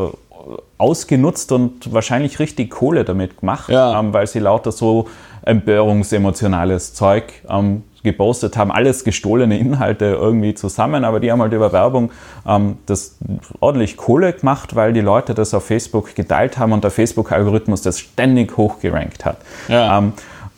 [0.77, 3.99] ausgenutzt und wahrscheinlich richtig Kohle damit gemacht, Ja.
[3.99, 5.07] ähm, weil sie lauter so
[5.43, 11.71] empörungsemotionales Zeug ähm, gepostet haben, alles gestohlene Inhalte irgendwie zusammen, aber die haben halt über
[11.73, 12.11] Werbung
[12.47, 13.17] ähm, das
[13.59, 17.99] ordentlich Kohle gemacht, weil die Leute das auf Facebook geteilt haben und der Facebook-Algorithmus das
[17.99, 19.37] ständig hochgerankt hat.
[19.67, 19.97] Ja.
[19.97, 20.13] Ähm,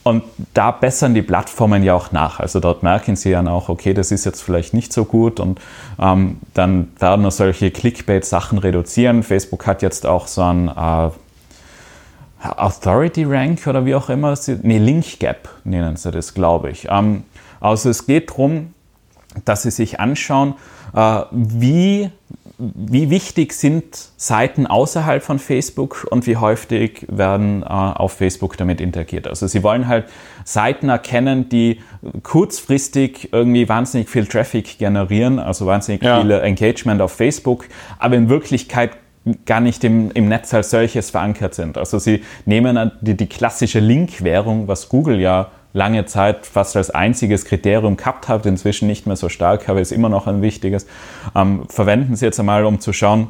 [0.07, 0.23] und
[0.53, 2.39] da bessern die Plattformen ja auch nach.
[2.39, 5.59] Also dort merken sie dann auch, okay, das ist jetzt vielleicht nicht so gut und
[5.99, 9.23] ähm, dann werden nur solche Clickbait-Sachen reduzieren.
[9.23, 11.09] Facebook hat jetzt auch so ein äh,
[12.41, 16.87] Authority Rank oder wie auch immer, nee, Link Gap nennen sie das, glaube ich.
[16.89, 17.23] Ähm,
[17.59, 18.73] also es geht darum,
[19.45, 20.55] dass sie sich anschauen,
[20.95, 22.11] äh, wie,
[22.59, 28.81] wie wichtig sind Seiten außerhalb von Facebook und wie häufig werden äh, auf Facebook damit
[28.81, 29.27] interagiert.
[29.27, 30.05] Also sie wollen halt
[30.43, 31.81] Seiten erkennen, die
[32.23, 36.19] kurzfristig irgendwie wahnsinnig viel Traffic generieren, also wahnsinnig Ja.
[36.21, 37.65] viel Engagement auf Facebook,
[37.99, 38.91] aber in Wirklichkeit
[39.45, 41.77] gar nicht im, im Netz als solches verankert sind.
[41.77, 47.45] Also sie nehmen die, die klassische Link-Währung, was Google ja lange Zeit fast als einziges
[47.45, 50.87] Kriterium gehabt hat, inzwischen nicht mehr so stark, aber ist immer noch ein wichtiges,
[51.35, 53.27] ähm, verwenden sie jetzt einmal, um zu schauen,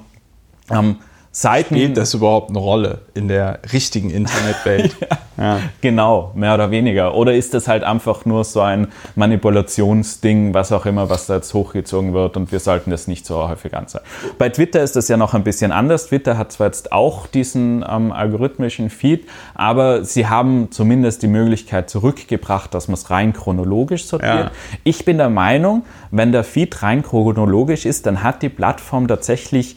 [0.71, 0.97] ähm,
[1.37, 1.75] Seiten...
[1.75, 4.95] Spielt das überhaupt eine Rolle in der richtigen Internetwelt?
[5.37, 5.59] ja.
[5.81, 7.13] Genau, mehr oder weniger.
[7.13, 11.53] Oder ist das halt einfach nur so ein Manipulationsding, was auch immer, was da jetzt
[11.53, 14.03] hochgezogen wird und wir sollten das nicht so häufig anzeigen.
[14.39, 16.07] Bei Twitter ist das ja noch ein bisschen anders.
[16.07, 21.87] Twitter hat zwar jetzt auch diesen ähm, algorithmischen Feed, aber sie haben zumindest die Möglichkeit
[21.91, 24.45] zurückgebracht, dass man es rein chronologisch sortiert.
[24.45, 24.51] Ja.
[24.83, 29.75] Ich bin der Meinung, wenn der Feed rein chronologisch ist, dann hat die Plattform tatsächlich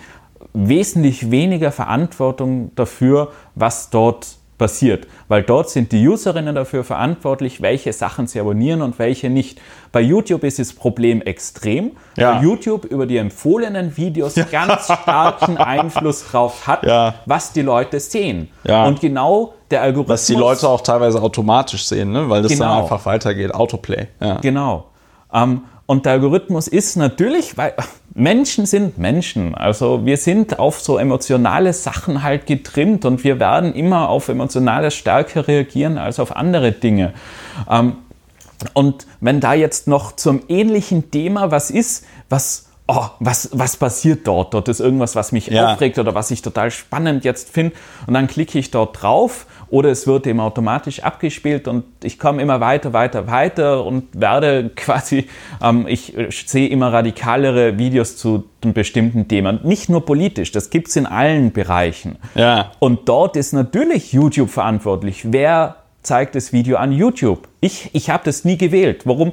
[0.53, 4.27] wesentlich weniger Verantwortung dafür, was dort
[4.59, 5.07] passiert.
[5.29, 9.59] Weil dort sind die Userinnen dafür verantwortlich, welche Sachen sie abonnieren und welche nicht.
[9.91, 12.35] Bei YouTube ist das Problem extrem, Ja.
[12.37, 17.15] weil YouTube über die empfohlenen Videos ganz starken Einfluss drauf hat, Ja.
[17.25, 18.51] was die Leute sehen.
[18.65, 18.85] Ja.
[18.85, 20.13] Und genau der Algorithmus...
[20.21, 22.29] Was die Leute auch teilweise automatisch sehen, ne?
[22.29, 22.83] weil das dann Genau.
[22.83, 23.55] einfach weitergeht.
[23.55, 24.09] Autoplay.
[24.21, 24.41] Ja.
[24.43, 24.89] Genau.
[25.33, 27.75] Ähm, und der Algorithmus ist natürlich, weil
[28.15, 29.57] Menschen sind Menschen.
[29.57, 34.95] Also wir sind auf so emotionale Sachen halt getrimmt und wir werden immer auf Emotionales
[34.95, 37.13] stärker reagieren als auf andere Dinge.
[37.69, 37.97] Ähm,
[38.73, 44.27] und wenn da jetzt noch zum ähnlichen Thema was ist, was, oh, was, was passiert
[44.27, 44.53] dort?
[44.53, 45.73] Dort ist irgendwas, was mich Ja.
[45.73, 47.75] aufregt oder was ich total spannend jetzt finde.
[48.07, 52.43] Und dann klicke ich dort drauf oder es wird eben automatisch abgespielt und ich komme
[52.43, 55.29] immer weiter, weiter, weiter und werde quasi,
[55.63, 59.53] ähm, ich äh, sehe immer radikalere Videos zu einem bestimmten Thema.
[59.53, 62.17] Nicht nur politisch, das gibt es in allen Bereichen.
[62.35, 62.73] Ja.
[62.81, 65.33] Und dort ist natürlich YouTube verantwortlich.
[65.33, 67.49] Wer zeigt das Video an YouTube?
[67.61, 69.03] Ich, ich habe das nie gewählt.
[69.07, 69.33] Warum?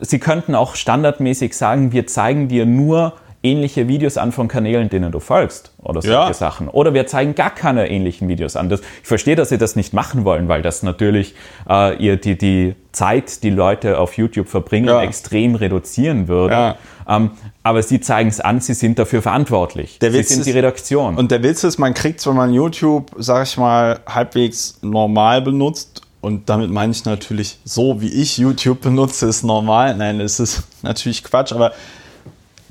[0.00, 3.14] Sie könnten auch standardmäßig sagen, wir zeigen dir nur
[3.50, 6.32] ähnliche Videos an von Kanälen, denen du folgst oder solche Ja.
[6.32, 6.68] Sachen.
[6.68, 8.68] Oder wir zeigen gar keine ähnlichen Videos an.
[8.68, 11.34] Das, ich verstehe, dass sie das nicht machen wollen, weil das natürlich
[11.68, 15.02] äh, ihr die, die Zeit, die Leute auf YouTube verbringen, Ja.
[15.02, 16.54] extrem reduzieren würde.
[16.54, 16.76] Ja.
[17.08, 17.30] Ähm,
[17.62, 19.98] aber sie zeigen es an, sie sind dafür verantwortlich.
[20.00, 21.16] Der sie Witz sind ist- die Redaktion.
[21.16, 25.42] Und der Witz ist, man kriegt es, wenn man YouTube, sag ich mal, halbwegs normal
[25.42, 26.02] benutzt.
[26.22, 29.94] Und damit meine ich natürlich, so wie ich YouTube benutze, ist normal.
[29.96, 31.70] Nein, das ist natürlich Quatsch, aber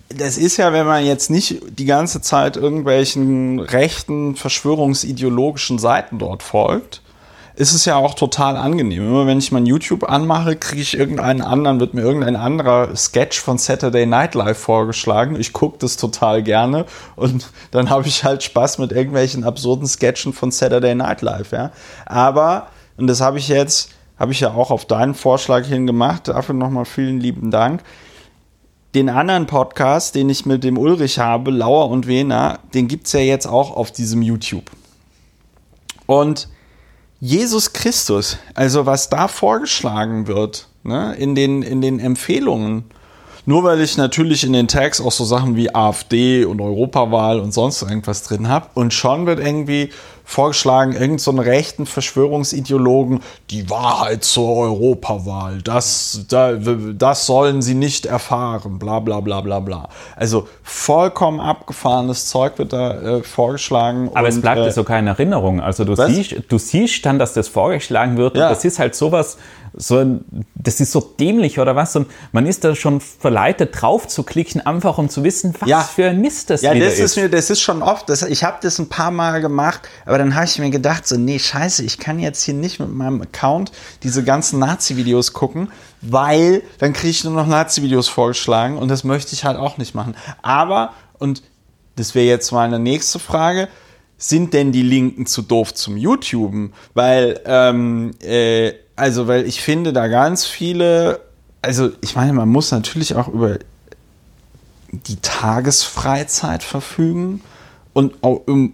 [0.10, 6.44] das ist ja, wenn man jetzt nicht die ganze Zeit irgendwelchen rechten, verschwörungsideologischen Seiten dort
[6.44, 7.02] folgt,
[7.56, 9.08] ist es ja auch total angenehm.
[9.08, 13.40] Immer wenn ich mein YouTube anmache, kriege ich irgendeinen anderen, wird mir irgendein anderer Sketch
[13.40, 15.40] von Saturday Night Live vorgeschlagen.
[15.40, 20.34] Ich gucke das total gerne und dann habe ich halt Spaß mit irgendwelchen absurden Sketchen
[20.34, 21.52] von Saturday Night Live.
[21.52, 21.72] Ja.
[22.06, 22.68] Aber,
[22.98, 26.56] und das habe ich jetzt, habe ich ja auch auf deinen Vorschlag hin gemacht, dafür
[26.56, 27.82] nochmal vielen lieben Dank
[28.96, 33.14] den anderen Podcast, den ich mit dem Ulrich habe, Lauer und Wehner, den gibt es
[33.14, 34.72] ja jetzt auch auf diesem YouTube.
[36.06, 36.48] Und
[37.20, 42.86] Jesus Christus, also was da vorgeschlagen wird, ne, in, den, in den Empfehlungen,
[43.46, 47.54] nur weil ich natürlich in den Tags auch so Sachen wie AfD und Europawahl und
[47.54, 49.92] sonst irgendwas drin habe und schon wird irgendwie
[50.26, 53.22] vorgeschlagen, irgend so einen rechten Verschwörungsideologen,
[53.52, 59.60] die Wahrheit zur Europawahl, das, da, das sollen sie nicht erfahren, bla bla bla bla
[59.60, 59.90] bla.
[60.16, 64.10] Also vollkommen abgefahrenes Zeug wird da äh, vorgeschlagen.
[64.14, 65.62] Aber es und, bleibt äh, dir so keine Erinnerung.
[65.62, 66.08] Also du Was?
[66.12, 68.46] siehst, du siehst dann, dass das vorgeschlagen wird Ja.
[68.48, 69.38] und das ist halt sowas,
[69.78, 70.24] so ein,
[70.56, 74.62] das ist so dämlich oder was und man ist da schon verleitet drauf zu klicken,
[74.66, 75.82] einfach um zu wissen, was Ja.
[75.82, 78.08] für ein Mist das Ja, wieder das ist mir, das ist schon oft.
[78.10, 81.18] Das, ich habe das ein paar Mal gemacht, aber dann habe ich mir gedacht, so,
[81.18, 83.72] nee, scheiße, ich kann jetzt hier nicht mit meinem Account
[84.04, 85.70] diese ganzen Nazi-Videos gucken,
[86.02, 89.94] weil dann kriege ich nur noch Nazi-Videos vorgeschlagen und das möchte ich halt auch nicht
[89.96, 90.16] machen.
[90.42, 91.44] Aber, und
[91.98, 93.68] das wäre jetzt meine nächste Frage,
[94.18, 96.74] sind denn die Linken zu doof zum YouTuben?
[96.94, 101.20] Weil, ähm, äh, also, weil ich finde da ganz viele,
[101.62, 103.60] also ich meine, man muss natürlich auch über
[104.92, 107.42] die Tagesfreizeit verfügen
[107.94, 108.74] und auch um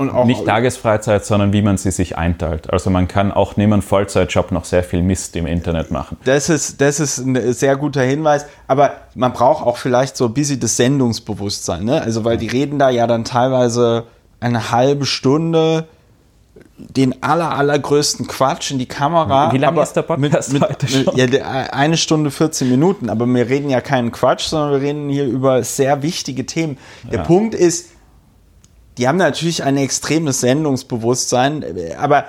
[0.00, 2.72] und auch nicht Tagesfreizeit, sondern wie man sie sich einteilt.
[2.72, 6.16] Also man kann auch neben einem Vollzeitjob noch sehr viel Mist im Internet machen.
[6.24, 10.32] Das ist, das ist ein sehr guter Hinweis, aber man braucht auch vielleicht so ein
[10.32, 11.84] bisschen das Sendungsbewusstsein.
[11.84, 12.00] Ne?
[12.00, 14.04] Also weil die reden da ja dann teilweise
[14.40, 15.86] eine halbe Stunde
[16.76, 19.52] den aller, allergrößten Quatsch in die Kamera.
[19.52, 21.16] Wie lange ist der Podcast mit, mit, heute schon?
[21.16, 21.26] Ja,
[21.72, 25.62] eine Stunde 14 Minuten, aber wir reden ja keinen Quatsch, sondern wir reden hier über
[25.62, 26.78] sehr wichtige Themen.
[27.10, 27.24] Der ja.
[27.24, 27.90] Punkt ist,
[28.98, 31.64] die haben natürlich ein extremes Sendungsbewusstsein,
[31.98, 32.24] aber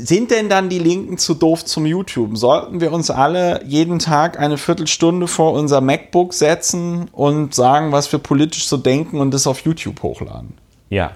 [0.00, 2.38] sind denn dann die Linken zu doof zum YouTube?
[2.38, 8.10] Sollten wir uns alle jeden Tag eine Viertelstunde vor unser MacBook setzen und sagen, was
[8.12, 10.54] wir politisch so denken und das auf YouTube hochladen?
[10.88, 11.12] Ja.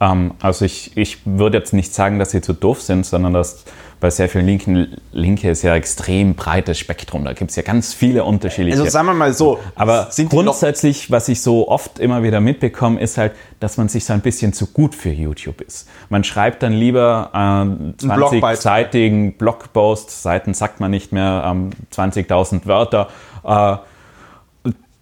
[0.00, 3.64] Ähm, also ich, ich würde jetzt nicht sagen, dass sie zu doof sind, sondern dass
[4.00, 7.24] bei sehr vielen Linken, Linke ist ja extrem breites Spektrum.
[7.24, 8.78] Da gibt es ja ganz viele unterschiedliche.
[8.78, 9.58] Also sagen wir mal so.
[9.74, 14.14] Aber grundsätzlich, was ich so oft immer wieder mitbekomme, ist halt, dass man sich so
[14.14, 15.86] ein bisschen zu gut für YouTube ist.
[16.08, 23.08] Man schreibt dann lieber äh, 20-seitigen Blogpost, Seiten sagt man nicht mehr, ähm, 20.000 Wörter.
[23.44, 23.76] Äh,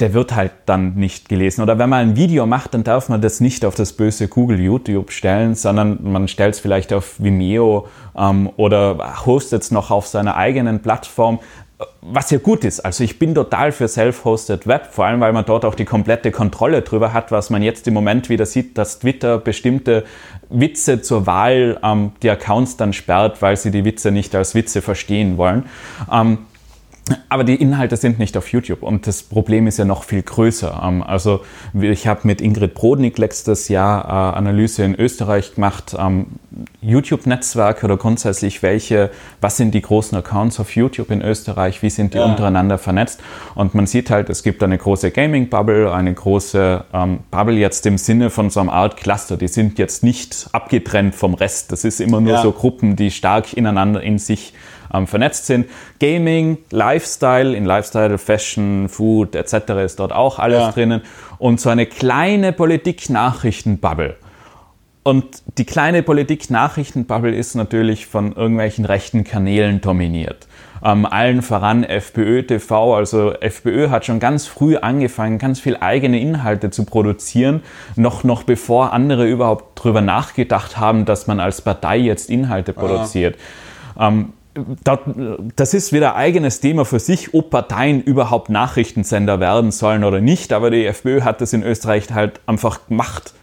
[0.01, 1.63] der wird halt dann nicht gelesen.
[1.63, 4.61] Oder wenn man ein Video macht, dann darf man das nicht auf das böse Google
[4.61, 10.07] YouTube stellen, sondern man stellt es vielleicht auf Vimeo ähm, oder hostet es noch auf
[10.07, 11.41] seiner eigenen Plattform.
[12.01, 12.81] Was ja gut ist.
[12.81, 16.33] Also ich bin total für Self-Hosted Web, vor allem weil man dort auch die komplette
[16.33, 20.05] Kontrolle drüber hat, was man jetzt im Moment wieder sieht, dass Twitter bestimmte
[20.49, 24.83] Witze zur Wahl ähm, die Accounts dann sperrt, weil sie die Witze nicht als Witze
[24.83, 25.67] verstehen wollen.
[26.11, 26.39] Ähm,
[27.29, 30.81] aber die Inhalte sind nicht auf YouTube und das Problem ist ja noch viel größer.
[30.85, 31.41] Ähm, also
[31.75, 36.27] ich habe mit Ingrid Brodnik letztes Jahr äh, Analyse in Österreich gemacht, ähm,
[36.81, 39.11] YouTube-Netzwerke oder grundsätzlich welche,
[39.41, 42.25] was sind die großen Accounts auf YouTube in Österreich, wie sind die ja.
[42.25, 43.21] untereinander vernetzt
[43.55, 47.99] und man sieht halt, es gibt eine große Gaming-Bubble, eine große ähm, Bubble jetzt im
[47.99, 52.01] Sinne von so einem Art Cluster, die sind jetzt nicht abgetrennt vom Rest, das ist
[52.01, 52.43] immer nur ja.
[52.43, 54.55] so Gruppen, die stark ineinander in sich
[54.93, 55.67] ähm, vernetzt sind.
[56.01, 59.71] Gaming, Lifestyle, in Lifestyle, Fashion, Food etc.
[59.85, 60.71] ist dort auch alles ja.
[60.73, 61.03] drinnen.
[61.39, 64.17] Und so eine kleine Politik-Nachrichten-Bubble.
[65.03, 70.47] Und die kleine Politik-Nachrichten-Bubble ist natürlich von irgendwelchen rechten Kanälen dominiert.
[70.85, 72.95] Ähm, allen voran FPÖ TV.
[72.95, 77.63] Also FPÖ hat schon ganz früh angefangen, ganz viel eigene Inhalte zu produzieren,
[77.97, 83.37] noch, noch bevor andere überhaupt darüber nachgedacht haben, dass man als Partei jetzt Inhalte produziert.
[83.99, 84.33] Ähm,
[85.57, 90.21] das ist wieder ein eigenes Thema für sich, ob Parteien überhaupt Nachrichtensender werden sollen oder
[90.21, 90.53] nicht.
[90.53, 93.35] Aber die FPÖ hat das in Österreich halt einfach gemacht.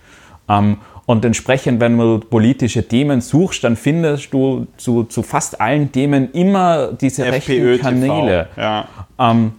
[0.50, 5.92] Ähm, und entsprechend, wenn du politische Themen suchst, dann findest du zu, zu fast allen
[5.92, 8.48] Themen immer diese rechten Kanäle.
[8.58, 8.88] Ja.
[9.20, 9.54] Ähm,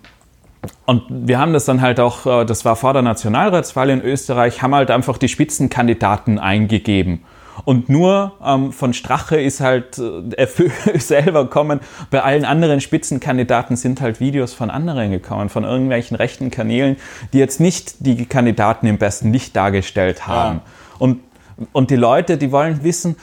[0.86, 4.62] und wir haben das dann halt auch, äh, das war vor der Nationalratswahl in Österreich,
[4.62, 7.22] haben halt einfach die Spitzenkandidaten eingegeben.
[7.64, 11.80] Und nur ähm, von Strache ist halt äh, FPÖ selber kommen.
[12.10, 16.96] Bei allen anderen Spitzenkandidaten sind halt Videos von anderen gekommen, von irgendwelchen rechten Kanälen,
[17.32, 20.60] die jetzt nicht die Kandidaten im besten Licht dargestellt haben.
[20.64, 20.96] Ja.
[20.98, 21.20] Und,
[21.72, 23.16] und die Leute, die wollen wissen,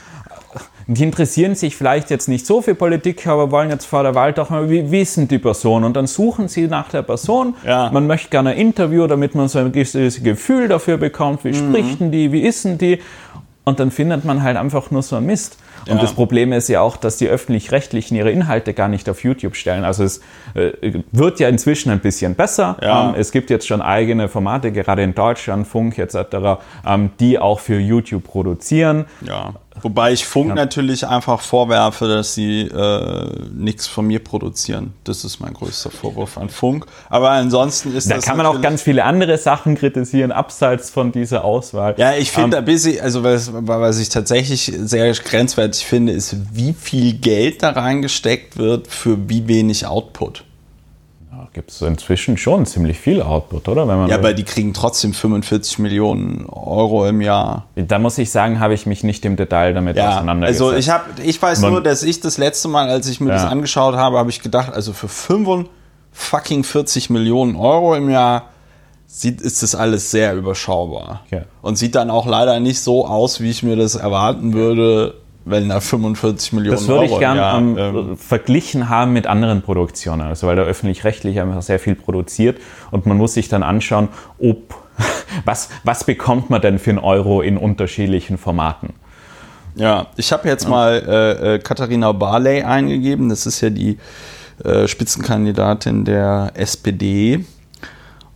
[0.88, 4.34] die interessieren sich vielleicht jetzt nicht so für Politik, aber wollen jetzt vor der Wahl
[4.34, 7.56] doch mal wie wissen die Person und dann suchen sie nach der Person.
[7.66, 7.90] Ja.
[7.92, 11.70] Man möchte gerne ein Interview, damit man so ein gewisses Gefühl dafür bekommt, wie mhm.
[11.70, 13.00] sprechen die, wie ist die
[13.64, 15.58] und dann findet man halt einfach nur so ein Mist.
[15.88, 16.02] Und ja.
[16.02, 19.84] das Problem ist ja auch, dass die Öffentlich-Rechtlichen ihre Inhalte gar nicht auf YouTube stellen.
[19.84, 20.22] Also es
[20.54, 22.78] äh, wird ja inzwischen ein bisschen besser.
[22.82, 23.10] Ja.
[23.10, 27.60] Ähm, es gibt jetzt schon eigene Formate, gerade in Deutschland, Funk etc., ähm, die auch
[27.60, 29.06] für YouTube produzieren.
[29.22, 29.54] Ja.
[29.84, 30.56] Wobei ich Funk ja.
[30.56, 34.94] natürlich einfach vorwerfe, dass sie äh, nichts von mir produzieren.
[35.04, 36.86] Das ist mein größter Vorwurf an Funk.
[37.10, 38.24] Aber ansonsten ist da das.
[38.24, 41.96] Da kann man auch ganz viele andere Sachen kritisieren, abseits von dieser Auswahl.
[41.98, 46.38] Ja, ich finde um, ein bisschen, also was, was ich tatsächlich sehr grenzwertig finde, ist,
[46.54, 50.46] wie viel Geld da reingesteckt wird für wie wenig Output
[51.54, 53.86] gibt es inzwischen schon ziemlich viel Output, oder?
[54.08, 57.68] ja, aber die kriegen trotzdem 45 Millionen Euro im Jahr.
[57.76, 60.62] Da muss ich sagen, habe ich mich nicht im Detail damit ja, auseinandergesetzt.
[60.62, 63.30] Also ich, hab, ich weiß Man, nur, dass ich das letzte Mal, als ich mir
[63.30, 63.36] ja.
[63.36, 68.50] das angeschaut habe, habe ich gedacht, also für 45 Millionen Euro im Jahr
[69.08, 71.22] sieht, ist das alles sehr überschaubar.
[71.28, 71.44] Okay.
[71.62, 75.16] Und sieht dann auch leider nicht so aus, wie ich mir das erwarten würde,
[75.46, 80.48] wenn da 45 Millionen Das würde ich gerne ähm, verglichen haben mit anderen Produktionen, also
[80.48, 82.60] weil der öffentlich-rechtlich einfach sehr viel produziert
[82.92, 84.10] und man muss sich dann anschauen,
[84.40, 84.84] ob
[85.46, 88.94] Was, was bekommt man denn für einen Euro in unterschiedlichen Formaten?
[89.76, 90.70] Ja, ich habe jetzt ja.
[90.70, 93.30] mal äh, äh, Katharina Barley eingegeben.
[93.30, 93.98] Das ist ja die
[94.64, 97.44] äh, Spitzenkandidatin der SPD.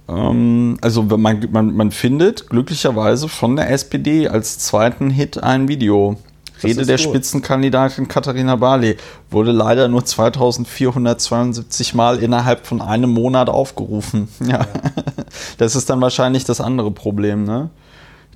[0.09, 6.17] Ähm, also man, man, man findet glücklicherweise von der SPD als zweiten Hit ein Video.
[6.63, 7.05] Rede der gut.
[7.05, 8.97] Spitzenkandidatin Katharina Barley
[9.29, 14.29] wurde leider nur 2472 Mal innerhalb von einem Monat aufgerufen.
[14.39, 14.47] Ja.
[14.47, 14.67] ja.
[15.57, 17.69] Das ist dann wahrscheinlich das andere Problem, ne?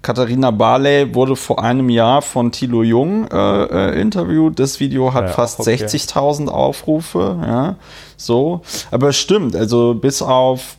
[0.02, 4.58] Katharina Barley wurde vor einem Jahr von Thilo Jung äh, äh, interviewt.
[4.60, 5.76] Das Video hat ja, fast okay.
[5.76, 7.38] 60.000 Aufrufe.
[7.46, 7.76] Ja,
[8.18, 8.62] so.
[8.90, 10.78] Aber es stimmt, also bis auf,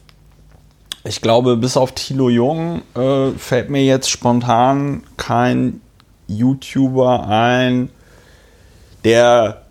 [1.05, 5.81] ich glaube, bis auf Thilo Jung äh, fällt mir jetzt spontan kein
[6.37, 7.91] YouTuber ein,
[9.05, 9.63] der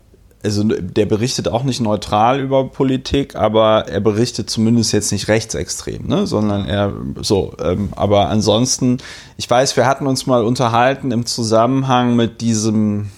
[0.43, 6.07] also der berichtet auch nicht neutral über Politik, aber er berichtet zumindest jetzt nicht rechtsextrem,
[6.07, 6.25] ne?
[6.25, 7.53] sondern er so.
[7.63, 8.97] Ähm, aber ansonsten,
[9.37, 13.11] ich weiß, wir hatten uns mal unterhalten im Zusammenhang mit diesem,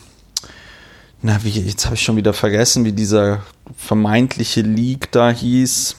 [1.22, 3.42] na wie jetzt habe ich schon wieder vergessen, wie dieser
[3.78, 5.96] vermeintliche Leak da hieß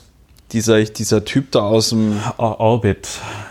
[0.55, 3.09] dieser, dieser Typ da aus dem Orbit.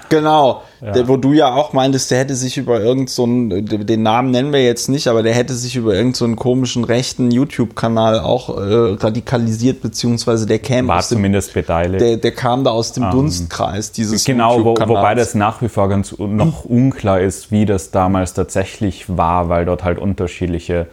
[0.09, 0.91] Genau, ja.
[0.91, 4.53] der, wo du ja auch meintest, der hätte sich über irgendeinen, so den Namen nennen
[4.53, 8.95] wir jetzt nicht, aber der hätte sich über irgendeinen so komischen rechten YouTube-Kanal auch äh,
[8.99, 12.01] radikalisiert, beziehungsweise der käme War zumindest dem, beteiligt.
[12.01, 15.69] Der, der kam da aus dem ähm, Dunstkreis dieses Genau, wo, wobei das nach wie
[15.69, 20.87] vor ganz noch unklar ist, wie das damals tatsächlich war, weil dort halt unterschiedliche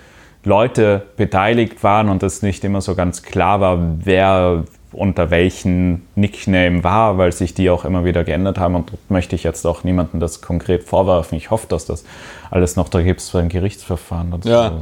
[0.44, 6.82] Leute beteiligt waren und es nicht immer so ganz klar war, wer unter welchen Nickname
[6.82, 8.74] war, weil sich die auch immer wieder geändert haben.
[8.74, 11.38] Und möchte ich jetzt auch niemandem das konkret vorwerfen.
[11.38, 12.04] Ich hoffe, dass das
[12.50, 14.30] alles noch da gibt für ein Gerichtsverfahren.
[14.32, 14.48] Dazu.
[14.48, 14.72] Ja.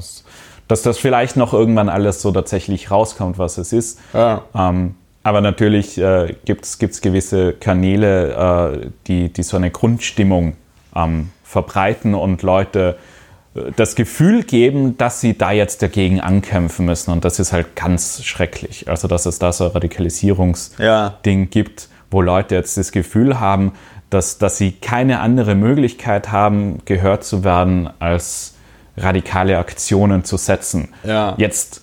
[0.68, 4.00] Dass das vielleicht noch irgendwann alles so tatsächlich rauskommt, was es ist.
[4.12, 4.42] Ja.
[4.54, 10.56] Ähm, aber natürlich äh, gibt es gewisse Kanäle, äh, die, die so eine Grundstimmung
[10.94, 12.96] ähm, verbreiten und Leute
[13.76, 17.10] das Gefühl geben, dass sie da jetzt dagegen ankämpfen müssen.
[17.10, 18.88] Und das ist halt ganz schrecklich.
[18.88, 21.46] Also, dass es da so ein Radikalisierungsding ja.
[21.50, 23.72] gibt, wo Leute jetzt das Gefühl haben,
[24.10, 28.54] dass, dass sie keine andere Möglichkeit haben, gehört zu werden, als
[28.96, 30.88] radikale Aktionen zu setzen.
[31.04, 31.34] Ja.
[31.36, 31.82] Jetzt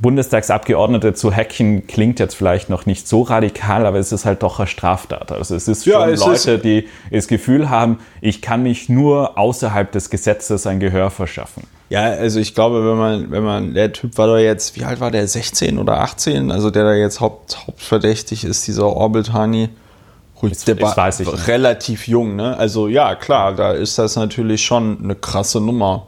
[0.00, 4.58] Bundestagsabgeordnete zu hacken klingt jetzt vielleicht noch nicht so radikal, aber es ist halt doch
[4.58, 5.32] eine Straftat.
[5.32, 8.88] Also es ist ja, schon es Leute, ist die das Gefühl haben, ich kann mich
[8.88, 11.64] nur außerhalb des Gesetzes ein Gehör verschaffen.
[11.90, 15.00] Ja, also ich glaube, wenn man, wenn man, der Typ war doch jetzt, wie alt
[15.00, 19.70] war der, 16 oder 18, also der da jetzt haupt, hauptverdächtig ist, dieser Orbitani.
[20.68, 22.56] Der war relativ jung, ne?
[22.56, 26.06] Also ja, klar, da ist das natürlich schon eine krasse Nummer.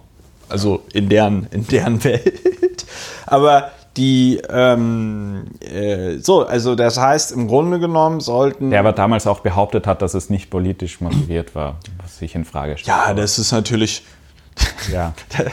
[0.51, 2.85] Also in deren, in deren Welt.
[3.27, 8.70] Aber die, ähm, äh, so, also das heißt, im Grunde genommen sollten.
[8.70, 12.44] Der aber damals auch behauptet hat, dass es nicht politisch motiviert war, was sich in
[12.44, 12.97] Frage stellt.
[12.97, 14.05] Ja, das ist natürlich.
[14.93, 15.12] Ja.
[15.36, 15.44] da,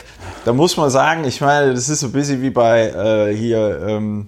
[0.45, 3.82] da, muss man sagen, ich meine, das ist so ein bisschen wie bei äh, hier.
[3.88, 4.28] Ähm,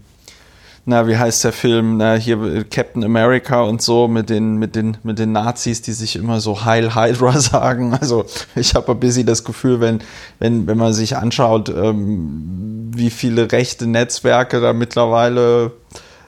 [0.86, 4.76] na, wie heißt der Film, na, hier äh, Captain America und so mit den, mit
[4.76, 7.94] den, mit den Nazis, die sich immer so Heil Hydra sagen.
[8.00, 8.26] Also
[8.56, 10.00] ich habe ein bisschen das Gefühl, wenn,
[10.40, 15.72] wenn, wenn man sich anschaut, ähm, wie viele rechte Netzwerke da mittlerweile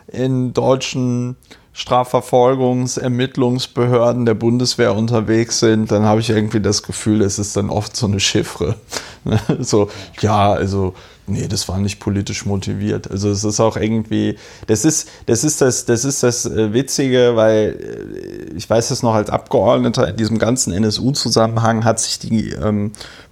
[0.07, 1.38] in deutschen
[1.76, 7.69] Strafverfolgungs-, Ermittlungsbehörden der Bundeswehr unterwegs sind, dann habe ich irgendwie das Gefühl, es ist dann
[7.69, 8.76] oft so eine Chiffre.
[9.60, 10.94] so, ja, also
[11.27, 13.10] Nee, das war nicht politisch motiviert.
[13.10, 14.38] Also es ist auch irgendwie,
[14.68, 19.03] das ist, das ist das, das ist das äh, Witzige, weil äh, ich weiß es
[19.03, 22.91] noch als Abgeordneter in diesem ganzen NSU-Zusammenhang hat sich die ähm,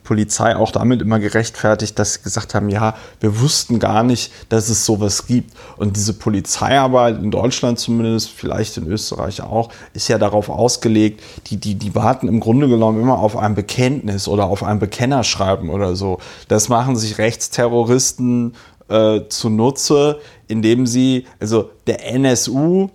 [0.09, 4.67] Polizei auch damit immer gerechtfertigt, dass sie gesagt haben, ja, wir wussten gar nicht, dass
[4.67, 5.55] es sowas gibt.
[5.77, 11.57] Und diese Polizeiarbeit in Deutschland zumindest, vielleicht in Österreich auch, ist ja darauf ausgelegt, die,
[11.57, 15.95] die, die warten im Grunde genommen immer auf ein Bekenntnis oder auf ein Bekennerschreiben oder
[15.95, 16.17] so.
[16.47, 18.55] Das machen sich Rechtsterroristen
[18.87, 22.89] äh, zunutze, indem sie, also der NSU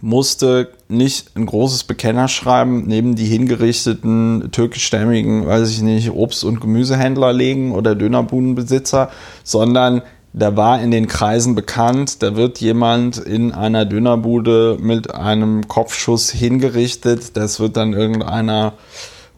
[0.00, 7.32] musste nicht ein großes Bekennerschreiben neben die hingerichteten türkischstämmigen, weiß ich nicht, Obst- und Gemüsehändler
[7.32, 9.10] legen oder Dönerbudenbesitzer,
[9.44, 10.02] sondern
[10.32, 16.30] da war in den Kreisen bekannt, da wird jemand in einer Dönerbude mit einem Kopfschuss
[16.30, 18.74] hingerichtet, das wird dann irgendeiner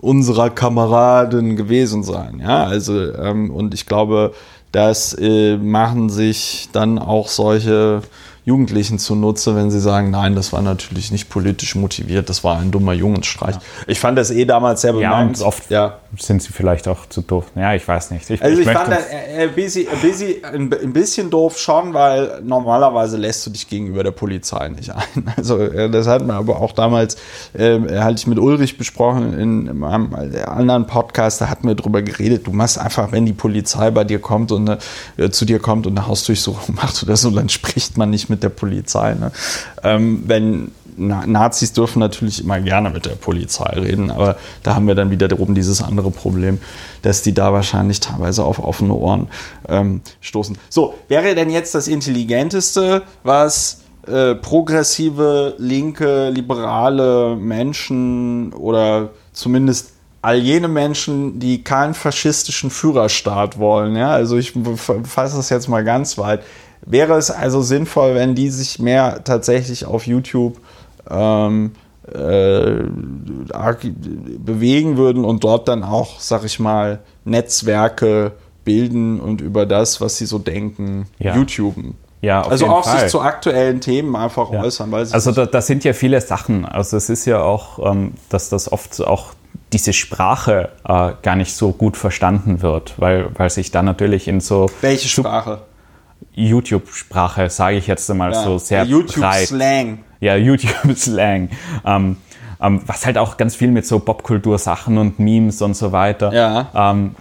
[0.01, 2.41] unserer Kameraden gewesen sein.
[2.41, 4.35] Ja, also, ähm, und ich glaube,
[4.73, 8.03] das äh, machen sich dann auch solche
[8.45, 12.73] Jugendlichen zunutze, wenn sie sagen, nein, das war natürlich nicht politisch motiviert, das war ein
[12.73, 13.55] dummer Jungenstreich.
[13.55, 13.61] Ja.
[13.87, 15.41] Ich fand das eh damals sehr bemerkenswert.
[15.41, 15.99] Ja, oft ja.
[16.19, 17.45] sind sie vielleicht auch zu doof.
[17.55, 18.29] Ja, ich weiß nicht.
[18.31, 22.41] Ich, also ich, ich fand das ein bisschen, ein, bisschen, ein bisschen doof schon, weil
[22.43, 25.03] normalerweise lässt du dich gegenüber der Polizei nicht ein.
[25.37, 27.17] Also das hat man aber auch damals,
[27.55, 32.47] äh, hatte ich mit Ulrich besprochen in einem anderen Podcast, da hatten wir drüber geredet,
[32.47, 34.79] du machst einfach, wenn die Polizei bei dir kommt und
[35.17, 38.43] äh, zu dir kommt und eine Hausdurchsuchung macht oder so, dann spricht man nicht mit
[38.43, 39.15] der Polizei.
[39.15, 39.31] Ne?
[39.85, 44.87] Ähm, wenn Na Nazis dürfen natürlich immer gerne mit der Polizei reden, aber da haben
[44.87, 46.59] wir dann wieder wiederum dieses andere Problem,
[47.03, 49.29] dass die da wahrscheinlich teilweise auf offene Ohren
[49.69, 50.59] ähm, stoßen.
[50.69, 59.93] So, wäre denn jetzt das Intelligenteste, was äh, progressive, linke, liberale Menschen oder zumindest
[60.23, 64.55] all jene Menschen, die keinen faschistischen Führerstaat wollen, ja, also ich
[65.05, 66.43] fasse das jetzt mal ganz weit,
[66.85, 70.59] wäre es also sinnvoll, wenn die sich mehr tatsächlich auf YouTube
[71.11, 71.73] ähm,
[72.13, 72.83] äh,
[74.39, 78.33] bewegen würden und dort dann auch, sag ich mal, Netzwerke
[78.65, 81.35] bilden und über das, was sie so denken, ja.
[81.35, 81.95] YouTuben.
[82.21, 83.01] Ja, also auch Fall.
[83.01, 84.63] sich zu aktuellen Themen einfach ja.
[84.63, 84.93] äußern.
[84.93, 86.65] Weil also da, das sind ja viele Sachen.
[86.65, 89.35] Also es ist ja auch, ähm, dass das oft auch
[89.73, 94.41] diese Sprache äh, gar nicht so gut verstanden wird, weil, weil sich da natürlich in
[94.41, 94.71] so...
[94.83, 95.63] Welche Sprache?
[96.35, 99.99] YouTube-Sprache, sage ich jetzt einmal ja, so sehr YouTube-Slang.
[100.21, 101.51] Ja, YouTube-Slang.
[101.85, 102.17] Ähm,
[102.61, 106.33] ähm, was halt auch ganz viel mit so Popkultur-Sachen und Memes und so weiter.
[106.33, 106.93] Ja.
[106.93, 107.17] Ähm,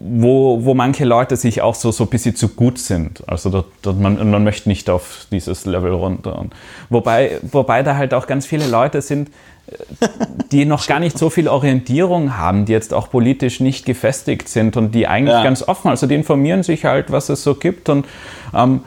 [0.00, 3.26] wo, wo manche Leute sich auch so, so ein bisschen zu gut sind.
[3.26, 6.38] Also da, da, man, man möchte nicht auf dieses Level runter.
[6.38, 6.54] Und
[6.90, 9.30] wobei, wobei da halt auch ganz viele Leute sind,
[10.52, 14.76] die noch gar nicht so viel Orientierung haben, die jetzt auch politisch nicht gefestigt sind
[14.76, 15.42] und die eigentlich ja.
[15.42, 18.06] ganz offen, also die informieren sich halt, was es so gibt und
[18.54, 18.82] ähm,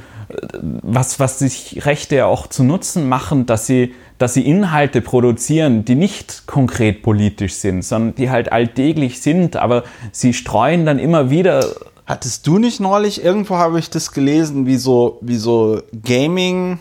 [0.62, 5.96] was, was sich Rechte auch zu Nutzen machen, dass sie, dass sie Inhalte produzieren, die
[5.96, 11.66] nicht konkret politisch sind, sondern die halt alltäglich sind, aber sie streuen dann immer wieder.
[12.06, 16.80] Hattest du nicht neulich, irgendwo habe ich das gelesen, wie so, wie so Gaming,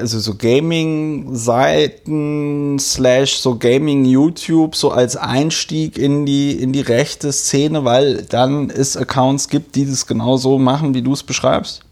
[0.00, 7.84] also so Gaming-Seiten slash so Gaming-YouTube so als Einstieg in die, in die rechte Szene,
[7.84, 11.82] weil dann es Accounts gibt, die das genauso machen, wie du es beschreibst?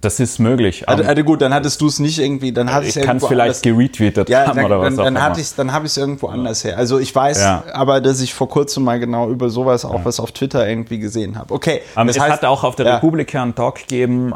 [0.00, 0.88] Das ist möglich.
[0.88, 3.64] Also, also gut, dann hattest du es nicht irgendwie, dann hatte ich es kann vielleicht
[3.64, 6.28] geretweetet ja, haben dann, oder was dann, dann hatte ich, dann habe ich es irgendwo
[6.28, 6.78] anders her.
[6.78, 7.64] Also ich weiß, ja.
[7.72, 10.04] aber dass ich vor kurzem mal genau über sowas auch ja.
[10.04, 11.52] was auf Twitter irgendwie gesehen habe.
[11.52, 11.80] Okay.
[11.96, 12.94] Um, ähm, es heißt, hat auch auf der ja.
[12.94, 14.34] Republika einen Talk gegeben,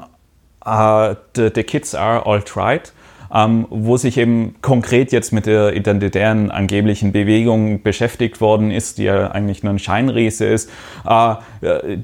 [0.66, 2.92] uh, the, the kids are alt-right
[3.34, 9.04] ähm, wo sich eben konkret jetzt mit der identitären angeblichen Bewegung beschäftigt worden ist, die
[9.04, 10.70] ja eigentlich nur ein Scheinriese ist,
[11.08, 11.36] äh,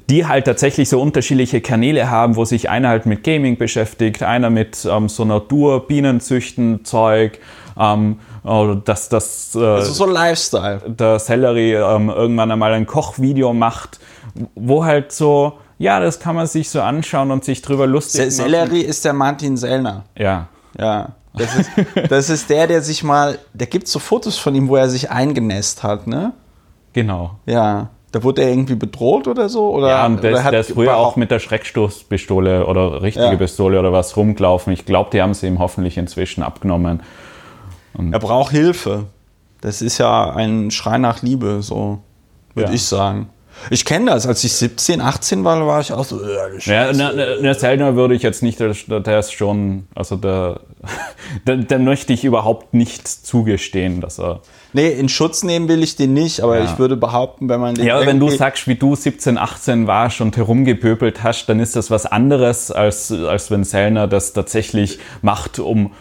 [0.09, 4.49] die halt tatsächlich so unterschiedliche Kanäle haben, wo sich einer halt mit Gaming beschäftigt, einer
[4.49, 7.39] mit ähm, so Natur, Bienenzüchten, Zeug,
[7.79, 8.19] ähm,
[8.85, 10.81] dass das äh, also so Lifestyle.
[10.87, 13.99] Der Celery ähm, irgendwann einmal ein Kochvideo macht,
[14.55, 18.31] wo halt so ja, das kann man sich so anschauen und sich drüber lustig machen.
[18.31, 20.03] Sellerie ist der Martin Sellner.
[20.15, 20.47] Ja.
[20.77, 21.13] Ja.
[21.33, 21.71] Das ist,
[22.09, 24.89] das ist der, der sich mal, da gibt es so Fotos von ihm, wo er
[24.89, 26.33] sich eingenässt hat, ne?
[26.93, 27.39] Genau.
[27.45, 27.89] Ja.
[28.11, 29.69] Da wurde er irgendwie bedroht oder so?
[29.69, 33.35] Oder, ja, und der, der ist früher auch mit der Schreckstoßpistole oder richtige ja.
[33.35, 34.73] Pistole oder was rumgelaufen.
[34.73, 37.03] Ich glaube, die haben sie ihm hoffentlich inzwischen abgenommen.
[37.93, 39.05] Und er braucht Hilfe.
[39.61, 41.99] Das ist ja ein Schrei nach Liebe, so
[42.55, 42.75] würde ja.
[42.75, 43.29] ich sagen.
[43.69, 44.25] Ich kenne das.
[44.25, 46.21] Als ich 17, 18 war, war ich auch so.
[46.21, 47.11] Äh, ja, na,
[47.41, 50.61] na, Selner würde ich jetzt nicht, der, ist schon, also der,
[51.47, 54.41] der, der, möchte ich überhaupt nicht zugestehen, dass er.
[54.73, 56.65] Nee, in Schutz nehmen will ich den nicht, aber ja.
[56.65, 57.85] ich würde behaupten, wenn man den.
[57.85, 61.91] Ja, wenn du sagst, wie du 17, 18 warst und herumgepöbelt hast, dann ist das
[61.91, 65.91] was anderes, als, als wenn Selner das tatsächlich macht, um,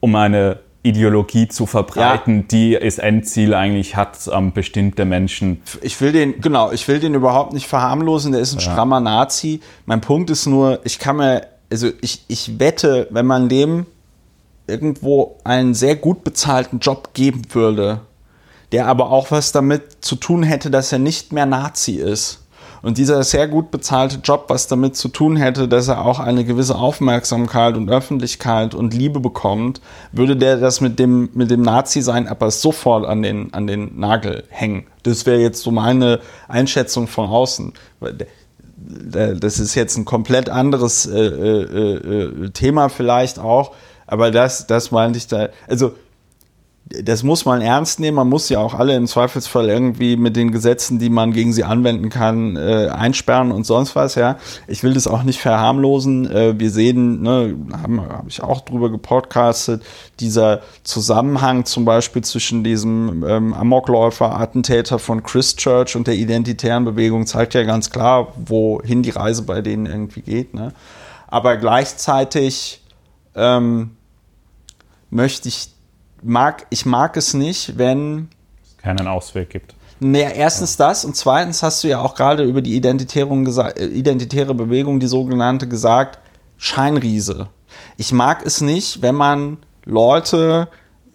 [0.00, 0.58] um eine
[0.88, 2.44] Ideologie zu verbreiten, ja.
[2.50, 5.62] die es Endziel eigentlich hat, ähm, bestimmte Menschen.
[5.82, 8.72] Ich will den, genau, ich will den überhaupt nicht verharmlosen, der ist ein ja.
[8.72, 9.60] strammer Nazi.
[9.86, 13.86] Mein Punkt ist nur, ich kann mir, also ich, ich wette, wenn man dem
[14.66, 18.00] irgendwo einen sehr gut bezahlten Job geben würde,
[18.72, 22.47] der aber auch was damit zu tun hätte, dass er nicht mehr Nazi ist
[22.82, 26.44] und dieser sehr gut bezahlte Job, was damit zu tun hätte, dass er auch eine
[26.44, 29.80] gewisse Aufmerksamkeit und Öffentlichkeit und Liebe bekommt,
[30.12, 34.44] würde der das mit dem, mit dem Nazi-Sein aber sofort an den, an den Nagel
[34.48, 34.86] hängen.
[35.02, 37.72] Das wäre jetzt so meine Einschätzung von außen.
[38.76, 43.72] Das ist jetzt ein komplett anderes äh, äh, äh, Thema vielleicht auch,
[44.06, 45.48] aber das, das meinte ich da.
[45.66, 45.94] Also
[46.90, 48.16] das muss man ernst nehmen.
[48.16, 51.64] Man muss ja auch alle im Zweifelsfall irgendwie mit den Gesetzen, die man gegen sie
[51.64, 54.14] anwenden kann, äh, einsperren und sonst was.
[54.14, 56.30] Ja, ich will das auch nicht verharmlosen.
[56.30, 59.82] Äh, wir sehen, ne, habe ich auch drüber gepodcastet,
[60.20, 67.26] dieser Zusammenhang zum Beispiel zwischen diesem ähm, Amokläufer, Attentäter von Christchurch und der identitären Bewegung
[67.26, 70.54] zeigt ja ganz klar, wohin die Reise bei denen irgendwie geht.
[70.54, 70.72] Ne?
[71.26, 72.82] Aber gleichzeitig
[73.34, 73.90] ähm,
[75.10, 75.68] möchte ich
[76.22, 78.28] mag, ich mag es nicht, wenn
[78.62, 79.74] es keinen Ausweg gibt.
[80.00, 85.00] Naja, erstens das und zweitens hast du ja auch gerade über die äh, identitäre Bewegung,
[85.00, 86.20] die sogenannte, gesagt,
[86.56, 87.48] Scheinriese.
[87.96, 90.68] Ich mag es nicht, wenn man Leute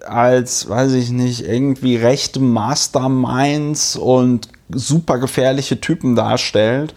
[0.05, 6.93] als, weiß ich nicht, irgendwie rechte Masterminds und super gefährliche Typen darstellt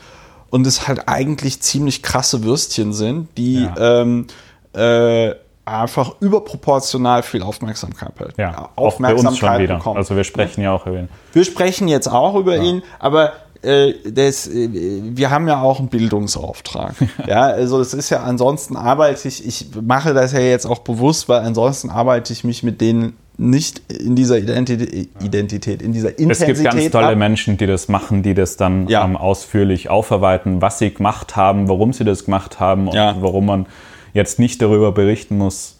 [0.50, 4.00] und es halt eigentlich ziemlich krasse Würstchen sind, die ja.
[4.02, 4.26] ähm,
[4.72, 5.34] äh,
[5.66, 9.96] einfach überproportional viel Aufmerksamkeit, ja, Aufmerksamkeit bekommen.
[9.96, 11.08] Also wir sprechen ja auch über ihn.
[11.32, 12.62] Wir sprechen jetzt auch über ja.
[12.62, 13.32] ihn, aber
[13.62, 16.94] äh, das, äh, wir haben ja auch einen Bildungsauftrag.
[17.26, 21.28] ja, also es ist ja ansonsten arbeite ich, ich mache das ja jetzt auch bewusst,
[21.28, 26.56] weil ansonsten arbeite ich mich mit denen nicht in dieser Identität, Identität, in dieser Intensität.
[26.56, 27.16] Es gibt ganz tolle ab.
[27.16, 29.04] Menschen, die das machen, die das dann ja.
[29.04, 33.16] ähm, ausführlich aufarbeiten, was sie gemacht haben, warum sie das gemacht haben und ja.
[33.20, 33.66] warum man
[34.16, 35.76] jetzt nicht darüber berichten muss.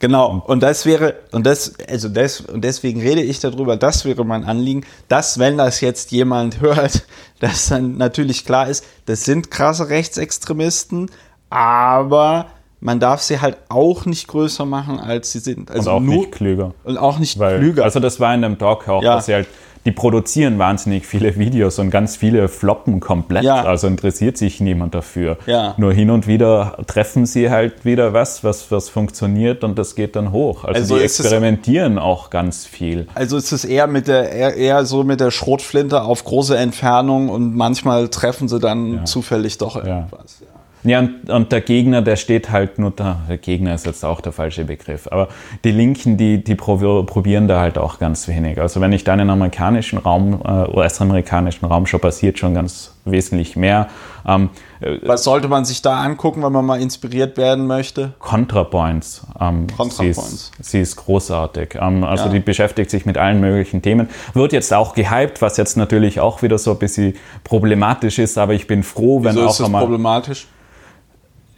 [0.00, 4.24] Genau, und das wäre, und das, also das, und deswegen rede ich darüber, das wäre
[4.24, 7.04] mein Anliegen, dass, wenn das jetzt jemand hört,
[7.38, 11.10] dass dann natürlich klar ist, das sind krasse Rechtsextremisten,
[11.50, 12.46] aber
[12.80, 15.70] man darf sie halt auch nicht größer machen, als sie sind.
[15.70, 16.72] Also und auch nur, nicht klüger.
[16.84, 17.84] Und auch nicht Weil, klüger.
[17.84, 19.16] Also das war in dem Talk auch, ja.
[19.16, 19.48] dass sie halt
[19.84, 23.44] die produzieren wahnsinnig viele Videos und ganz viele floppen komplett.
[23.44, 23.62] Ja.
[23.62, 25.38] Also interessiert sich niemand dafür.
[25.46, 25.74] Ja.
[25.76, 30.16] Nur hin und wieder treffen sie halt wieder was, was, was funktioniert und das geht
[30.16, 30.64] dann hoch.
[30.64, 33.06] Also, also die experimentieren es, auch ganz viel.
[33.14, 37.28] Also ist es eher mit der eher, eher, so mit der Schrotflinte auf große Entfernung
[37.28, 39.04] und manchmal treffen sie dann ja.
[39.04, 40.42] zufällig doch irgendwas.
[40.82, 41.00] Ja.
[41.00, 43.20] Und, und, der Gegner, der steht halt nur da.
[43.28, 45.08] Der Gegner ist jetzt auch der falsche Begriff.
[45.10, 45.28] Aber
[45.64, 48.60] die Linken, die, die probieren da halt auch ganz wenig.
[48.60, 52.94] Also wenn ich da in den amerikanischen Raum, äh, US-amerikanischen Raum schon passiert schon ganz
[53.04, 53.88] wesentlich mehr.
[54.26, 54.50] Ähm,
[54.80, 58.12] äh, Was sollte man sich da angucken, wenn man mal inspiriert werden möchte?
[58.18, 59.26] ContraPoints.
[59.40, 60.52] Ähm, ContraPoints.
[60.58, 61.76] Sie, sie ist, großartig.
[61.80, 62.30] Ähm, also ja.
[62.30, 64.08] die beschäftigt sich mit allen möglichen Themen.
[64.34, 68.54] Wird jetzt auch gehypt, was jetzt natürlich auch wieder so ein bisschen problematisch ist, aber
[68.54, 70.46] ich bin froh, wenn Wieso auch ist das problematisch?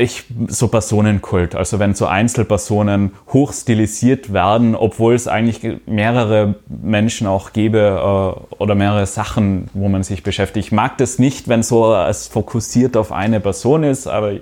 [0.03, 7.53] Ich, so Personenkult, also wenn so Einzelpersonen hochstilisiert werden, obwohl es eigentlich mehrere Menschen auch
[7.53, 10.67] gäbe äh, oder mehrere Sachen, wo man sich beschäftigt.
[10.67, 14.33] Ich mag das nicht, wenn so es fokussiert auf eine Person ist, aber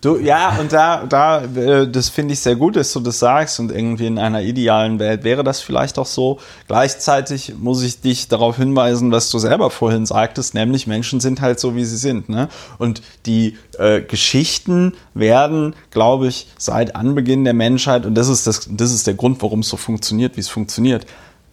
[0.00, 3.58] Du, ja, und da, da, äh, das finde ich sehr gut, dass du das sagst
[3.58, 6.38] und irgendwie in einer idealen Welt wäre das vielleicht auch so.
[6.68, 11.58] Gleichzeitig muss ich dich darauf hinweisen, was du selber vorhin sagtest, nämlich Menschen sind halt
[11.58, 12.28] so, wie sie sind.
[12.28, 12.48] Ne?
[12.78, 18.68] Und die äh, Geschichten werden, glaube ich, seit Anbeginn der Menschheit, und das ist, das,
[18.70, 21.06] das ist der Grund, warum es so funktioniert, wie es funktioniert,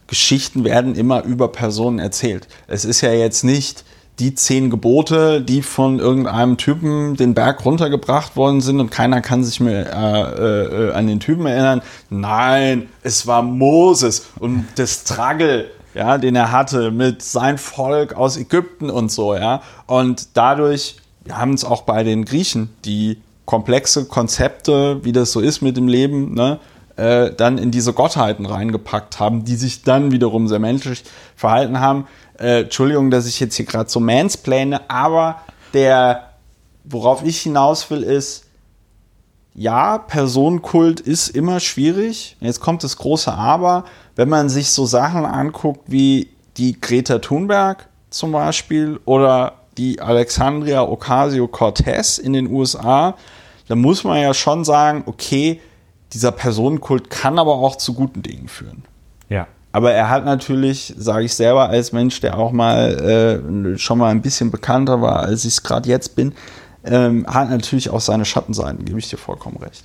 [0.05, 2.47] Geschichten werden immer über Personen erzählt.
[2.67, 3.83] Es ist ja jetzt nicht
[4.19, 9.43] die zehn Gebote, die von irgendeinem Typen den Berg runtergebracht worden sind und keiner kann
[9.43, 11.81] sich mehr äh, äh, an den Typen erinnern.
[12.09, 18.37] Nein, es war Moses und das Struggle, ja, den er hatte mit sein Volk aus
[18.37, 19.61] Ägypten und so, ja.
[19.87, 20.97] Und dadurch,
[21.31, 25.87] haben es auch bei den Griechen, die komplexe Konzepte, wie das so ist mit dem
[25.87, 26.59] Leben, ne,
[26.97, 31.03] äh, dann in diese Gottheiten reingepackt haben, die sich dann wiederum sehr menschlich
[31.35, 32.07] verhalten haben.
[32.39, 35.41] Äh, Entschuldigung, dass ich jetzt hier gerade so mansplane, aber
[35.73, 36.31] der,
[36.83, 38.45] worauf ich hinaus will, ist,
[39.53, 42.35] ja, Personenkult ist immer schwierig.
[42.41, 43.85] Jetzt kommt das große Aber.
[44.15, 50.83] Wenn man sich so Sachen anguckt wie die Greta Thunberg zum Beispiel oder die Alexandria
[50.83, 53.15] Ocasio-Cortez in den USA,
[53.67, 55.61] dann muss man ja schon sagen, okay,
[56.13, 58.83] dieser Personenkult kann aber auch zu guten Dingen führen.
[59.29, 59.47] Ja.
[59.75, 63.43] Aber er hat natürlich, sage ich selber als Mensch, der auch mal
[63.75, 66.33] äh, schon mal ein bisschen bekannter war, als ich es gerade jetzt bin,
[66.85, 69.83] ähm, hat natürlich auch seine Schattenseiten, gebe ich dir vollkommen recht.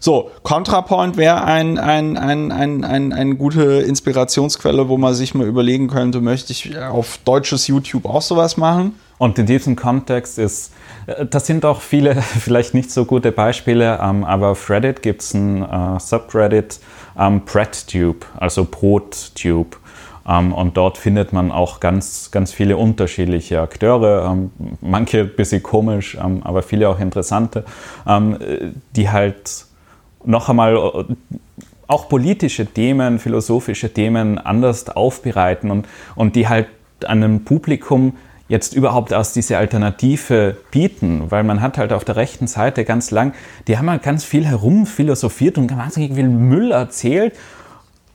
[0.00, 5.46] So, ContraPoint wäre ein, ein, ein, ein, ein, eine gute Inspirationsquelle, wo man sich mal
[5.46, 8.94] überlegen könnte, möchte ich auf deutsches YouTube auch sowas machen?
[9.18, 10.72] Und in diesem Kontext ist,
[11.06, 15.20] äh, das sind auch viele vielleicht nicht so gute Beispiele, ähm, aber auf Reddit gibt
[15.20, 16.80] es ein äh, Subreddit,
[17.18, 19.76] ähm, BreadTube, also Brottube.
[20.26, 25.62] Ähm, und dort findet man auch ganz, ganz viele unterschiedliche Akteure, ähm, manche ein bisschen
[25.62, 27.64] komisch, ähm, aber viele auch interessante,
[28.06, 28.38] ähm,
[28.94, 29.66] die halt
[30.24, 31.06] noch einmal
[31.88, 36.68] auch politische Themen, philosophische Themen anders aufbereiten und, und die halt
[37.04, 38.14] einem Publikum
[38.48, 43.10] jetzt überhaupt aus diese Alternative bieten, weil man hat halt auf der rechten Seite ganz
[43.10, 43.34] lang,
[43.66, 47.34] die haben halt ganz viel herumphilosophiert und wahnsinnig viel Müll erzählt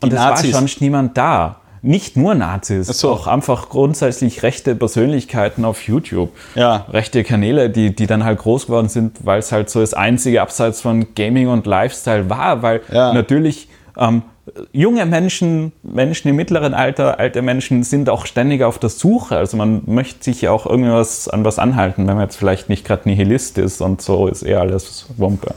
[0.01, 1.57] und es war sonst niemand da.
[1.83, 3.11] Nicht nur Nazis, so.
[3.11, 6.31] auch einfach grundsätzlich rechte Persönlichkeiten auf YouTube.
[6.55, 6.85] Ja.
[6.89, 10.41] Rechte Kanäle, die, die dann halt groß geworden sind, weil es halt so das einzige
[10.41, 13.13] abseits von Gaming und Lifestyle war, weil ja.
[13.13, 14.23] natürlich ähm,
[14.71, 19.37] junge Menschen, Menschen im mittleren Alter, alte Menschen sind auch ständig auf der Suche.
[19.37, 22.85] Also man möchte sich ja auch irgendwas an was anhalten, wenn man jetzt vielleicht nicht
[22.85, 25.53] gerade Nihilist ist und so ist eher alles Wumpe.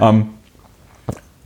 [0.00, 0.30] Ähm,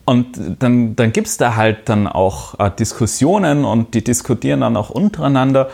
[0.05, 4.77] und dann, dann gibt es da halt dann auch äh, Diskussionen und die diskutieren dann
[4.77, 5.71] auch untereinander.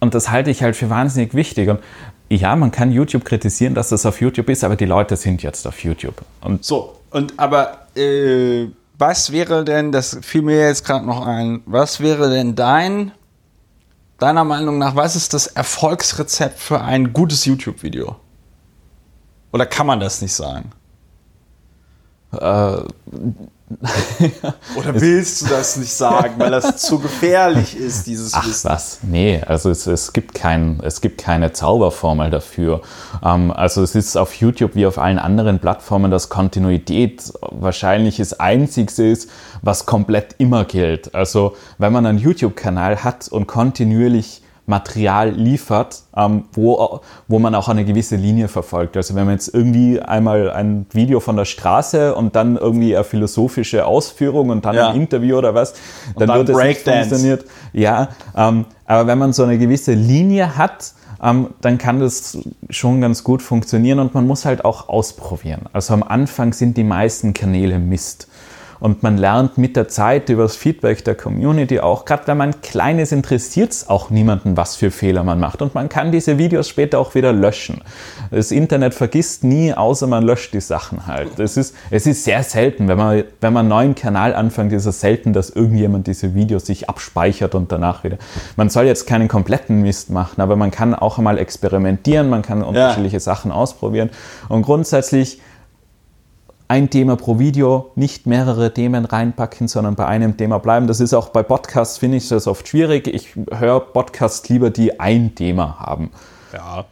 [0.00, 1.68] Und das halte ich halt für wahnsinnig wichtig.
[1.68, 1.80] Und
[2.28, 5.66] ja, man kann YouTube kritisieren, dass das auf YouTube ist, aber die Leute sind jetzt
[5.66, 6.22] auf YouTube.
[6.40, 8.66] Und so, und aber äh,
[8.98, 13.12] was wäre denn, das fiel mir jetzt gerade noch ein, was wäre denn dein,
[14.18, 18.16] deiner Meinung nach, was ist das Erfolgsrezept für ein gutes YouTube-Video?
[19.52, 20.72] Oder kann man das nicht sagen?
[22.32, 22.82] Äh,
[24.76, 28.70] Oder willst du das nicht sagen, weil das zu gefährlich ist, dieses Ach, Wissen?
[28.70, 28.98] was?
[29.02, 32.82] Nee, also es, es, gibt kein, es gibt keine Zauberformel dafür.
[33.24, 38.38] Ähm, also es ist auf YouTube wie auf allen anderen Plattformen, dass Kontinuität wahrscheinlich das
[38.38, 39.28] Einzigste ist,
[39.62, 41.14] was komplett immer gilt.
[41.14, 47.68] Also wenn man einen YouTube-Kanal hat und kontinuierlich Material liefert, ähm, wo, wo man auch
[47.68, 48.96] eine gewisse Linie verfolgt.
[48.96, 53.04] Also wenn man jetzt irgendwie einmal ein Video von der Straße und dann irgendwie eine
[53.04, 54.90] philosophische Ausführung und dann ja.
[54.90, 55.74] ein Interview oder was,
[56.18, 57.44] dann, dann wird es nicht funktioniert.
[57.72, 62.38] Ja, ähm, aber wenn man so eine gewisse Linie hat, ähm, dann kann das
[62.68, 65.62] schon ganz gut funktionieren und man muss halt auch ausprobieren.
[65.72, 68.28] Also am Anfang sind die meisten Kanäle Mist.
[68.80, 72.60] Und man lernt mit der Zeit über das Feedback der Community auch, gerade wenn man
[72.60, 75.62] klein ist, interessiert es auch niemanden, was für Fehler man macht.
[75.62, 77.82] Und man kann diese Videos später auch wieder löschen.
[78.30, 81.38] Das Internet vergisst nie, außer man löscht die Sachen halt.
[81.38, 84.86] Es ist, es ist sehr selten, wenn man, wenn man einen neuen Kanal anfängt, ist
[84.86, 88.18] es selten, dass irgendjemand diese Videos sich abspeichert und danach wieder.
[88.56, 92.62] Man soll jetzt keinen kompletten Mist machen, aber man kann auch einmal experimentieren, man kann
[92.62, 93.20] unterschiedliche ja.
[93.20, 94.10] Sachen ausprobieren.
[94.48, 95.40] Und grundsätzlich
[96.68, 100.86] ein Thema pro Video, nicht mehrere Themen reinpacken, sondern bei einem Thema bleiben.
[100.86, 103.06] Das ist auch bei Podcasts, finde ich das oft schwierig.
[103.06, 106.10] Ich höre Podcasts lieber, die ein Thema haben.
[106.52, 106.84] Ja.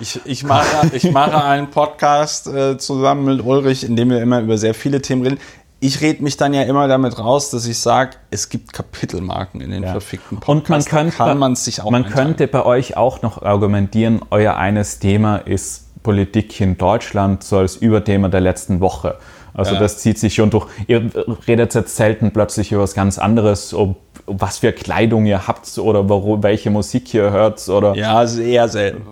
[0.00, 4.40] Ich, ich, mache, ich mache einen Podcast äh, zusammen mit Ulrich, in dem wir immer
[4.40, 5.38] über sehr viele Themen reden.
[5.80, 9.70] Ich rede mich dann ja immer damit raus, dass ich sage, es gibt Kapitelmarken in
[9.70, 9.92] den ja.
[9.92, 10.86] verfickten Podcasts.
[10.86, 14.56] Und man könnte, kann man sich auch Man könnte bei euch auch noch argumentieren, euer
[14.56, 19.16] eines Thema ist Politik in Deutschland so als Überthema der letzten Woche.
[19.52, 19.80] Also ja.
[19.80, 20.68] das zieht sich schon durch.
[20.86, 21.10] Ihr
[21.48, 26.08] redet jetzt selten plötzlich über was ganz anderes, ob was für Kleidung ihr habt oder
[26.08, 27.94] warum, welche Musik ihr hört oder.
[27.94, 29.02] Ja, eher selten.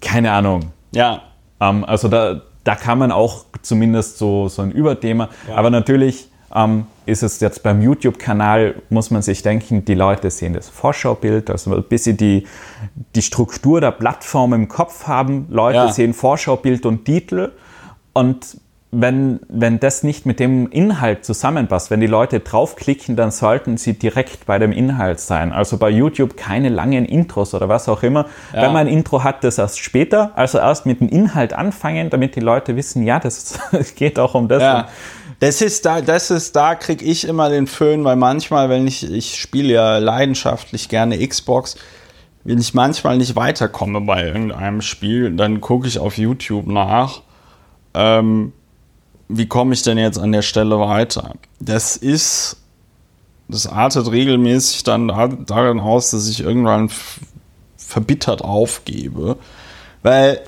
[0.00, 0.72] Keine Ahnung.
[0.92, 1.22] Ja.
[1.60, 5.28] Ähm, also da, da kann man auch zumindest so, so ein Überthema.
[5.48, 5.56] Ja.
[5.56, 10.54] Aber natürlich ähm, ist es jetzt beim YouTube-Kanal, muss man sich denken, die Leute sehen
[10.54, 12.46] das Vorschaubild, also bis sie die,
[13.14, 15.46] die Struktur der Plattform im Kopf haben.
[15.50, 15.92] Leute ja.
[15.92, 17.52] sehen Vorschaubild und Titel
[18.12, 18.58] und
[18.96, 23.94] wenn, wenn das nicht mit dem Inhalt zusammenpasst, wenn die Leute draufklicken, dann sollten sie
[23.94, 25.52] direkt bei dem Inhalt sein.
[25.52, 28.26] Also bei YouTube keine langen Intros oder was auch immer.
[28.52, 28.62] Ja.
[28.62, 32.36] Wenn man ein Intro hat, das erst später, also erst mit dem Inhalt anfangen, damit
[32.36, 33.58] die Leute wissen, ja, das
[33.96, 34.62] geht auch um das.
[34.62, 34.88] Ja.
[35.44, 39.04] Das ist da, das ist da, kriege ich immer den Föhn, weil manchmal, wenn ich,
[39.12, 41.76] ich spiele ja leidenschaftlich gerne Xbox,
[42.44, 47.20] wenn ich manchmal nicht weiterkomme bei irgendeinem Spiel, dann gucke ich auf YouTube nach,
[47.92, 48.54] ähm,
[49.28, 51.34] wie komme ich denn jetzt an der Stelle weiter?
[51.60, 52.56] Das ist,
[53.46, 55.08] das artet regelmäßig dann
[55.46, 56.88] darin aus, dass ich irgendwann
[57.76, 59.36] verbittert aufgebe,
[60.02, 60.40] weil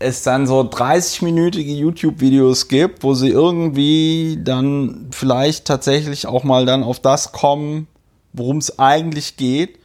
[0.00, 6.82] es dann so 30-minütige YouTube-Videos gibt, wo sie irgendwie dann vielleicht tatsächlich auch mal dann
[6.82, 7.86] auf das kommen,
[8.32, 9.78] worum es eigentlich geht.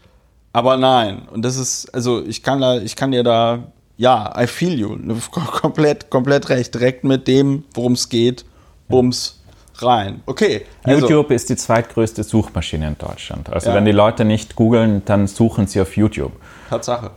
[0.53, 1.23] Aber nein.
[1.31, 3.63] Und das ist, also ich kann da, ich kann dir da,
[3.97, 4.97] ja, I feel you.
[5.31, 6.73] Komplett, komplett recht.
[6.73, 8.45] Direkt mit dem, worum es geht,
[8.87, 9.41] bums
[9.79, 10.23] rein.
[10.25, 10.65] Okay.
[10.83, 11.01] Also.
[11.01, 13.49] YouTube ist die zweitgrößte Suchmaschine in Deutschland.
[13.49, 13.75] Also ja.
[13.75, 16.31] wenn die Leute nicht googeln, dann suchen sie auf YouTube.
[16.69, 17.11] Tatsache.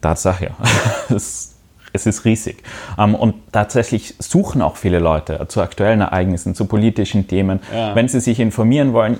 [0.00, 0.56] Tatsache, ja.
[1.08, 1.57] das
[1.92, 2.62] es ist riesig.
[2.98, 7.94] Ähm, und tatsächlich suchen auch viele Leute zu aktuellen Ereignissen, zu politischen Themen, ja.
[7.94, 9.18] wenn sie sich informieren wollen.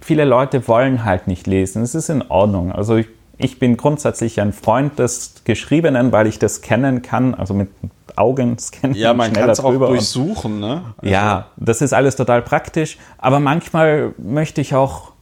[0.00, 1.82] Viele Leute wollen halt nicht lesen.
[1.82, 2.72] Es ist in Ordnung.
[2.72, 3.06] Also ich,
[3.38, 7.68] ich bin grundsätzlich ein Freund des Geschriebenen, weil ich das kennen kann, also mit
[8.16, 8.94] Augenscan.
[8.94, 10.82] Ja, man kann es auch durchsuchen, ne?
[10.98, 12.98] Also ja, das ist alles total praktisch.
[13.18, 15.12] Aber manchmal möchte ich auch,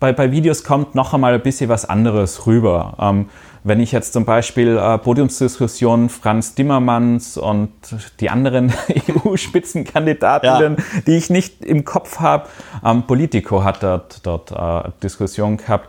[0.00, 2.96] bei, bei Videos kommt noch einmal ein bisschen was anderes rüber.
[2.98, 3.28] Ähm,
[3.64, 7.70] wenn ich jetzt zum Beispiel äh, Podiumsdiskussionen Franz Timmermans und
[8.20, 8.72] die anderen
[9.24, 11.00] EU-Spitzenkandidatinnen, ja.
[11.06, 12.48] die ich nicht im Kopf habe,
[12.84, 15.88] ähm, Politico hat dort, dort äh, Diskussionen gehabt,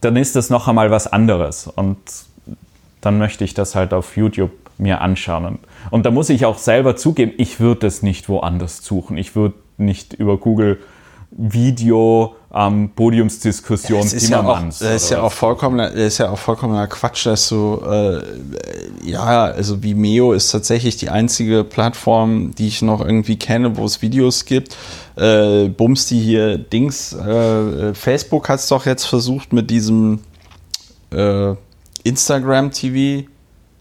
[0.00, 1.66] dann ist das noch einmal was anderes.
[1.66, 1.98] Und
[3.00, 5.44] dann möchte ich das halt auf YouTube mir anschauen.
[5.44, 5.58] Und,
[5.90, 9.18] und da muss ich auch selber zugeben, ich würde es nicht woanders suchen.
[9.18, 10.80] Ich würde nicht über Google
[11.30, 14.80] Video ähm, Podiumsdiskussion das ist Timmermans.
[14.80, 17.82] Ja auch, das ist ja auch vollkommen, das ist ja auch vollkommener Quatsch, dass du
[17.84, 18.22] äh,
[19.02, 24.02] ja, also Vimeo ist tatsächlich die einzige Plattform, die ich noch irgendwie kenne, wo es
[24.02, 24.76] Videos gibt.
[25.16, 30.20] Äh, Bums die hier Dings, äh, Facebook hat es doch jetzt versucht mit diesem
[31.12, 31.54] äh,
[32.04, 33.26] Instagram TV.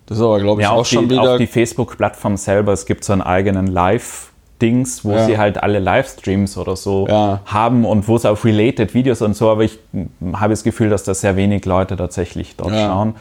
[0.07, 1.35] Das ist aber, glaube ich, ja, auch, schon die, wieder.
[1.35, 4.32] Auch die Facebook-Plattform selber, es gibt so einen eigenen Live-
[4.63, 5.25] Dings, wo ja.
[5.25, 7.41] sie halt alle Livestreams oder so ja.
[7.45, 9.77] haben und wo es auch related Videos und so, aber ich
[10.33, 12.87] habe das Gefühl, dass da sehr wenig Leute tatsächlich dort ja.
[12.87, 13.15] schauen.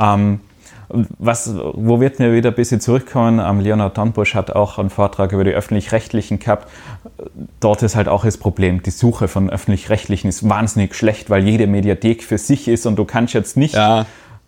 [0.00, 0.40] Ähm,
[1.18, 3.38] was, wo wird mir wieder ein bisschen zurückkommen?
[3.38, 6.66] Ähm, Leonard Dornbusch hat auch einen Vortrag über die Öffentlich-Rechtlichen gehabt.
[7.60, 11.66] Dort ist halt auch das Problem, die Suche von Öffentlich-Rechtlichen ist wahnsinnig schlecht, weil jede
[11.66, 13.76] Mediathek für sich ist und du kannst jetzt nicht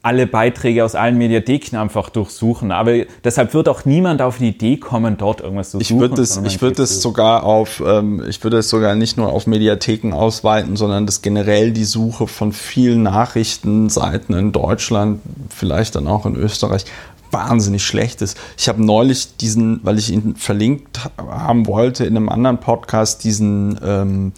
[0.02, 2.72] alle Beiträge aus allen Mediatheken einfach durchsuchen.
[2.72, 5.82] Aber deshalb wird auch niemand auf die Idee kommen, dort irgendwas zu suchen.
[5.82, 9.30] Ich würde es, ich würde es sogar auf, ähm, ich würde es sogar nicht nur
[9.30, 15.20] auf Mediatheken ausweiten, sondern dass generell die Suche von vielen Nachrichtenseiten in Deutschland,
[15.54, 16.86] vielleicht dann auch in Österreich,
[17.30, 18.38] wahnsinnig schlecht ist.
[18.56, 23.78] Ich habe neulich diesen, weil ich ihn verlinkt haben wollte in einem anderen Podcast, diesen
[23.84, 24.32] ähm,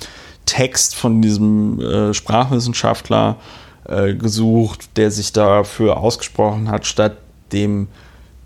[0.44, 3.36] Text von diesem äh, Sprachwissenschaftler
[3.88, 7.16] äh, gesucht, der sich dafür ausgesprochen hat, statt
[7.52, 7.88] dem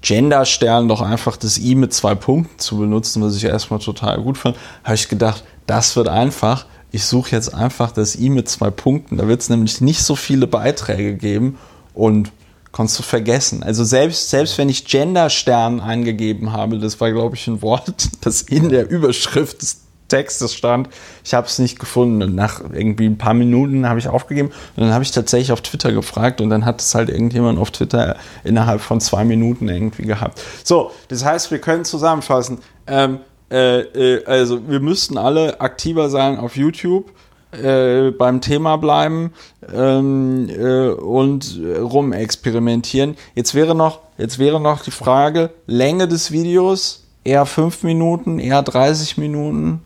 [0.02, 4.38] Genderstern doch einfach das I mit zwei Punkten zu benutzen, was ich erstmal total gut
[4.38, 6.66] fand, habe ich gedacht, das wird einfach.
[6.92, 9.16] Ich suche jetzt einfach das I mit zwei Punkten.
[9.16, 11.58] Da wird es nämlich nicht so viele Beiträge geben
[11.92, 12.30] und
[12.72, 13.62] kannst du vergessen.
[13.62, 18.42] Also selbst, selbst wenn ich Genderstern eingegeben habe, das war, glaube ich, ein Wort, das
[18.42, 20.88] in der Überschrift des Textes stand.
[21.24, 22.22] Ich habe es nicht gefunden.
[22.22, 25.60] Und nach irgendwie ein paar Minuten habe ich aufgegeben und dann habe ich tatsächlich auf
[25.60, 30.04] Twitter gefragt und dann hat es halt irgendjemand auf Twitter innerhalb von zwei Minuten irgendwie
[30.04, 30.40] gehabt.
[30.64, 32.58] So, das heißt, wir können zusammenfassen.
[32.86, 33.20] Ähm,
[33.50, 37.10] äh, äh, also wir müssten alle aktiver sein auf YouTube.
[37.52, 39.32] Äh, beim Thema bleiben
[39.72, 43.16] ähm, äh, und rumexperimentieren.
[43.34, 48.62] Jetzt wäre noch, jetzt wäre noch die Frage Länge des Videos eher 5 Minuten, eher
[48.62, 49.80] 30 Minuten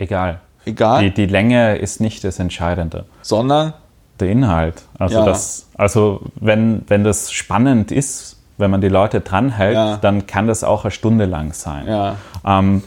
[0.00, 0.40] egal.
[0.64, 1.02] Egal.
[1.02, 3.06] Die, die Länge ist nicht das Entscheidende.
[3.22, 3.72] Sondern?
[4.18, 4.82] Der Inhalt.
[4.98, 5.24] Also, ja.
[5.24, 9.96] das, also wenn, wenn das spannend ist, wenn man die Leute dranhält, ja.
[9.96, 11.86] dann kann das auch eine Stunde lang sein.
[11.86, 12.16] Ja.
[12.44, 12.82] Ähm,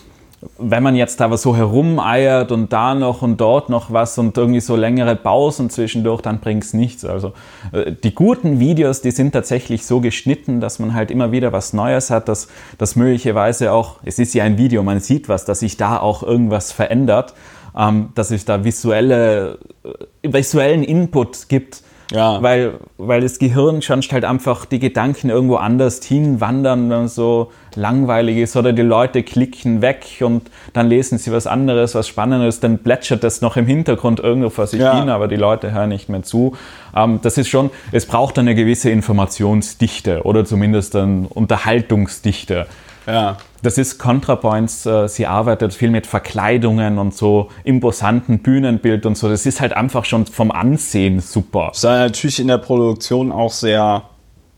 [0.57, 4.59] wenn man jetzt aber so herumeiert und da noch und dort noch was und irgendwie
[4.59, 7.05] so längere Pausen zwischendurch, dann bringt es nichts.
[7.05, 7.33] Also
[7.71, 11.73] äh, die guten Videos, die sind tatsächlich so geschnitten, dass man halt immer wieder was
[11.73, 12.47] Neues hat, dass
[12.77, 16.23] das möglicherweise auch, es ist ja ein Video, man sieht was, dass sich da auch
[16.23, 17.33] irgendwas verändert,
[17.77, 21.83] ähm, dass es da visuelle, äh, visuellen Input gibt
[22.13, 22.41] ja.
[22.43, 27.51] Weil, weil das Gehirn schon halt einfach die Gedanken irgendwo anders hinwandern, wenn es so
[27.75, 32.59] langweilig ist oder die Leute klicken weg und dann lesen sie was anderes, was Spannendes,
[32.59, 34.99] dann plätschert das noch im Hintergrund irgendwo vor sich ja.
[34.99, 36.55] hin, aber die Leute hören nicht mehr zu.
[36.95, 42.67] Ähm, das ist schon, es braucht eine gewisse Informationsdichte oder zumindest eine Unterhaltungsdichte.
[43.07, 43.37] Ja.
[43.63, 49.29] Das ist ContraPoints, äh, sie arbeitet viel mit Verkleidungen und so imposanten Bühnenbild und so.
[49.29, 51.71] Das ist halt einfach schon vom Ansehen super.
[51.73, 54.03] Ist natürlich in der Produktion auch sehr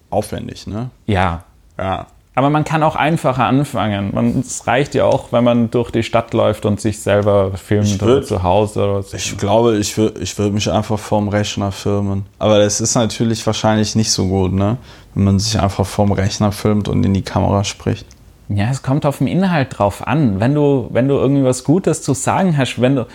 [0.10, 0.90] aufwendig, ne?
[1.06, 1.44] Ja.
[1.77, 2.07] Ja.
[2.38, 4.41] Aber man kann auch einfacher anfangen.
[4.41, 8.23] es reicht ja auch, wenn man durch die Stadt läuft und sich selber filmt oder
[8.23, 8.84] zu Hause.
[8.84, 9.15] Oder so.
[9.15, 12.26] Ich glaube, ich würde ich würd mich einfach vorm Rechner filmen.
[12.38, 14.77] Aber das ist natürlich wahrscheinlich nicht so gut, ne?
[15.14, 18.06] Wenn man sich einfach vorm Rechner filmt und in die Kamera spricht.
[18.50, 20.40] Ja, es kommt auf den Inhalt drauf an.
[20.40, 23.08] Wenn du, wenn du irgendwie was Gutes zu sagen hast, wenn du.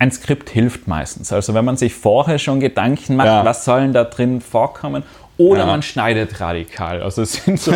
[0.00, 1.32] Ein Skript hilft meistens.
[1.32, 3.44] Also wenn man sich vorher schon Gedanken macht, ja.
[3.44, 5.02] was sollen da drin vorkommen,
[5.38, 5.66] oder ja.
[5.66, 7.00] man schneidet radikal.
[7.00, 7.72] Also es sind so,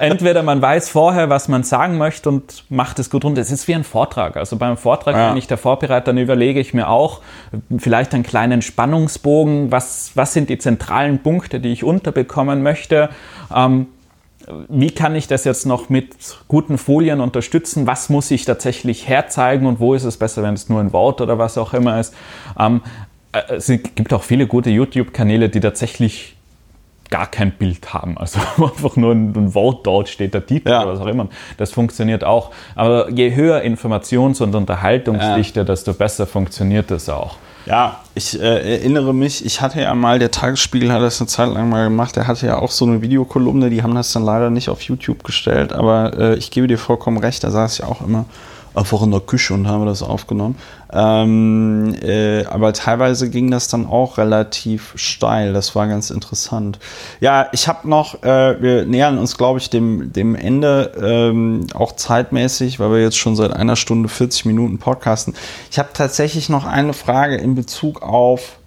[0.00, 3.40] entweder man weiß vorher, was man sagen möchte und macht es gut runter.
[3.40, 4.36] Es ist wie ein Vortrag.
[4.36, 5.30] Also beim Vortrag, ja.
[5.30, 7.22] wenn ich da vorbereite, dann überlege ich mir auch
[7.76, 9.72] vielleicht einen kleinen Spannungsbogen.
[9.72, 13.08] Was, was sind die zentralen Punkte, die ich unterbekommen möchte?
[13.52, 13.88] Ähm,
[14.68, 16.14] wie kann ich das jetzt noch mit
[16.48, 17.86] guten Folien unterstützen?
[17.86, 21.20] Was muss ich tatsächlich herzeigen und wo ist es besser, wenn es nur ein Wort
[21.20, 22.14] oder was auch immer ist?
[22.58, 22.82] Ähm,
[23.32, 26.36] äh, es gibt auch viele gute YouTube-Kanäle, die tatsächlich
[27.10, 28.16] gar kein Bild haben.
[28.24, 30.82] Also einfach nur ein, ein Wort dort steht, der Titel Ja.
[30.82, 31.28] oder was auch immer.
[31.56, 32.50] Das funktioniert auch.
[32.74, 37.36] Aber je höher Informations- und Unterhaltungsdichte, desto besser funktioniert das auch.
[37.66, 41.48] Ja, ich äh, erinnere mich, ich hatte ja mal, der Tagesspiegel hat das eine Zeit
[41.48, 44.50] lang mal gemacht, der hatte ja auch so eine Videokolumne, die haben das dann leider
[44.50, 48.02] nicht auf YouTube gestellt, aber äh, ich gebe dir vollkommen recht, da saß ich auch
[48.02, 48.26] immer
[48.74, 50.56] einfach in der Küche und habe das aufgenommen.
[50.92, 56.78] Ähm, äh, aber teilweise ging das dann auch relativ steil, das war ganz interessant.
[57.20, 61.92] Ja, ich habe noch, äh, wir nähern uns, glaube ich, dem, dem Ende, ähm, auch
[61.92, 65.34] zeitmäßig, weil wir jetzt schon seit einer Stunde 40 Minuten podcasten.
[65.70, 68.58] Ich habe tatsächlich noch eine Frage in Bezug auf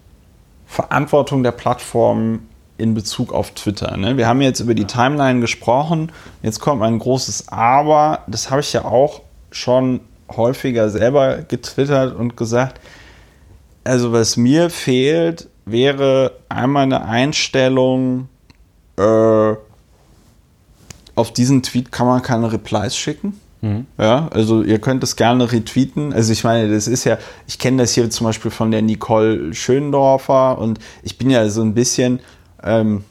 [0.66, 2.40] Verantwortung der Plattform
[2.78, 3.98] in Bezug auf Twitter.
[3.98, 4.18] Ne?
[4.18, 6.12] Wir haben jetzt über die Timeline gesprochen.
[6.44, 8.20] Jetzt kommt ein großes Aber.
[8.28, 9.22] Das habe ich ja auch
[9.52, 12.80] schon häufiger selber getwittert und gesagt.
[13.84, 18.30] Also was mir fehlt, wäre einmal eine Einstellung,
[18.98, 19.54] äh,
[21.16, 23.40] auf diesen Tweet kann man keine Replies schicken.
[23.98, 26.14] Ja, also ihr könnt es gerne retweeten.
[26.14, 27.18] Also ich meine, das ist ja,
[27.48, 31.62] ich kenne das hier zum Beispiel von der Nicole Schöndorfer und ich bin ja so
[31.62, 32.20] ein bisschen
[32.64, 33.04] ähm,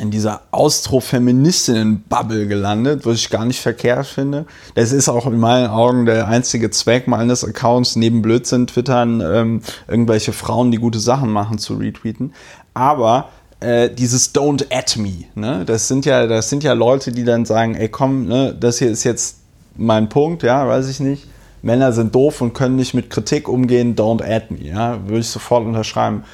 [0.00, 4.46] in dieser Austrofeministinnen-Bubble gelandet, was ich gar nicht verkehrt finde.
[4.74, 9.62] Das ist auch in meinen Augen der einzige Zweck meines Accounts, neben Blödsinn twittern, ähm,
[9.88, 12.34] irgendwelche Frauen, die gute Sachen machen, zu retweeten.
[12.74, 15.64] Aber äh, dieses Don't at me, ne?
[15.64, 18.90] das sind ja, das sind ja Leute, die dann sagen, ey komm, ne, das hier
[18.90, 19.38] ist jetzt
[19.76, 21.26] mein Punkt, ja, weiß ich nicht.
[21.62, 25.28] Männer sind doof und können nicht mit Kritik umgehen, don't at me, ja, würde ich
[25.28, 26.24] sofort unterschreiben.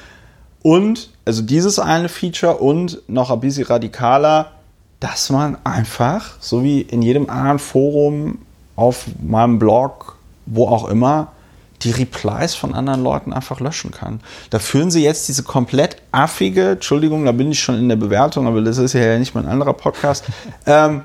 [0.63, 4.51] Und, also dieses eine Feature und noch ein bisschen radikaler,
[4.99, 8.39] dass man einfach, so wie in jedem anderen Forum,
[8.75, 11.33] auf meinem Blog, wo auch immer,
[11.81, 14.21] die Replies von anderen Leuten einfach löschen kann.
[14.49, 18.47] Da führen sie jetzt diese komplett affige, Entschuldigung, da bin ich schon in der Bewertung,
[18.47, 20.25] aber das ist ja nicht mein anderer Podcast,
[20.65, 21.01] ähm,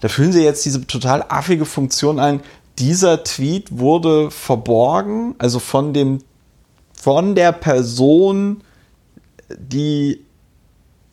[0.00, 2.40] da führen sie jetzt diese total affige Funktion ein.
[2.78, 6.20] Dieser Tweet wurde verborgen, also von dem,
[6.92, 8.62] von der Person,
[9.58, 10.20] die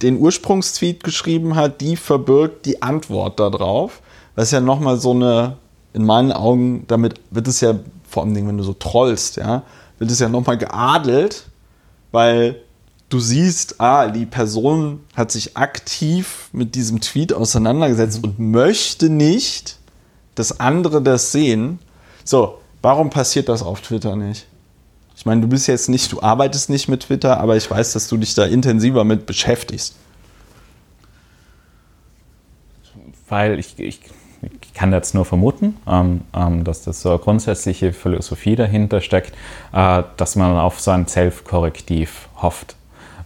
[0.02, 4.02] den Ursprungstweet geschrieben hat, die verbirgt die Antwort darauf.
[4.36, 5.58] Was ist ja nochmal so eine,
[5.94, 7.76] in meinen Augen, damit wird es ja,
[8.08, 9.64] vor allem, wenn du so trollst, ja,
[9.98, 11.48] wird es ja nochmal geadelt,
[12.12, 12.62] weil
[13.10, 19.78] du siehst, ah, die Person hat sich aktiv mit diesem Tweet auseinandergesetzt und möchte nicht,
[20.36, 21.80] dass andere das sehen.
[22.24, 24.48] So, warum passiert das auf Twitter nicht?
[25.20, 28.08] Ich meine, du bist jetzt nicht, du arbeitest nicht mit Twitter, aber ich weiß, dass
[28.08, 29.98] du dich da intensiver mit beschäftigst.
[33.28, 34.00] Weil ich, ich,
[34.62, 39.34] ich kann jetzt nur vermuten, ähm, ähm, dass das so eine grundsätzliche Philosophie dahinter steckt,
[39.74, 42.78] äh, dass man auf so ein Self-Korrektiv hofft.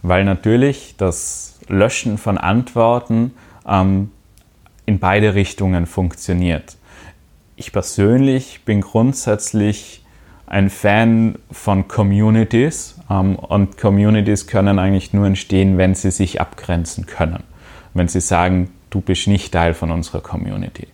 [0.02, 3.34] Weil natürlich das Löschen von Antworten
[3.68, 4.10] ähm,
[4.84, 6.76] in beide Richtungen funktioniert.
[7.54, 10.03] Ich persönlich bin grundsätzlich
[10.46, 17.06] ein Fan von Communities ähm, und Communities können eigentlich nur entstehen, wenn sie sich abgrenzen
[17.06, 17.44] können.
[17.94, 20.88] Wenn sie sagen, du bist nicht Teil von unserer Community.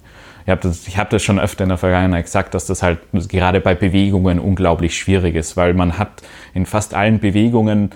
[0.44, 3.60] Ich habe das, hab das schon öfter in der Vergangenheit gesagt, dass das halt gerade
[3.60, 6.22] bei Bewegungen unglaublich schwierig ist, weil man hat
[6.54, 7.90] in fast allen Bewegungen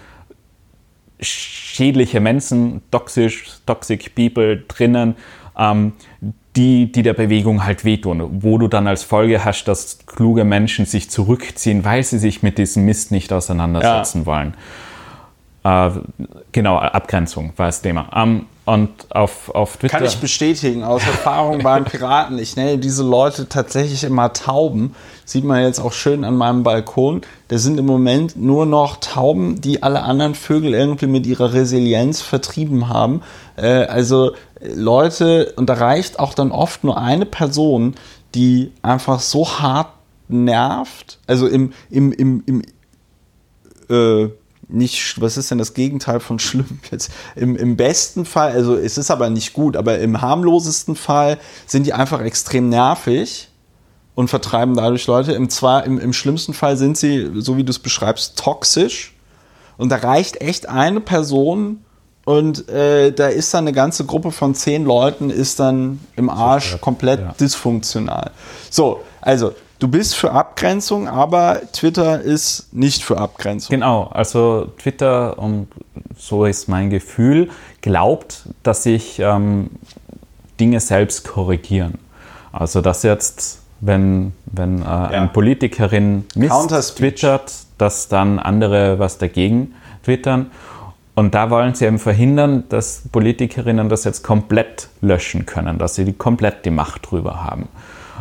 [1.20, 5.16] schädliche Menschen, toxisch, toxic people drinnen,
[5.58, 5.92] ähm,
[6.56, 10.86] die, die der Bewegung halt wehtun, wo du dann als Folge hast, dass kluge Menschen
[10.86, 14.26] sich zurückziehen, weil sie sich mit diesem Mist nicht auseinandersetzen Ja.
[14.26, 14.54] wollen.
[15.64, 15.90] Äh,
[16.52, 18.08] genau, Abgrenzung war das Thema.
[18.14, 19.98] Ähm, und auf, auf Twitter.
[19.98, 22.38] Kann ich bestätigen, aus Erfahrung beim Piraten.
[22.38, 24.94] Ich nenne diese Leute tatsächlich immer Tauben.
[25.26, 27.20] Sieht man jetzt auch schön an meinem Balkon.
[27.48, 32.22] Da sind im Moment nur noch Tauben, die alle anderen Vögel irgendwie mit ihrer Resilienz
[32.22, 33.20] vertrieben haben.
[33.56, 37.94] Äh, also äh, Leute, und da reicht auch dann oft nur eine Person,
[38.34, 39.88] die einfach so hart
[40.28, 41.18] nervt.
[41.26, 42.62] Also im, im, im, im
[43.90, 44.30] äh,
[44.68, 47.10] nicht, was ist denn das Gegenteil von schlimm jetzt?
[47.36, 51.86] Im, Im besten Fall, also es ist aber nicht gut, aber im harmlosesten Fall sind
[51.86, 53.48] die einfach extrem nervig
[54.14, 55.32] und vertreiben dadurch Leute.
[55.32, 59.14] Im, zwar, im, im schlimmsten Fall sind sie, so wie du es beschreibst, toxisch.
[59.76, 61.84] Und da reicht echt eine Person
[62.24, 66.80] und äh, da ist dann eine ganze Gruppe von zehn Leuten ist dann im Arsch
[66.80, 67.34] komplett ja.
[67.38, 68.30] dysfunktional.
[68.70, 69.52] So, also
[69.84, 73.68] du bist für Abgrenzung, aber Twitter ist nicht für Abgrenzung.
[73.68, 75.68] Genau, also Twitter, und
[76.16, 77.50] so ist mein Gefühl,
[77.82, 79.68] glaubt, dass sich ähm,
[80.58, 81.98] Dinge selbst korrigieren.
[82.50, 89.74] Also dass jetzt, wenn, wenn äh, eine Politikerin Mist twittert, dass dann andere was dagegen
[90.02, 90.50] twittern.
[91.14, 96.06] und da wollen sie eben verhindern, dass Politikerinnen das jetzt komplett löschen können, dass sie
[96.06, 97.68] die, komplett die Macht drüber haben.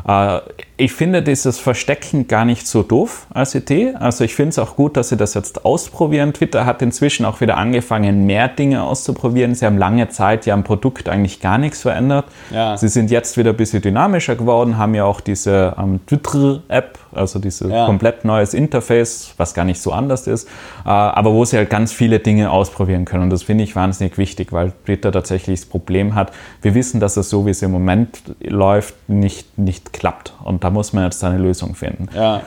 [0.06, 0.42] Äh,
[0.76, 3.94] ich finde dieses Verstecken gar nicht so doof als Idee.
[4.00, 6.34] Also ich finde es auch gut, dass sie das jetzt ausprobieren.
[6.34, 9.54] Twitter hat inzwischen auch wieder angefangen, mehr Dinge auszuprobieren.
[9.54, 12.26] Sie haben lange Zeit ja am Produkt eigentlich gar nichts verändert.
[12.50, 12.76] Ja.
[12.76, 17.38] Sie sind jetzt wieder ein bisschen dynamischer geworden, haben ja auch diese ähm, Twitter-App, also
[17.38, 17.86] dieses ja.
[17.86, 20.48] komplett neues Interface, was gar nicht so anders ist,
[20.86, 23.24] äh, aber wo sie halt ganz viele Dinge ausprobieren können.
[23.24, 26.32] Und das finde ich wahnsinnig wichtig, weil Twitter tatsächlich das Problem hat.
[26.64, 30.34] Wir wissen, dass es so, wie es im Moment läuft, nicht, nicht klappt.
[30.44, 32.10] Und da muss man jetzt eine Lösung finden.
[32.16, 32.42] Ja.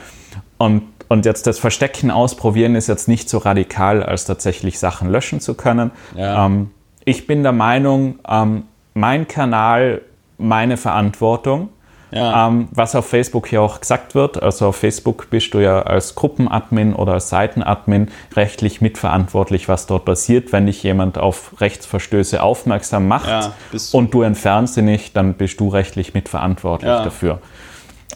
[0.57, 5.39] Und, und jetzt das Verstecken ausprobieren ist jetzt nicht so radikal, als tatsächlich Sachen löschen
[5.39, 5.91] zu können.
[6.15, 6.45] Ja.
[6.45, 6.71] Ähm,
[7.05, 8.63] ich bin der Meinung, ähm,
[8.93, 10.01] mein Kanal,
[10.37, 11.69] meine Verantwortung.
[12.11, 12.47] Ja.
[12.47, 14.41] Ähm, was auf Facebook ja auch gesagt wird.
[14.41, 20.05] Also auf Facebook bist du ja als Gruppenadmin oder als Seitenadmin rechtlich mitverantwortlich, was dort
[20.05, 20.53] passiert.
[20.53, 23.53] Wenn dich jemand auf Rechtsverstöße aufmerksam macht ja,
[23.91, 27.03] und du entfernst sie nicht, dann bist du rechtlich mitverantwortlich ja.
[27.03, 27.39] dafür.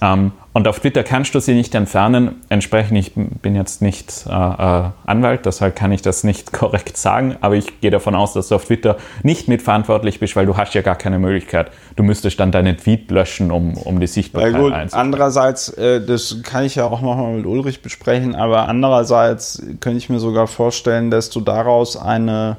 [0.02, 2.42] Ähm, und auf Twitter kannst du sie nicht entfernen.
[2.50, 7.38] Entsprechend, ich bin jetzt nicht äh, äh, Anwalt, deshalb kann ich das nicht korrekt sagen,
[7.40, 10.74] aber ich gehe davon aus, dass du auf Twitter nicht mitverantwortlich bist, weil du hast
[10.74, 11.72] ja gar keine Möglichkeit.
[11.96, 16.66] Du müsstest dann deinen Tweet löschen, um, um die Sichtbarkeit gut, Andererseits, äh, das kann
[16.66, 21.30] ich ja auch nochmal mit Ulrich besprechen, aber andererseits könnte ich mir sogar vorstellen, dass
[21.30, 22.58] du daraus eine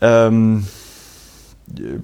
[0.00, 0.66] ähm,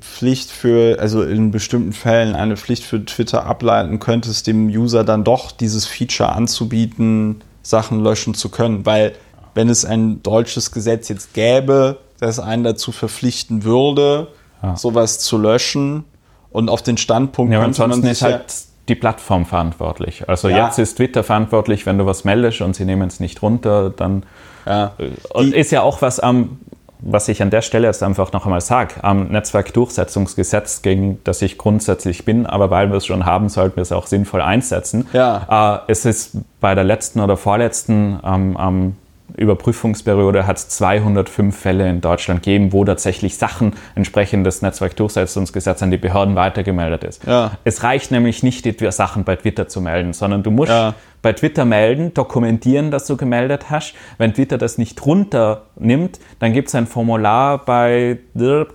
[0.00, 5.24] Pflicht für, also in bestimmten Fällen eine Pflicht für Twitter ableiten könntest, dem User dann
[5.24, 8.86] doch dieses Feature anzubieten, Sachen löschen zu können.
[8.86, 9.14] Weil
[9.54, 14.28] wenn es ein deutsches Gesetz jetzt gäbe, das einen dazu verpflichten würde,
[14.62, 14.76] ja.
[14.76, 16.04] sowas zu löschen
[16.50, 18.44] und auf den Standpunkt ja, könnte man sich halt
[18.88, 20.28] die Plattform verantwortlich.
[20.28, 20.66] Also ja.
[20.66, 24.24] jetzt ist Twitter verantwortlich, wenn du was meldest und sie nehmen es nicht runter, dann
[24.64, 24.92] ja.
[25.30, 26.58] und ist ja auch was am
[27.00, 31.58] was ich an der Stelle jetzt einfach noch einmal sage, am Netzwerkdurchsetzungsgesetz, gegen das ich
[31.58, 35.06] grundsätzlich bin, aber weil wir es schon haben, sollten wir es auch sinnvoll einsetzen.
[35.12, 35.82] Ja.
[35.86, 38.96] Äh, es ist bei der letzten oder vorletzten ähm, ähm,
[39.36, 45.90] Überprüfungsperiode hat es 205 Fälle in Deutschland gegeben, wo tatsächlich Sachen entsprechend des Netzwerkdurchsetzungsgesetzes an
[45.90, 47.24] die Behörden weitergemeldet ist.
[47.26, 47.52] Ja.
[47.64, 51.32] Es reicht nämlich nicht, die Sachen bei Twitter zu melden, sondern du musst ja bei
[51.32, 53.94] Twitter melden, dokumentieren, dass du gemeldet hast.
[54.18, 58.18] Wenn Twitter das nicht runternimmt, dann gibt es ein Formular bei,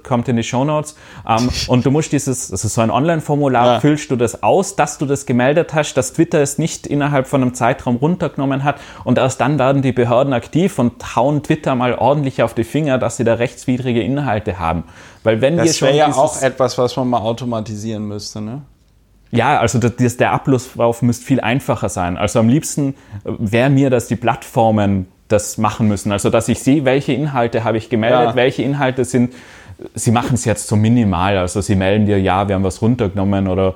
[0.03, 0.95] kommt in die Show Notes,
[1.27, 3.79] ähm, und du musst dieses, das ist so ein Online-Formular, ja.
[3.79, 7.41] füllst du das aus, dass du das gemeldet hast, dass Twitter es nicht innerhalb von
[7.41, 11.95] einem Zeitraum runtergenommen hat und erst dann werden die Behörden aktiv und hauen Twitter mal
[11.95, 14.83] ordentlich auf die Finger, dass sie da rechtswidrige Inhalte haben.
[15.23, 18.63] Weil wenn das wäre ja auch etwas, was man mal automatisieren müsste, ne?
[19.31, 22.17] Ja, also das, der Ablauf müsste viel einfacher sein.
[22.17, 22.89] Also am liebsten
[23.23, 26.11] äh, wäre mir, dass die Plattformen das machen müssen.
[26.11, 28.35] Also dass ich sehe, welche Inhalte habe ich gemeldet, ja.
[28.35, 29.33] welche Inhalte sind.
[29.95, 31.37] Sie machen es jetzt so minimal.
[31.37, 33.75] Also sie melden dir, ja, wir haben was runtergenommen oder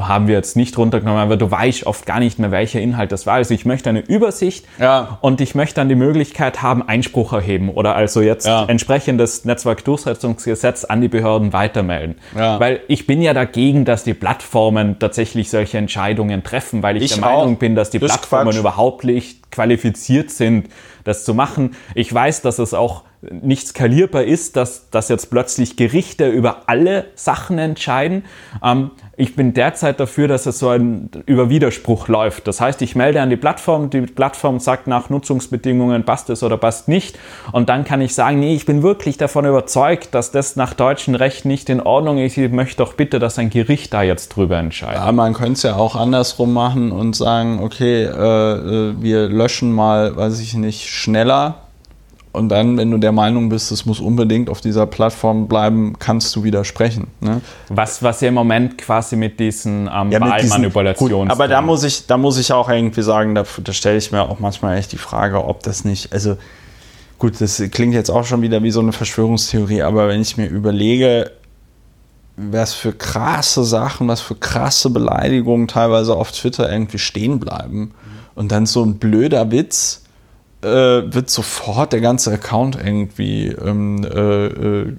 [0.00, 3.26] haben wir jetzt nicht runtergenommen, aber du weißt oft gar nicht mehr, welcher Inhalt das
[3.26, 3.34] war.
[3.34, 5.18] Also ich möchte eine Übersicht ja.
[5.20, 8.64] und ich möchte dann die Möglichkeit haben, Einspruch erheben oder also jetzt ja.
[8.64, 12.16] entsprechendes Netzwerkdurchsetzungsgesetz an die Behörden weitermelden.
[12.36, 12.58] Ja.
[12.58, 17.14] Weil ich bin ja dagegen, dass die Plattformen tatsächlich solche Entscheidungen treffen, weil ich, ich
[17.14, 18.58] der Meinung bin, dass die das Plattformen Quatsch.
[18.58, 20.68] überhaupt nicht qualifiziert sind,
[21.04, 21.76] das zu machen.
[21.94, 27.06] Ich weiß, dass es auch nicht skalierbar ist, dass, dass jetzt plötzlich Gerichte über alle
[27.14, 28.24] Sachen entscheiden.
[28.64, 32.48] Ähm, ich bin derzeit dafür, dass es so ein Überwiderspruch läuft.
[32.48, 36.56] Das heißt, ich melde an die Plattform, die Plattform sagt nach Nutzungsbedingungen, passt es oder
[36.56, 37.18] passt nicht.
[37.52, 41.14] Und dann kann ich sagen, nee, ich bin wirklich davon überzeugt, dass das nach deutschem
[41.14, 42.38] Recht nicht in Ordnung ist.
[42.38, 44.96] Ich möchte doch bitte, dass ein Gericht da jetzt drüber entscheidet.
[44.96, 49.70] Ja, man könnte es ja auch andersrum machen und sagen, okay, äh, äh wir löschen
[49.70, 51.56] mal, weiß ich nicht, schneller
[52.32, 56.34] und dann, wenn du der Meinung bist, es muss unbedingt auf dieser Plattform bleiben, kannst
[56.36, 57.08] du widersprechen.
[57.20, 57.40] Ne?
[57.68, 61.30] Was, was ja im Moment quasi mit diesen ähm, ja, Wahlmanipulationen.
[61.30, 64.22] Aber da muss, ich, da muss ich auch irgendwie sagen, da, da stelle ich mir
[64.22, 66.36] auch manchmal echt die Frage, ob das nicht, also
[67.18, 70.46] gut, das klingt jetzt auch schon wieder wie so eine Verschwörungstheorie, aber wenn ich mir
[70.46, 71.32] überlege,
[72.36, 77.92] was für krasse Sachen, was für krasse Beleidigungen teilweise auf Twitter irgendwie stehen bleiben
[78.36, 80.04] und dann so ein blöder Witz
[80.62, 84.92] äh, wird sofort der ganze Account irgendwie ähm, äh, äh,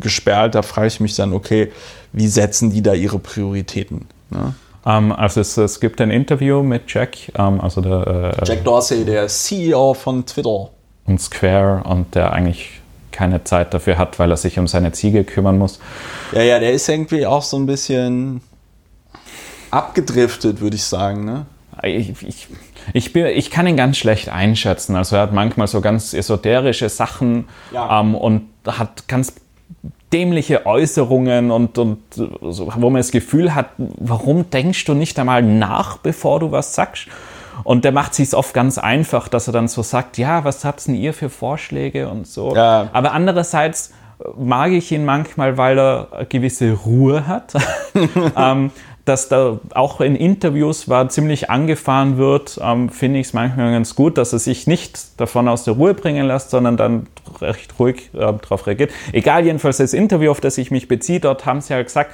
[0.00, 0.54] gesperrt.
[0.54, 1.70] Da frage ich mich dann, okay,
[2.12, 4.06] wie setzen die da ihre Prioritäten?
[4.30, 4.54] Ne?
[4.82, 8.44] Um, ähm, also es, es, gibt ein Interview mit Jack, um, ähm, also der äh,
[8.46, 10.70] Jack Dorsey, der CEO von Twitter.
[11.04, 12.80] Und Square und der eigentlich
[13.12, 15.80] keine Zeit dafür hat, weil er sich um seine Ziege kümmern muss.
[16.32, 18.40] Ja, ja, der ist irgendwie auch so ein bisschen
[19.70, 21.46] abgedriftet, würde ich sagen, ne?
[21.82, 22.48] ich, ich,
[22.92, 24.96] ich, bin, ich kann ihn ganz schlecht einschätzen.
[24.96, 28.00] Also er hat manchmal so ganz esoterische Sachen ja.
[28.00, 29.34] ähm, und hat ganz
[30.12, 35.42] dämliche Äußerungen und, und so, wo man das Gefühl hat, warum denkst du nicht einmal
[35.42, 37.06] nach, bevor du was sagst?
[37.62, 40.86] Und der macht sich oft ganz einfach, dass er dann so sagt, ja, was habt
[40.86, 42.54] denn ihr für Vorschläge und so.
[42.54, 42.88] Ja.
[42.92, 43.92] Aber andererseits
[44.36, 47.54] mag ich ihn manchmal, weil er eine gewisse Ruhe hat.
[48.36, 48.70] ähm,
[49.04, 53.94] dass da auch in Interviews war ziemlich angefahren wird, ähm, finde ich es manchmal ganz
[53.94, 57.06] gut, dass er sich nicht davon aus der Ruhe bringen lässt, sondern dann
[57.40, 58.90] recht ruhig äh, darauf reagiert.
[59.12, 62.12] Egal, jedenfalls das Interview, auf das ich mich beziehe, dort haben sie halt gesagt,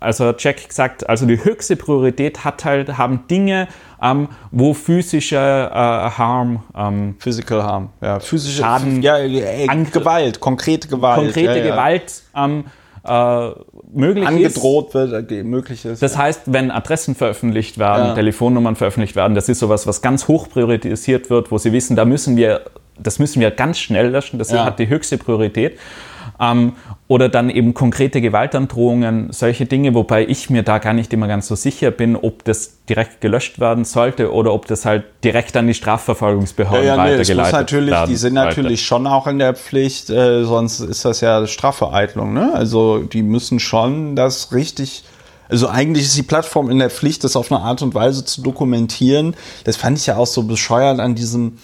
[0.00, 3.68] also Jack gesagt, also die höchste Priorität hat halt, haben Dinge,
[4.00, 10.88] ähm, wo physischer äh, Harm, ähm, Physical Harm, ja, physische Schaden, ja, äh, Gewalt, konkrete
[10.88, 11.70] Gewalt, konkrete ja, ja.
[11.72, 12.64] Gewalt ähm,
[13.04, 13.50] äh,
[13.92, 14.94] möglich angedroht ist.
[14.94, 16.02] wird, äh, möglich ist.
[16.02, 18.14] Das heißt, wenn Adressen veröffentlicht werden, ja.
[18.14, 22.04] Telefonnummern veröffentlicht werden, das ist sowas, was ganz hoch priorisiert wird, wo sie wissen, da
[22.04, 22.62] müssen wir,
[22.98, 24.64] das müssen wir ganz schnell löschen, das ja.
[24.64, 25.78] hat die höchste Priorität.
[26.40, 26.74] Ähm,
[27.08, 31.48] oder dann eben konkrete Gewaltandrohungen, solche Dinge, wobei ich mir da gar nicht immer ganz
[31.48, 35.66] so sicher bin, ob das direkt gelöscht werden sollte oder ob das halt direkt an
[35.66, 38.10] die Strafverfolgungsbehörden ja, ja, weitergeleitet nee, natürlich, werden.
[38.10, 42.32] Die sind natürlich schon auch in der Pflicht, äh, sonst ist das ja Strafvereitlung.
[42.32, 42.52] Ne?
[42.54, 45.04] Also die müssen schon das richtig
[45.48, 48.42] also eigentlich ist die Plattform in der Pflicht, das auf eine Art und Weise zu
[48.42, 49.34] dokumentieren.
[49.64, 51.58] Das fand ich ja auch so bescheuert an diesem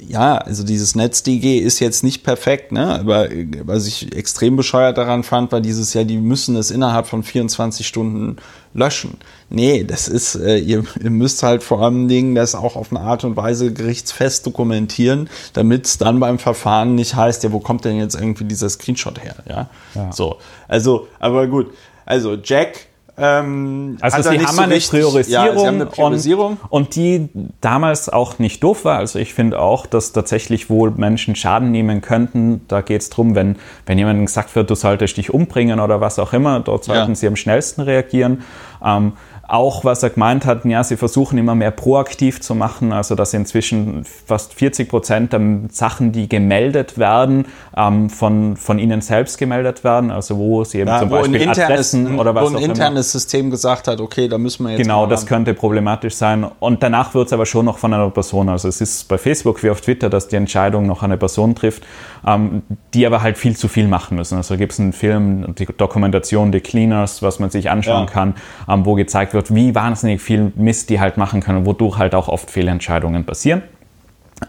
[0.00, 2.98] ja, also dieses NetzDG ist jetzt nicht perfekt, ne?
[2.98, 3.28] Aber
[3.62, 7.86] was ich extrem bescheuert daran fand, war dieses ja, die müssen es innerhalb von 24
[7.86, 8.36] Stunden
[8.74, 9.18] löschen.
[9.50, 13.00] Nee, das ist, äh, ihr, ihr müsst halt vor allen Dingen das auch auf eine
[13.00, 17.84] Art und Weise gerichtsfest dokumentieren, damit es dann beim Verfahren nicht heißt, ja, wo kommt
[17.84, 19.36] denn jetzt irgendwie dieser Screenshot her?
[19.48, 19.70] Ja.
[19.94, 20.12] ja.
[20.12, 20.38] So.
[20.68, 21.72] Also, aber gut.
[22.04, 26.96] Also Jack ähm, also sie haben, so eine richtig, Priorisierung ja, eine Priorisierung, und, und,
[26.96, 27.28] die
[27.60, 28.98] damals auch nicht doof war.
[28.98, 32.62] Also ich finde auch, dass tatsächlich wohl Menschen Schaden nehmen könnten.
[32.66, 36.18] Da geht es darum, wenn, wenn jemandem gesagt wird, du solltest dich umbringen oder was
[36.18, 37.14] auch immer, dort sollten ja.
[37.14, 38.42] sie am schnellsten reagieren.
[38.84, 39.12] Ähm,
[39.48, 43.34] auch was er gemeint hat, ja, sie versuchen immer mehr proaktiv zu machen, also dass
[43.34, 45.40] inzwischen fast 40 Prozent der
[45.70, 47.46] Sachen, die gemeldet werden,
[47.76, 51.58] ähm, von, von ihnen selbst gemeldet werden, also wo sie eben ja, zum Beispiel internes,
[51.58, 53.12] Adressen oder was Wo ein internes.
[53.12, 57.14] System gesagt hat, okay, da müssen wir jetzt Genau, das könnte problematisch sein und danach
[57.14, 59.80] wird es aber schon noch von einer Person, also es ist bei Facebook wie auf
[59.80, 61.82] Twitter, dass die Entscheidung noch eine Person trifft,
[62.26, 62.62] ähm,
[62.94, 64.36] die aber halt viel zu viel machen müssen.
[64.36, 68.10] Also gibt es einen Film, die Dokumentation The Cleaners, was man sich anschauen ja.
[68.10, 68.34] kann,
[68.68, 72.28] ähm, wo gezeigt wird, wie wahnsinnig viel Mist die halt machen können, wodurch halt auch
[72.28, 73.62] oft Fehlentscheidungen passieren.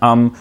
[0.01, 0.31] Ähm,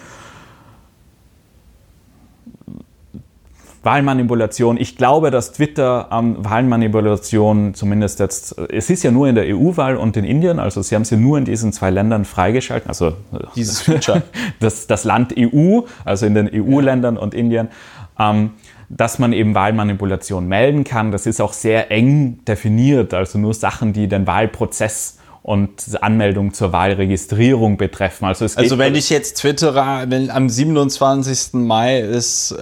[3.85, 4.77] Wahlmanipulation.
[4.77, 9.95] Ich glaube, dass Twitter ähm, Wahlmanipulation zumindest jetzt, es ist ja nur in der EU-Wahl
[9.95, 13.13] und in Indien, also sie haben sie nur in diesen zwei Ländern freigeschalten, also
[13.55, 14.23] dieses Feature.
[14.59, 17.69] das, das Land EU, also in den EU-Ländern und Indien.
[18.17, 18.51] Ähm,
[18.89, 21.11] dass man eben Wahlmanipulation melden kann.
[21.11, 26.73] Das ist auch sehr eng definiert, also nur Sachen, die den Wahlprozess und Anmeldung zur
[26.73, 28.25] Wahlregistrierung betreffen.
[28.25, 31.53] Also, also wenn ich jetzt twittere, wenn am 27.
[31.53, 32.55] Mai ist äh,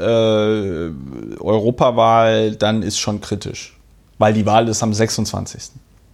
[1.39, 3.77] Europawahl, dann ist schon kritisch,
[4.17, 5.71] weil die Wahl ist am 26.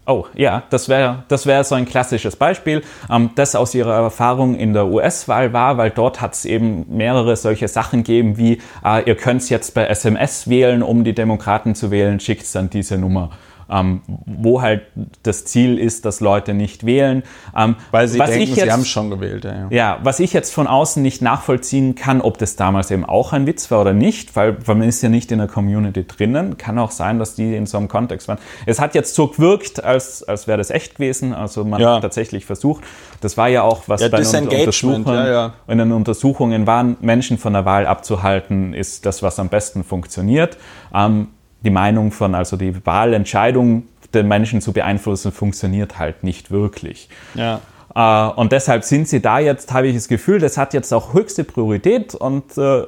[0.10, 2.82] Oh, ja, das wäre das wär so ein klassisches Beispiel,
[3.12, 7.36] ähm, das aus Ihrer Erfahrung in der US-Wahl war, weil dort hat es eben mehrere
[7.36, 11.92] solche Sachen gegeben, wie äh, ihr könnt jetzt bei SMS wählen, um die Demokraten zu
[11.92, 13.30] wählen, schickt dann diese Nummer
[13.70, 14.82] ähm, wo halt
[15.24, 17.24] das Ziel ist, dass Leute nicht wählen.
[17.56, 19.46] Ähm, Weil sie denken, jetzt, sie haben schon gewählt.
[19.46, 19.68] Ja, ja.
[19.70, 23.46] ja, was ich jetzt von außen nicht nachvollziehen kann, ob das damals eben auch ein
[23.46, 26.58] Witz war oder nicht, weil, weil man ist ja nicht in der Community drinnen.
[26.58, 28.40] Kann auch sein, dass die in so einem Kontext waren.
[28.66, 31.34] Es hat jetzt so gewirkt, als, als wäre das echt gewesen.
[31.34, 31.96] Also man ja.
[31.96, 32.84] hat tatsächlich versucht.
[33.22, 37.38] Das war ja auch, was ja, bei den Untersuchungen, ja, in den Untersuchungen waren, Menschen
[37.38, 40.58] von der Wahl abzuhalten, ist das, was am besten funktioniert.
[40.94, 41.28] Ähm,
[41.62, 43.84] die Meinung von, also die Wahlentscheidung
[44.14, 47.10] den Menschen zu beeinflussen, funktioniert halt nicht wirklich.
[47.36, 47.62] Ja.
[47.96, 51.14] Äh, und deshalb sind sie da jetzt, habe ich das Gefühl, das hat jetzt auch
[51.14, 52.84] höchste Priorität und äh,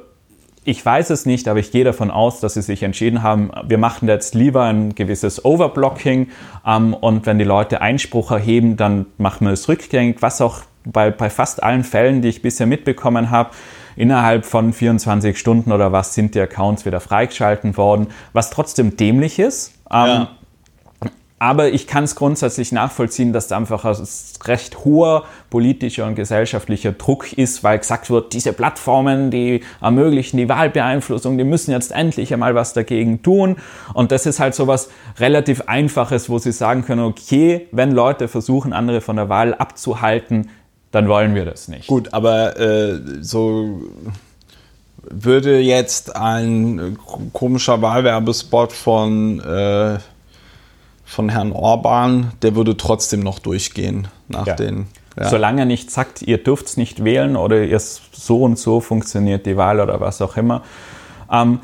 [0.64, 3.78] ich weiß es nicht, aber ich gehe davon aus, dass sie sich entschieden haben, wir
[3.78, 6.28] machen jetzt lieber ein gewisses Overblocking
[6.66, 11.10] ähm, und wenn die Leute Einspruch erheben, dann machen wir es rückgängig, was auch bei,
[11.10, 13.50] bei fast allen Fällen, die ich bisher mitbekommen habe,
[13.96, 19.38] innerhalb von 24 Stunden oder was sind die Accounts wieder freigeschalten worden, was trotzdem dämlich
[19.38, 19.74] ist.
[19.90, 20.28] Ähm, ja.
[21.38, 23.96] aber ich kann es grundsätzlich nachvollziehen, dass da einfach ein
[24.44, 30.48] recht hoher politischer und gesellschaftlicher Druck ist, weil gesagt wird, diese Plattformen, die ermöglichen die
[30.48, 33.56] Wahlbeeinflussung, die müssen jetzt endlich einmal was dagegen tun.
[33.92, 34.88] Und das ist halt so was
[35.18, 40.48] relativ Einfaches, wo sie sagen können, okay, wenn Leute versuchen, andere von der Wahl abzuhalten,
[40.92, 41.88] dann wollen wir das nicht.
[41.88, 43.82] Gut, aber äh, so
[45.02, 46.96] würde jetzt ein
[47.32, 49.98] komischer Wahlwerbespot von äh,
[51.04, 54.54] von Herrn Orban, der würde trotzdem noch durchgehen nach ja.
[54.54, 54.86] den.
[55.18, 55.28] Ja.
[55.28, 59.44] Solange er nicht sagt, ihr dürft es nicht wählen oder ihr so und so funktioniert
[59.44, 60.62] die Wahl oder was auch immer.
[61.30, 61.60] Ähm,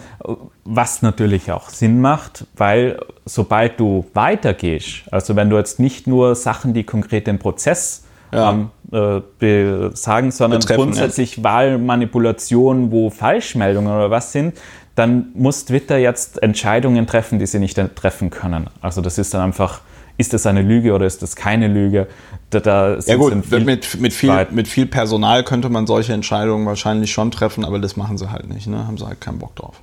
[0.65, 6.35] was natürlich auch Sinn macht, weil sobald du weitergehst, also wenn du jetzt nicht nur
[6.35, 8.51] Sachen, die konkret den Prozess ja.
[8.51, 8.71] ähm,
[9.41, 11.45] äh, sagen, sondern Betreffen, grundsätzlich ja.
[11.45, 14.55] Wahlmanipulationen, wo Falschmeldungen oder was sind,
[14.95, 18.69] dann muss Twitter jetzt Entscheidungen treffen, die sie nicht treffen können.
[18.81, 19.81] Also das ist dann einfach,
[20.17, 22.09] ist das eine Lüge oder ist das keine Lüge?
[22.51, 27.13] Da, da ja gut, mit, mit, viel, mit viel Personal könnte man solche Entscheidungen wahrscheinlich
[27.13, 28.87] schon treffen, aber das machen sie halt nicht, ne?
[28.87, 29.81] haben sie halt keinen Bock drauf.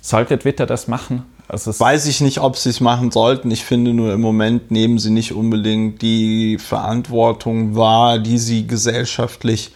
[0.00, 1.24] Sollte Twitter das machen?
[1.48, 3.50] Also Weiß ich nicht, ob sie es machen sollten.
[3.50, 9.72] Ich finde nur im Moment nehmen sie nicht unbedingt die Verantwortung wahr, die sie gesellschaftlich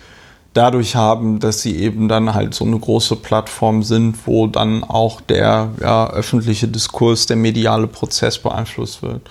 [0.53, 5.21] dadurch haben, dass sie eben dann halt so eine große Plattform sind, wo dann auch
[5.21, 9.23] der ja, öffentliche Diskurs, der mediale Prozess beeinflusst wird.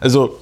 [0.00, 0.38] Also,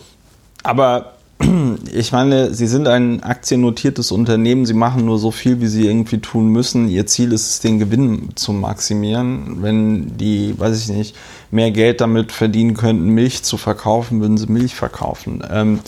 [0.62, 1.15] aber
[1.92, 6.18] ich meine, sie sind ein aktiennotiertes Unternehmen, sie machen nur so viel, wie sie irgendwie
[6.18, 6.88] tun müssen.
[6.88, 9.62] Ihr Ziel ist es, den Gewinn zu maximieren.
[9.62, 11.16] Wenn die, weiß ich nicht,
[11.50, 15.42] mehr Geld damit verdienen könnten, Milch zu verkaufen, würden sie Milch verkaufen.
[15.50, 15.80] Ähm,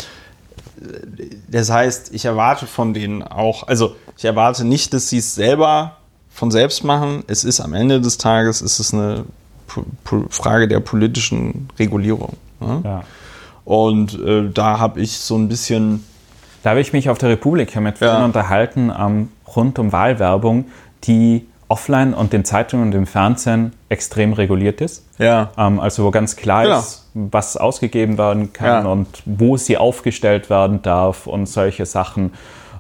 [1.49, 5.97] das heißt, ich erwarte von denen auch, also ich erwarte nicht, dass sie es selber
[6.31, 7.25] von selbst machen.
[7.27, 9.25] Es ist am Ende des Tages ist es eine
[10.31, 12.37] Frage der politischen Regulierung.
[12.61, 12.81] Ne?
[12.85, 13.05] Ja.
[13.69, 16.03] Und äh, da habe ich so ein bisschen.
[16.63, 18.25] Da habe ich mich auf der Republik mit vielen ja.
[18.25, 20.65] unterhalten ähm, rund um Wahlwerbung,
[21.05, 25.07] die offline und den Zeitungen und im Fernsehen extrem reguliert ist.
[25.19, 25.51] Ja.
[25.59, 26.79] Ähm, also wo ganz klar genau.
[26.79, 28.91] ist, was ausgegeben werden kann ja.
[28.91, 32.33] und wo sie aufgestellt werden darf und solche Sachen,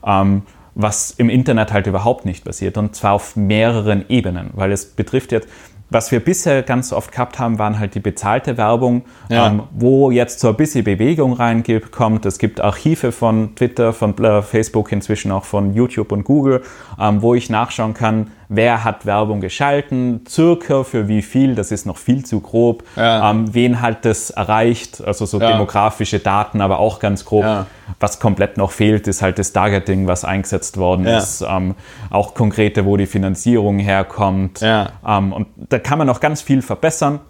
[0.06, 0.40] ähm,
[0.74, 5.32] was im Internet halt überhaupt nicht passiert und zwar auf mehreren Ebenen, weil es betrifft
[5.32, 5.48] jetzt,
[5.90, 9.46] was wir bisher ganz oft gehabt haben, waren halt die bezahlte Werbung, ja.
[9.46, 12.26] ähm, wo jetzt so ein bisschen Bewegung reinkommt.
[12.26, 16.62] Es gibt Archive von Twitter, von äh, Facebook, inzwischen auch von YouTube und Google,
[17.00, 21.86] ähm, wo ich nachschauen kann, wer hat Werbung geschalten, circa für wie viel, das ist
[21.86, 23.30] noch viel zu grob, ja.
[23.30, 25.52] ähm, wen hat das erreicht, also so ja.
[25.52, 27.66] demografische Daten, aber auch ganz grob.
[28.00, 31.74] Was komplett noch fehlt, ist halt das Targeting, was eingesetzt worden ist, ähm,
[32.10, 34.60] auch konkrete, wo die Finanzierung herkommt.
[34.62, 37.20] Ähm, und da kann man noch ganz viel verbessern.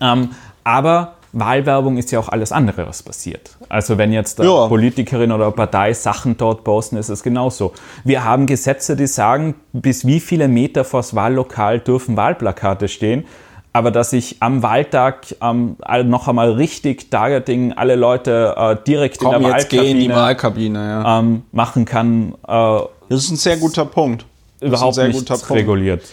[0.00, 0.30] Ähm,
[0.64, 3.56] aber Wahlwerbung ist ja auch alles andere, was passiert.
[3.68, 4.66] Also wenn jetzt ja.
[4.66, 7.72] Politikerin oder Partei Sachen dort posten, ist es genauso.
[8.04, 13.26] Wir haben Gesetze, die sagen, bis wie viele Meter vors Wahllokal dürfen Wahlplakate stehen.
[13.74, 19.34] Aber dass ich am Wahltag ähm, noch einmal richtig Targeting alle Leute äh, direkt Komm,
[19.34, 21.18] in der Wahlkabine, in die Wahlkabine ja.
[21.18, 22.34] ähm, machen kann.
[22.48, 24.24] Äh, das ist ein sehr guter Punkt.
[24.60, 26.00] Das überhaupt nicht reguliert.
[26.00, 26.12] Punkt.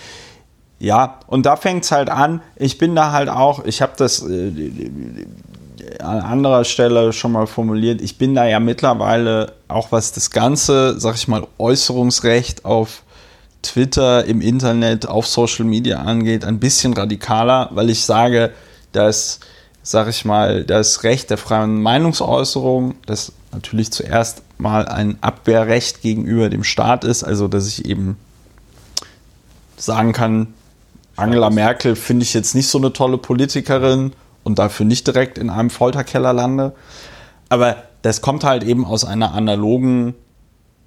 [0.80, 2.42] Ja, und da fängt es halt an.
[2.58, 4.52] Ich bin da halt auch, ich habe das äh,
[6.00, 11.00] an anderer Stelle schon mal formuliert, ich bin da ja mittlerweile auch was das ganze,
[11.00, 13.04] sag ich mal, Äußerungsrecht auf
[13.62, 18.52] Twitter, im Internet, auf Social Media angeht, ein bisschen radikaler, weil ich sage,
[18.92, 19.40] dass,
[19.82, 26.50] sag ich mal, das Recht der freien Meinungsäußerung, das natürlich zuerst mal ein Abwehrrecht gegenüber
[26.50, 28.18] dem Staat ist, also dass ich eben
[29.78, 30.54] sagen kann,
[31.16, 34.14] Angela Merkel finde ich jetzt nicht so eine tolle Politikerin
[34.44, 36.74] und dafür nicht direkt in einem Folterkeller lande.
[37.50, 40.14] Aber das kommt halt eben aus einer analogen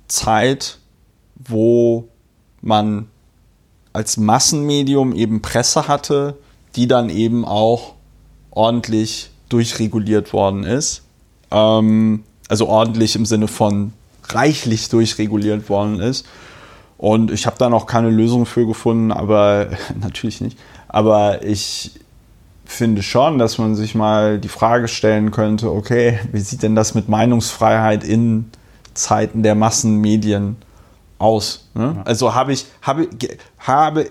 [0.06, 0.78] Zeit,
[1.34, 2.08] wo
[2.60, 3.08] man
[3.92, 6.36] als Massenmedium eben Presse hatte,
[6.76, 7.94] die dann eben auch
[8.50, 11.02] ordentlich durchreguliert worden ist.
[11.50, 13.92] Ähm, also ordentlich im Sinne von
[14.28, 16.26] reichlich durchreguliert worden ist.
[16.98, 19.68] Und ich habe da noch keine Lösung für gefunden, aber
[20.00, 20.58] natürlich nicht.
[20.88, 21.92] Aber ich
[22.64, 26.94] finde schon, dass man sich mal die Frage stellen könnte, okay, wie sieht denn das
[26.94, 28.50] mit Meinungsfreiheit in
[28.92, 30.56] Zeiten der Massenmedien
[31.18, 31.68] aus?
[31.74, 31.94] Ne?
[31.96, 32.02] Ja.
[32.04, 33.08] Also habe ich, habe,
[33.60, 34.10] habe,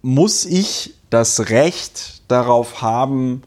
[0.00, 3.42] muss ich das Recht darauf haben,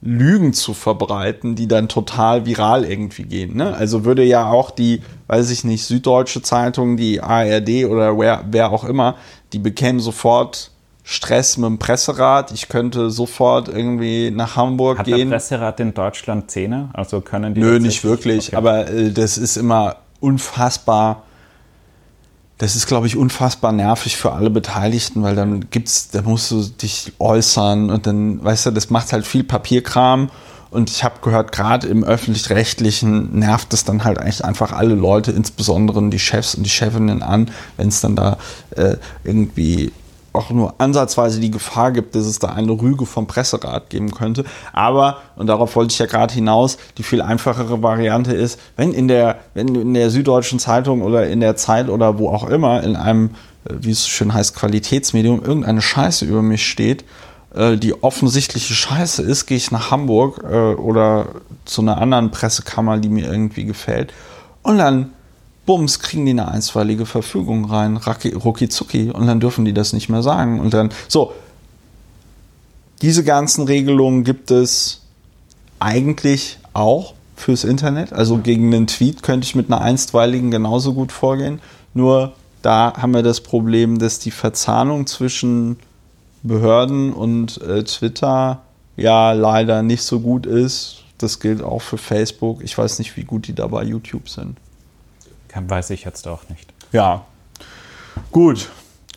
[0.00, 3.56] Lügen zu verbreiten, die dann total viral irgendwie gehen.
[3.56, 3.74] Ne?
[3.74, 8.70] Also würde ja auch die, weiß ich nicht, Süddeutsche Zeitung, die ARD oder wer, wer
[8.70, 9.16] auch immer,
[9.52, 10.70] die bekämen sofort
[11.02, 12.52] Stress mit dem Presserat.
[12.52, 15.30] Ich könnte sofort irgendwie nach Hamburg Hat gehen.
[15.30, 16.90] der Presserat in Deutschland Zähne?
[16.92, 18.48] Also können die Nö, nicht wirklich.
[18.48, 18.56] Okay.
[18.56, 21.24] Aber äh, das ist immer unfassbar.
[22.58, 26.62] Das ist, glaube ich, unfassbar nervig für alle Beteiligten, weil dann gibt's, da musst du
[26.62, 30.30] dich äußern und dann, weißt du, das macht halt viel Papierkram.
[30.70, 35.32] Und ich habe gehört, gerade im öffentlich-rechtlichen nervt es dann halt eigentlich einfach alle Leute,
[35.32, 38.36] insbesondere die Chefs und die Chefinnen an, wenn es dann da
[38.76, 39.92] äh, irgendwie
[40.32, 44.44] auch nur ansatzweise die Gefahr gibt, dass es da eine Rüge vom Presserat geben könnte.
[44.72, 49.08] Aber, und darauf wollte ich ja gerade hinaus, die viel einfachere Variante ist, wenn in
[49.08, 52.96] der, wenn in der Süddeutschen Zeitung oder in der Zeit oder wo auch immer in
[52.96, 53.30] einem,
[53.64, 57.04] äh, wie es schön heißt, Qualitätsmedium irgendeine Scheiße über mich steht,
[57.54, 61.26] äh, die offensichtliche Scheiße ist, gehe ich nach Hamburg äh, oder
[61.64, 64.12] zu einer anderen Pressekammer, die mir irgendwie gefällt.
[64.62, 65.12] Und dann,
[65.68, 69.92] bums, kriegen die eine einstweilige Verfügung rein, racki- rucki zucki, und dann dürfen die das
[69.92, 70.60] nicht mehr sagen.
[70.60, 71.34] Und dann, so,
[73.02, 75.02] diese ganzen Regelungen gibt es
[75.78, 78.14] eigentlich auch fürs Internet.
[78.14, 81.60] Also gegen einen Tweet könnte ich mit einer einstweiligen genauso gut vorgehen.
[81.92, 82.32] Nur
[82.62, 85.76] da haben wir das Problem, dass die Verzahnung zwischen
[86.42, 88.62] Behörden und äh, Twitter
[88.96, 91.04] ja leider nicht so gut ist.
[91.18, 92.64] Das gilt auch für Facebook.
[92.64, 94.56] Ich weiß nicht, wie gut die da bei YouTube sind.
[95.48, 96.72] Kann, weiß ich jetzt auch nicht.
[96.92, 97.22] Ja.
[98.30, 98.68] Gut.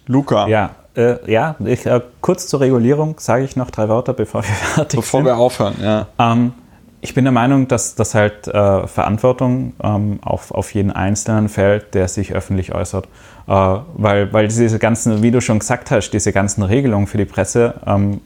[0.08, 4.44] Luca, Ja, äh, ja ich, äh, kurz zur Regulierung sage ich noch drei Wörter, bevor
[4.44, 5.26] wir fertig bevor sind.
[5.26, 6.08] wir aufhören, ja.
[6.18, 6.54] Ähm,
[7.02, 11.96] ich bin der Meinung, dass das halt äh, Verantwortung ähm, auf, auf jeden Einzelnen fällt,
[11.96, 13.06] der sich öffentlich äußert.
[13.48, 13.52] Äh,
[13.96, 17.74] weil, weil diese ganzen, wie du schon gesagt hast, diese ganzen Regelungen für die Presse
[17.88, 18.22] ähm,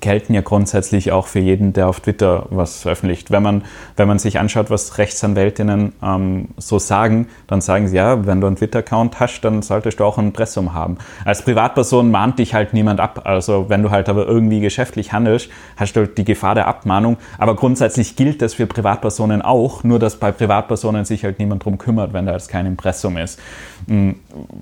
[0.00, 3.30] gelten ja grundsätzlich auch für jeden, der auf Twitter was veröffentlicht.
[3.30, 3.64] Wenn man,
[3.96, 8.46] wenn man sich anschaut, was Rechtsanwältinnen ähm, so sagen, dann sagen sie, ja, wenn du
[8.46, 10.98] einen Twitter-Account hast, dann solltest du auch ein Impressum haben.
[11.24, 13.22] Als Privatperson mahnt dich halt niemand ab.
[13.24, 17.16] Also wenn du halt aber irgendwie geschäftlich handelst, hast du die Gefahr der Abmahnung.
[17.38, 21.78] Aber grundsätzlich gilt das für Privatpersonen auch, nur dass bei Privatpersonen sich halt niemand drum
[21.78, 23.38] kümmert, wenn da jetzt kein Impressum ist.
[23.86, 24.12] Mm,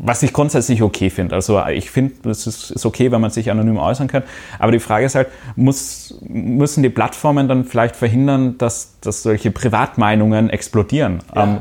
[0.00, 1.34] Was ich grundsätzlich okay finde.
[1.34, 4.22] Also ich finde, es ist okay, wenn man sich anonym äußern kann.
[4.58, 9.50] Aber die Frage ist halt, muss, müssen die Plattformen dann vielleicht verhindern, dass, dass solche
[9.50, 11.20] Privatmeinungen explodieren?
[11.34, 11.58] Ähm,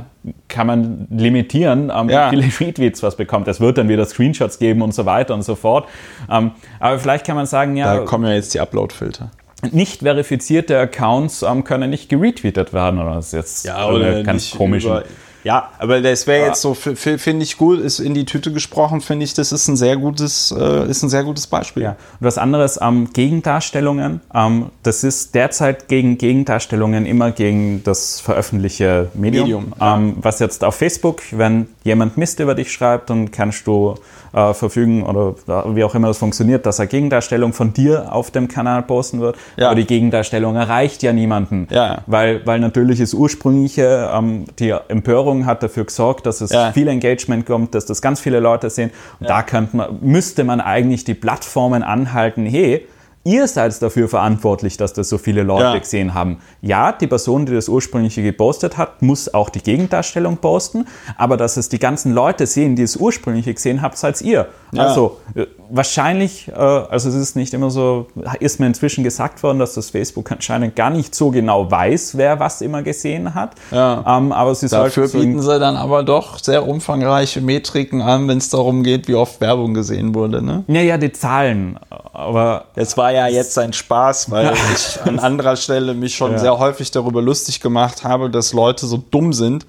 [0.50, 2.32] kann man limitieren, ähm, Ja.
[2.32, 3.48] wie viele Retweets was bekommt.
[3.48, 5.88] Es wird dann wieder Screenshots geben und so weiter und so fort.
[6.30, 9.32] Ähm, aber vielleicht kann man sagen, ja, Da kommen ja jetzt die Upload-Filter.
[9.72, 13.00] nicht verifizierte Accounts ähm, können nicht geretweetet werden.
[13.00, 13.34] Oder das ist
[13.66, 14.84] jetzt eine ganz komisch.
[14.86, 15.04] über-
[15.48, 19.24] Ja, aber das wäre jetzt so, finde ich gut, ist in die Tüte gesprochen, finde
[19.24, 21.84] ich, das ist ein sehr gutes, äh, ist ein sehr gutes Beispiel.
[21.84, 21.92] Ja.
[21.92, 24.20] Und was anderes, ähm, Gegendarstellungen.
[24.34, 29.46] Ähm, das ist derzeit gegen Gegendarstellungen immer gegen das veröffentlichte Medium.
[29.46, 29.96] Medium, ja.
[29.96, 33.96] ähm, was jetzt auf Facebook, wenn jemand Mist über dich schreibt, dann kannst du
[34.34, 35.36] äh, verfügen oder
[35.76, 39.38] wie auch immer das funktioniert, dass eine Gegendarstellung von dir auf dem Kanal posten wird.
[39.56, 39.68] Ja.
[39.68, 41.68] Aber die Gegendarstellung erreicht ja niemanden.
[41.72, 42.04] Ja.
[42.06, 46.72] Weil, weil natürlich das ursprüngliche, ähm, die Empörung hat dafür gesorgt, dass es Ja.
[46.72, 48.92] viel Engagement kommt, dass das ganz viele Leute sehen.
[49.20, 52.88] Und da könnte man, müsste man eigentlich die Plattformen anhalten, hey,
[53.28, 55.78] ihr seid dafür verantwortlich, dass das so viele Leute Ja.
[55.78, 56.38] gesehen haben.
[56.62, 60.86] Ja, die Person, die das ursprüngliche gepostet hat, muss auch die Gegendarstellung posten,
[61.18, 64.48] aber dass es die ganzen Leute sehen, die es ursprüngliche gesehen habt, seid ihr.
[64.72, 64.84] Ja.
[64.84, 68.08] Also äh, wahrscheinlich, äh, also es ist nicht immer so,
[68.40, 72.40] ist mir inzwischen gesagt worden, dass das Facebook anscheinend gar nicht so genau weiß, wer
[72.40, 73.52] was immer gesehen hat.
[73.72, 74.04] Ja.
[74.18, 78.38] Ähm, aber sie Dafür so bieten sie dann aber doch sehr umfangreiche Metriken an, wenn
[78.38, 80.42] es darum geht, wie oft Werbung gesehen wurde.
[80.42, 80.64] Ne?
[80.68, 81.78] ja, ja, die Zahlen.
[82.14, 86.38] Aber Das war ja jetzt ein Spaß, weil ich an anderer Stelle mich schon Ja.
[86.38, 89.66] sehr häufig darüber lustig gemacht habe, dass Leute so dumm sind,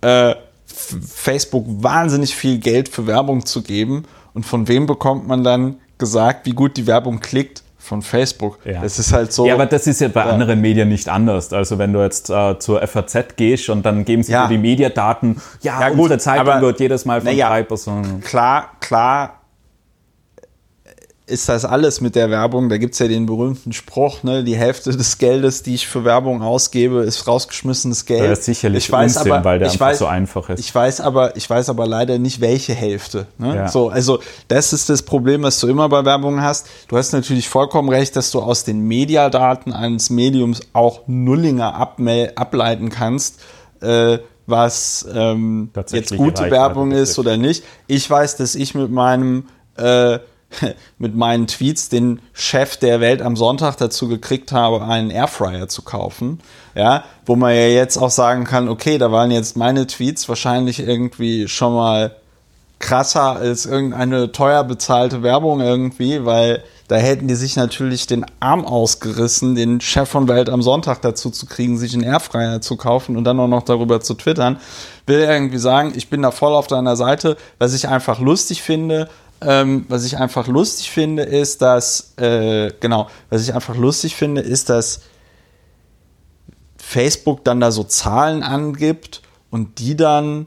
[0.00, 0.34] äh,
[0.66, 4.04] Facebook wahnsinnig viel Geld für Werbung zu geben.
[4.34, 7.62] Und von wem bekommt man dann gesagt, wie gut die Werbung klickt?
[7.78, 8.58] Von Facebook.
[8.64, 8.82] Ja.
[8.82, 9.46] Das ist halt so.
[9.46, 11.52] Ja, aber das ist ja bei anderen Medien nicht anders.
[11.52, 14.46] Also wenn du jetzt äh, zur FAZ gehst und dann geben sie Ja.
[14.48, 18.20] dir die Mediadaten, ja, Ja, gut, unsere Zeitung wird jedes Mal von drei Personen.
[18.22, 19.40] klar, klar
[21.28, 22.68] ist das alles mit der Werbung.
[22.68, 24.44] Da gibt es ja den berühmten Spruch, ne?
[24.44, 28.30] die Hälfte des Geldes, die ich für Werbung ausgebe, ist rausgeschmissenes Geld.
[28.30, 30.60] Das ist sicherlich ich weiß Unsinn, aber, weil der ich einfach weiß, so einfach ist.
[30.60, 33.26] Ich weiß aber, ich weiß aber leider nicht, welche Hälfte.
[33.38, 33.56] Ne?
[33.56, 33.68] Ja.
[33.68, 36.68] So, also das ist das Problem, was du immer bei Werbung hast.
[36.86, 42.88] Du hast natürlich vollkommen recht, dass du aus den Mediadaten eines Mediums auch Nullinger ableiten
[42.88, 43.40] kannst.
[43.80, 47.18] Äh, was ähm, jetzt gute Werbung ist betrifft.
[47.18, 47.64] oder nicht.
[47.88, 50.20] Ich weiß, dass ich mit meinem äh,
[50.98, 55.82] mit meinen Tweets den Chef der Welt am Sonntag dazu gekriegt habe, einen Airfryer zu
[55.82, 56.40] kaufen.
[56.74, 60.80] Ja, wo man ja jetzt auch sagen kann, okay, da waren jetzt meine Tweets wahrscheinlich
[60.80, 62.16] irgendwie schon mal
[62.78, 68.64] krasser als irgendeine teuer bezahlte Werbung irgendwie, weil da hätten die sich natürlich den Arm
[68.64, 73.16] ausgerissen, den Chef von Welt am Sonntag dazu zu kriegen, sich einen Airfryer zu kaufen
[73.16, 74.58] und dann auch noch darüber zu twittern.
[75.06, 77.36] Will irgendwie sagen, ich bin da voll auf deiner Seite.
[77.58, 79.08] Was ich einfach lustig finde,
[79.40, 84.40] ähm, was ich einfach lustig finde, ist, dass, äh, genau, was ich einfach lustig finde,
[84.40, 85.00] ist, dass
[86.78, 90.46] Facebook dann da so Zahlen angibt und die dann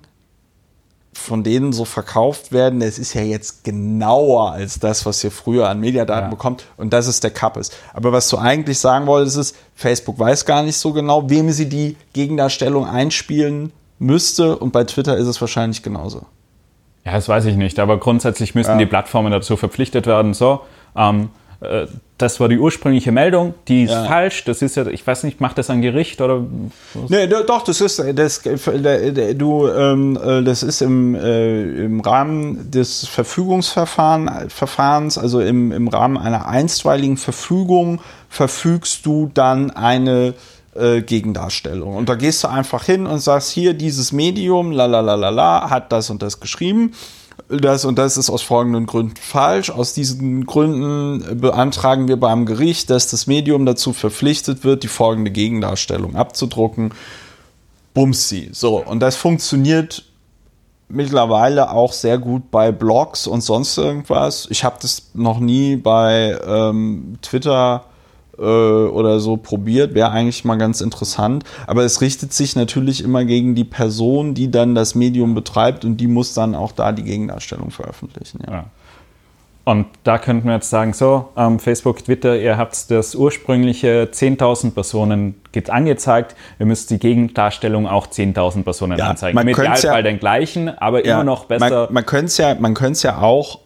[1.13, 5.67] von denen so verkauft werden, es ist ja jetzt genauer als das, was ihr früher
[5.67, 6.29] an Mediadaten ja.
[6.29, 7.71] bekommt und das ist der Kappes.
[7.93, 11.67] Aber was du eigentlich sagen wolltest, ist, Facebook weiß gar nicht so genau, wem sie
[11.67, 16.25] die Gegendarstellung einspielen müsste und bei Twitter ist es wahrscheinlich genauso.
[17.09, 18.77] Ja, das weiß ich nicht, aber grundsätzlich müssten ja.
[18.77, 20.61] die Plattformen dazu verpflichtet werden, so,
[20.95, 21.29] ähm,
[21.59, 21.87] äh,
[22.19, 24.03] das war die ursprüngliche Meldung, die ist ja.
[24.03, 24.43] falsch.
[24.43, 26.45] Das ist ja, ich weiß nicht, macht das ein Gericht oder?
[26.93, 27.09] Was?
[27.09, 33.07] Nee, doch, das ist das, du, ähm, äh, das ist im, äh, im Rahmen des
[33.07, 40.33] Verfügungsverfahrens, also im, im Rahmen einer einstweiligen Verfügung verfügst du dann eine
[40.75, 41.95] äh, Gegendarstellung.
[41.95, 45.29] Und da gehst du einfach hin und sagst, hier, dieses Medium, la la la la
[45.29, 46.93] la, hat das und das geschrieben
[47.49, 49.71] das und das ist aus folgenden Gründen falsch.
[49.71, 55.31] Aus diesen Gründen beantragen wir beim Gericht, dass das Medium dazu verpflichtet wird, die folgende
[55.31, 56.93] Gegendarstellung abzudrucken.
[57.93, 58.49] Bumsi.
[58.51, 60.05] So, und das funktioniert
[60.89, 64.47] mittlerweile auch sehr gut bei Blogs und sonst irgendwas.
[64.49, 67.85] Ich habe das noch nie bei ähm, Twitter
[68.39, 71.43] äh, oder so probiert, wäre eigentlich mal ganz interessant.
[71.67, 75.97] Aber es richtet sich natürlich immer gegen die Person, die dann das Medium betreibt und
[75.97, 78.39] die muss dann auch da die Gegendarstellung veröffentlichen.
[78.45, 78.53] Ja.
[78.53, 78.65] ja.
[79.65, 84.71] Und da könnten wir jetzt sagen, so, ähm, Facebook, Twitter, ihr habt das ursprüngliche 10.000
[84.71, 85.35] Personen
[85.67, 89.35] angezeigt, ihr müsst die Gegendarstellung auch 10.000 Personen ja, anzeigen.
[89.35, 91.83] Man Idealfall ja, den gleichen, aber ja, immer noch besser.
[91.83, 93.59] Man, man könnte es ja, ja auch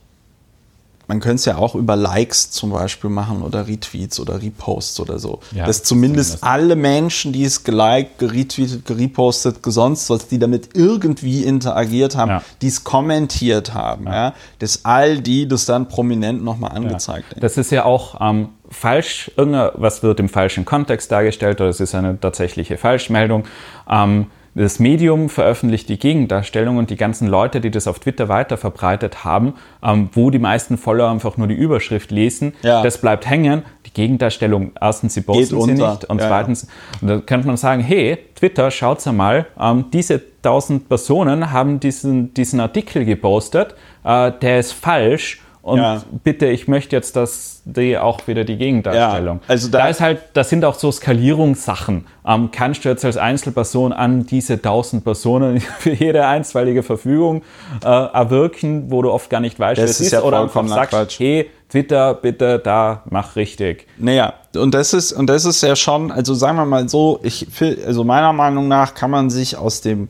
[1.14, 5.20] man könnte es ja auch über Likes zum Beispiel machen oder Retweets oder Reposts oder
[5.20, 5.40] so.
[5.52, 10.70] Ja, dass zumindest, zumindest, alle Menschen, die es geliked, geretweetet, gerepostet, sonst was, die damit
[10.74, 12.44] irgendwie interagiert haben, ja.
[12.62, 14.14] die es kommentiert haben, ja.
[14.14, 14.34] ja.
[14.58, 17.40] dass all die das dann prominent nochmal angezeigt ja.
[17.40, 21.94] Das ist ja auch ähm, falsch, irgendwas wird im falschen Kontext dargestellt oder es ist
[21.94, 23.44] eine tatsächliche Falschmeldung.
[23.88, 28.58] Ähm, das Medium veröffentlicht die Gegendarstellung und die ganzen Leute, die das auf Twitter weiter
[28.58, 32.84] verbreitet haben, ähm, wo die meisten Follower einfach nur die Überschrift lesen, ja.
[32.84, 33.64] das bleibt hängen.
[33.86, 36.68] Die Gegendarstellung, erstens, sie posten sie nicht und ja, zweitens,
[37.02, 37.08] ja.
[37.08, 42.60] da könnte man sagen, hey, Twitter, schaut's einmal, ähm, diese 1000 Personen haben diesen, diesen
[42.60, 46.04] Artikel gepostet, äh, der ist falsch und ja.
[46.26, 49.38] bitte, ich möchte jetzt, dass die auch wieder die Gegendarstellung.
[49.38, 52.06] Ja, also da, da, ist halt, das sind auch so Skalierungssachen.
[52.28, 57.44] Ähm, kannst du jetzt als Einzelperson an diese 1000 Personen für jede einstweilige Verfügung
[57.82, 60.90] äh, erwirken, wo du oft gar nicht weißt, das was ist, ja oder einfach sagst,
[60.90, 61.20] Quatsch.
[61.20, 63.88] hey, Twitter, bitte da, mach richtig.
[63.98, 67.48] Naja, und das ist, und das ist ja schon, also sagen wir mal so, ich,
[67.88, 70.10] also meiner Meinung nach kann man sich aus dem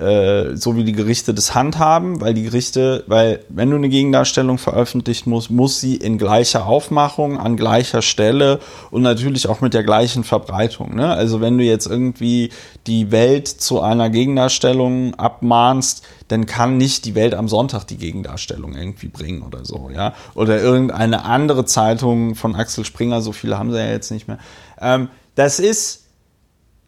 [0.00, 4.56] äh, so wie die Gerichte das handhaben, weil die Gerichte, weil wenn du eine Gegendarstellung
[4.56, 8.60] veröffentlicht musst, muss sie in gleicher Aufmachung, an gleicher Stelle
[8.90, 10.96] und natürlich auch mit der gleichen Verbreitung.
[10.96, 11.08] Ne?
[11.08, 12.50] Also wenn du jetzt irgendwie
[12.86, 18.74] die Welt zu einer Gegendarstellung abmahnst, dann kann nicht die Welt am Sonntag die Gegendarstellung
[18.74, 20.14] irgendwie bringen oder so, ja.
[20.34, 24.38] Oder irgendeine andere Zeitung von Axel Springer, so viele haben sie ja jetzt nicht mehr.
[24.80, 26.09] Ähm, das ist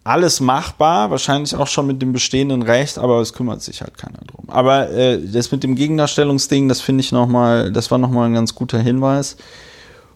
[0.05, 4.19] alles machbar, wahrscheinlich auch schon mit dem bestehenden Recht, aber es kümmert sich halt keiner
[4.27, 4.49] drum.
[4.49, 8.55] Aber äh, das mit dem Gegendarstellungsding, das finde ich nochmal, das war nochmal ein ganz
[8.55, 9.37] guter Hinweis.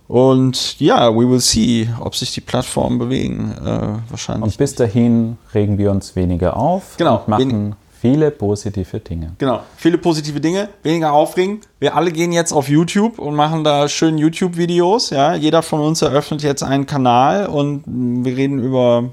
[0.08, 3.52] Und ja, we will see, ob sich die Plattformen bewegen.
[3.64, 4.44] Äh, wahrscheinlich.
[4.44, 9.32] Und bis dahin regen wir uns weniger auf genau, und machen viele positive Dinge.
[9.38, 11.60] Genau, viele positive Dinge, weniger aufregen.
[11.80, 15.10] Wir alle gehen jetzt auf YouTube und machen da schön YouTube-Videos.
[15.10, 19.10] Ja, jeder von uns eröffnet jetzt einen Kanal und wir reden über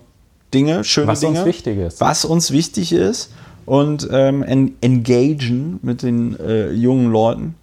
[0.53, 1.33] Dinge, schöne was Dinge.
[1.33, 2.01] Was uns wichtig ist.
[2.01, 3.31] Was uns wichtig ist
[3.65, 7.55] und ähm, en engagen mit den äh, jungen Leuten.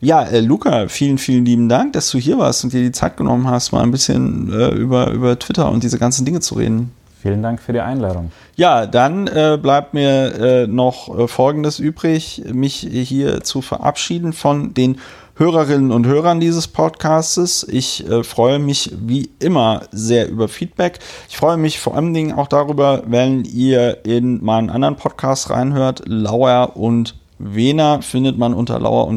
[0.00, 3.16] Ja, äh, Luca, vielen, vielen lieben Dank, dass du hier warst und dir die Zeit
[3.16, 6.92] genommen hast, mal ein bisschen äh, über, über Twitter und diese ganzen Dinge zu reden.
[7.20, 8.30] Vielen Dank für die Einladung.
[8.54, 14.72] Ja, dann äh, bleibt mir äh, noch äh, Folgendes übrig, mich hier zu verabschieden von
[14.72, 14.98] den
[15.38, 17.64] Hörerinnen und Hörern dieses Podcastes.
[17.70, 20.98] Ich äh, freue mich wie immer sehr über Feedback.
[21.28, 26.02] Ich freue mich vor allen Dingen auch darüber, wenn ihr in meinen anderen Podcast reinhört,
[26.06, 29.08] Lauer und Wena findet man unter lauer.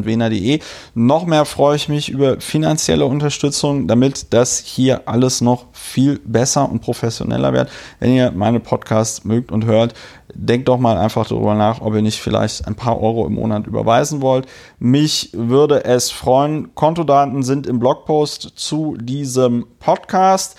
[0.94, 6.70] Noch mehr freue ich mich über finanzielle Unterstützung, damit das hier alles noch viel besser
[6.70, 7.68] und professioneller wird.
[7.98, 9.94] Wenn ihr meine Podcasts mögt und hört,
[10.34, 13.66] denkt doch mal einfach darüber nach, ob ihr nicht vielleicht ein paar Euro im Monat
[13.66, 14.46] überweisen wollt.
[14.78, 16.74] Mich würde es freuen.
[16.74, 20.56] Kontodaten sind im Blogpost zu diesem Podcast.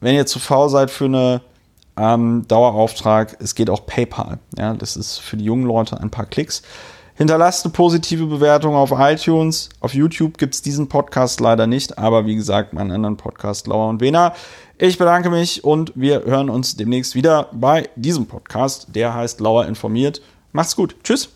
[0.00, 1.42] Wenn ihr zu faul seid für eine
[2.00, 3.36] ähm, Dauerauftrag.
[3.40, 4.38] Es geht auch PayPal.
[4.56, 6.62] Ja, das ist für die jungen Leute ein paar Klicks.
[7.20, 9.68] Hinterlasst eine positive Bewertung auf iTunes.
[9.80, 13.90] Auf YouTube gibt es diesen Podcast leider nicht, aber wie gesagt, meinen anderen Podcast Lauer
[13.90, 14.32] und Wena.
[14.78, 18.86] Ich bedanke mich und wir hören uns demnächst wieder bei diesem Podcast.
[18.94, 20.22] Der heißt Lauer informiert.
[20.52, 20.96] Macht's gut.
[21.04, 21.28] Tschüss.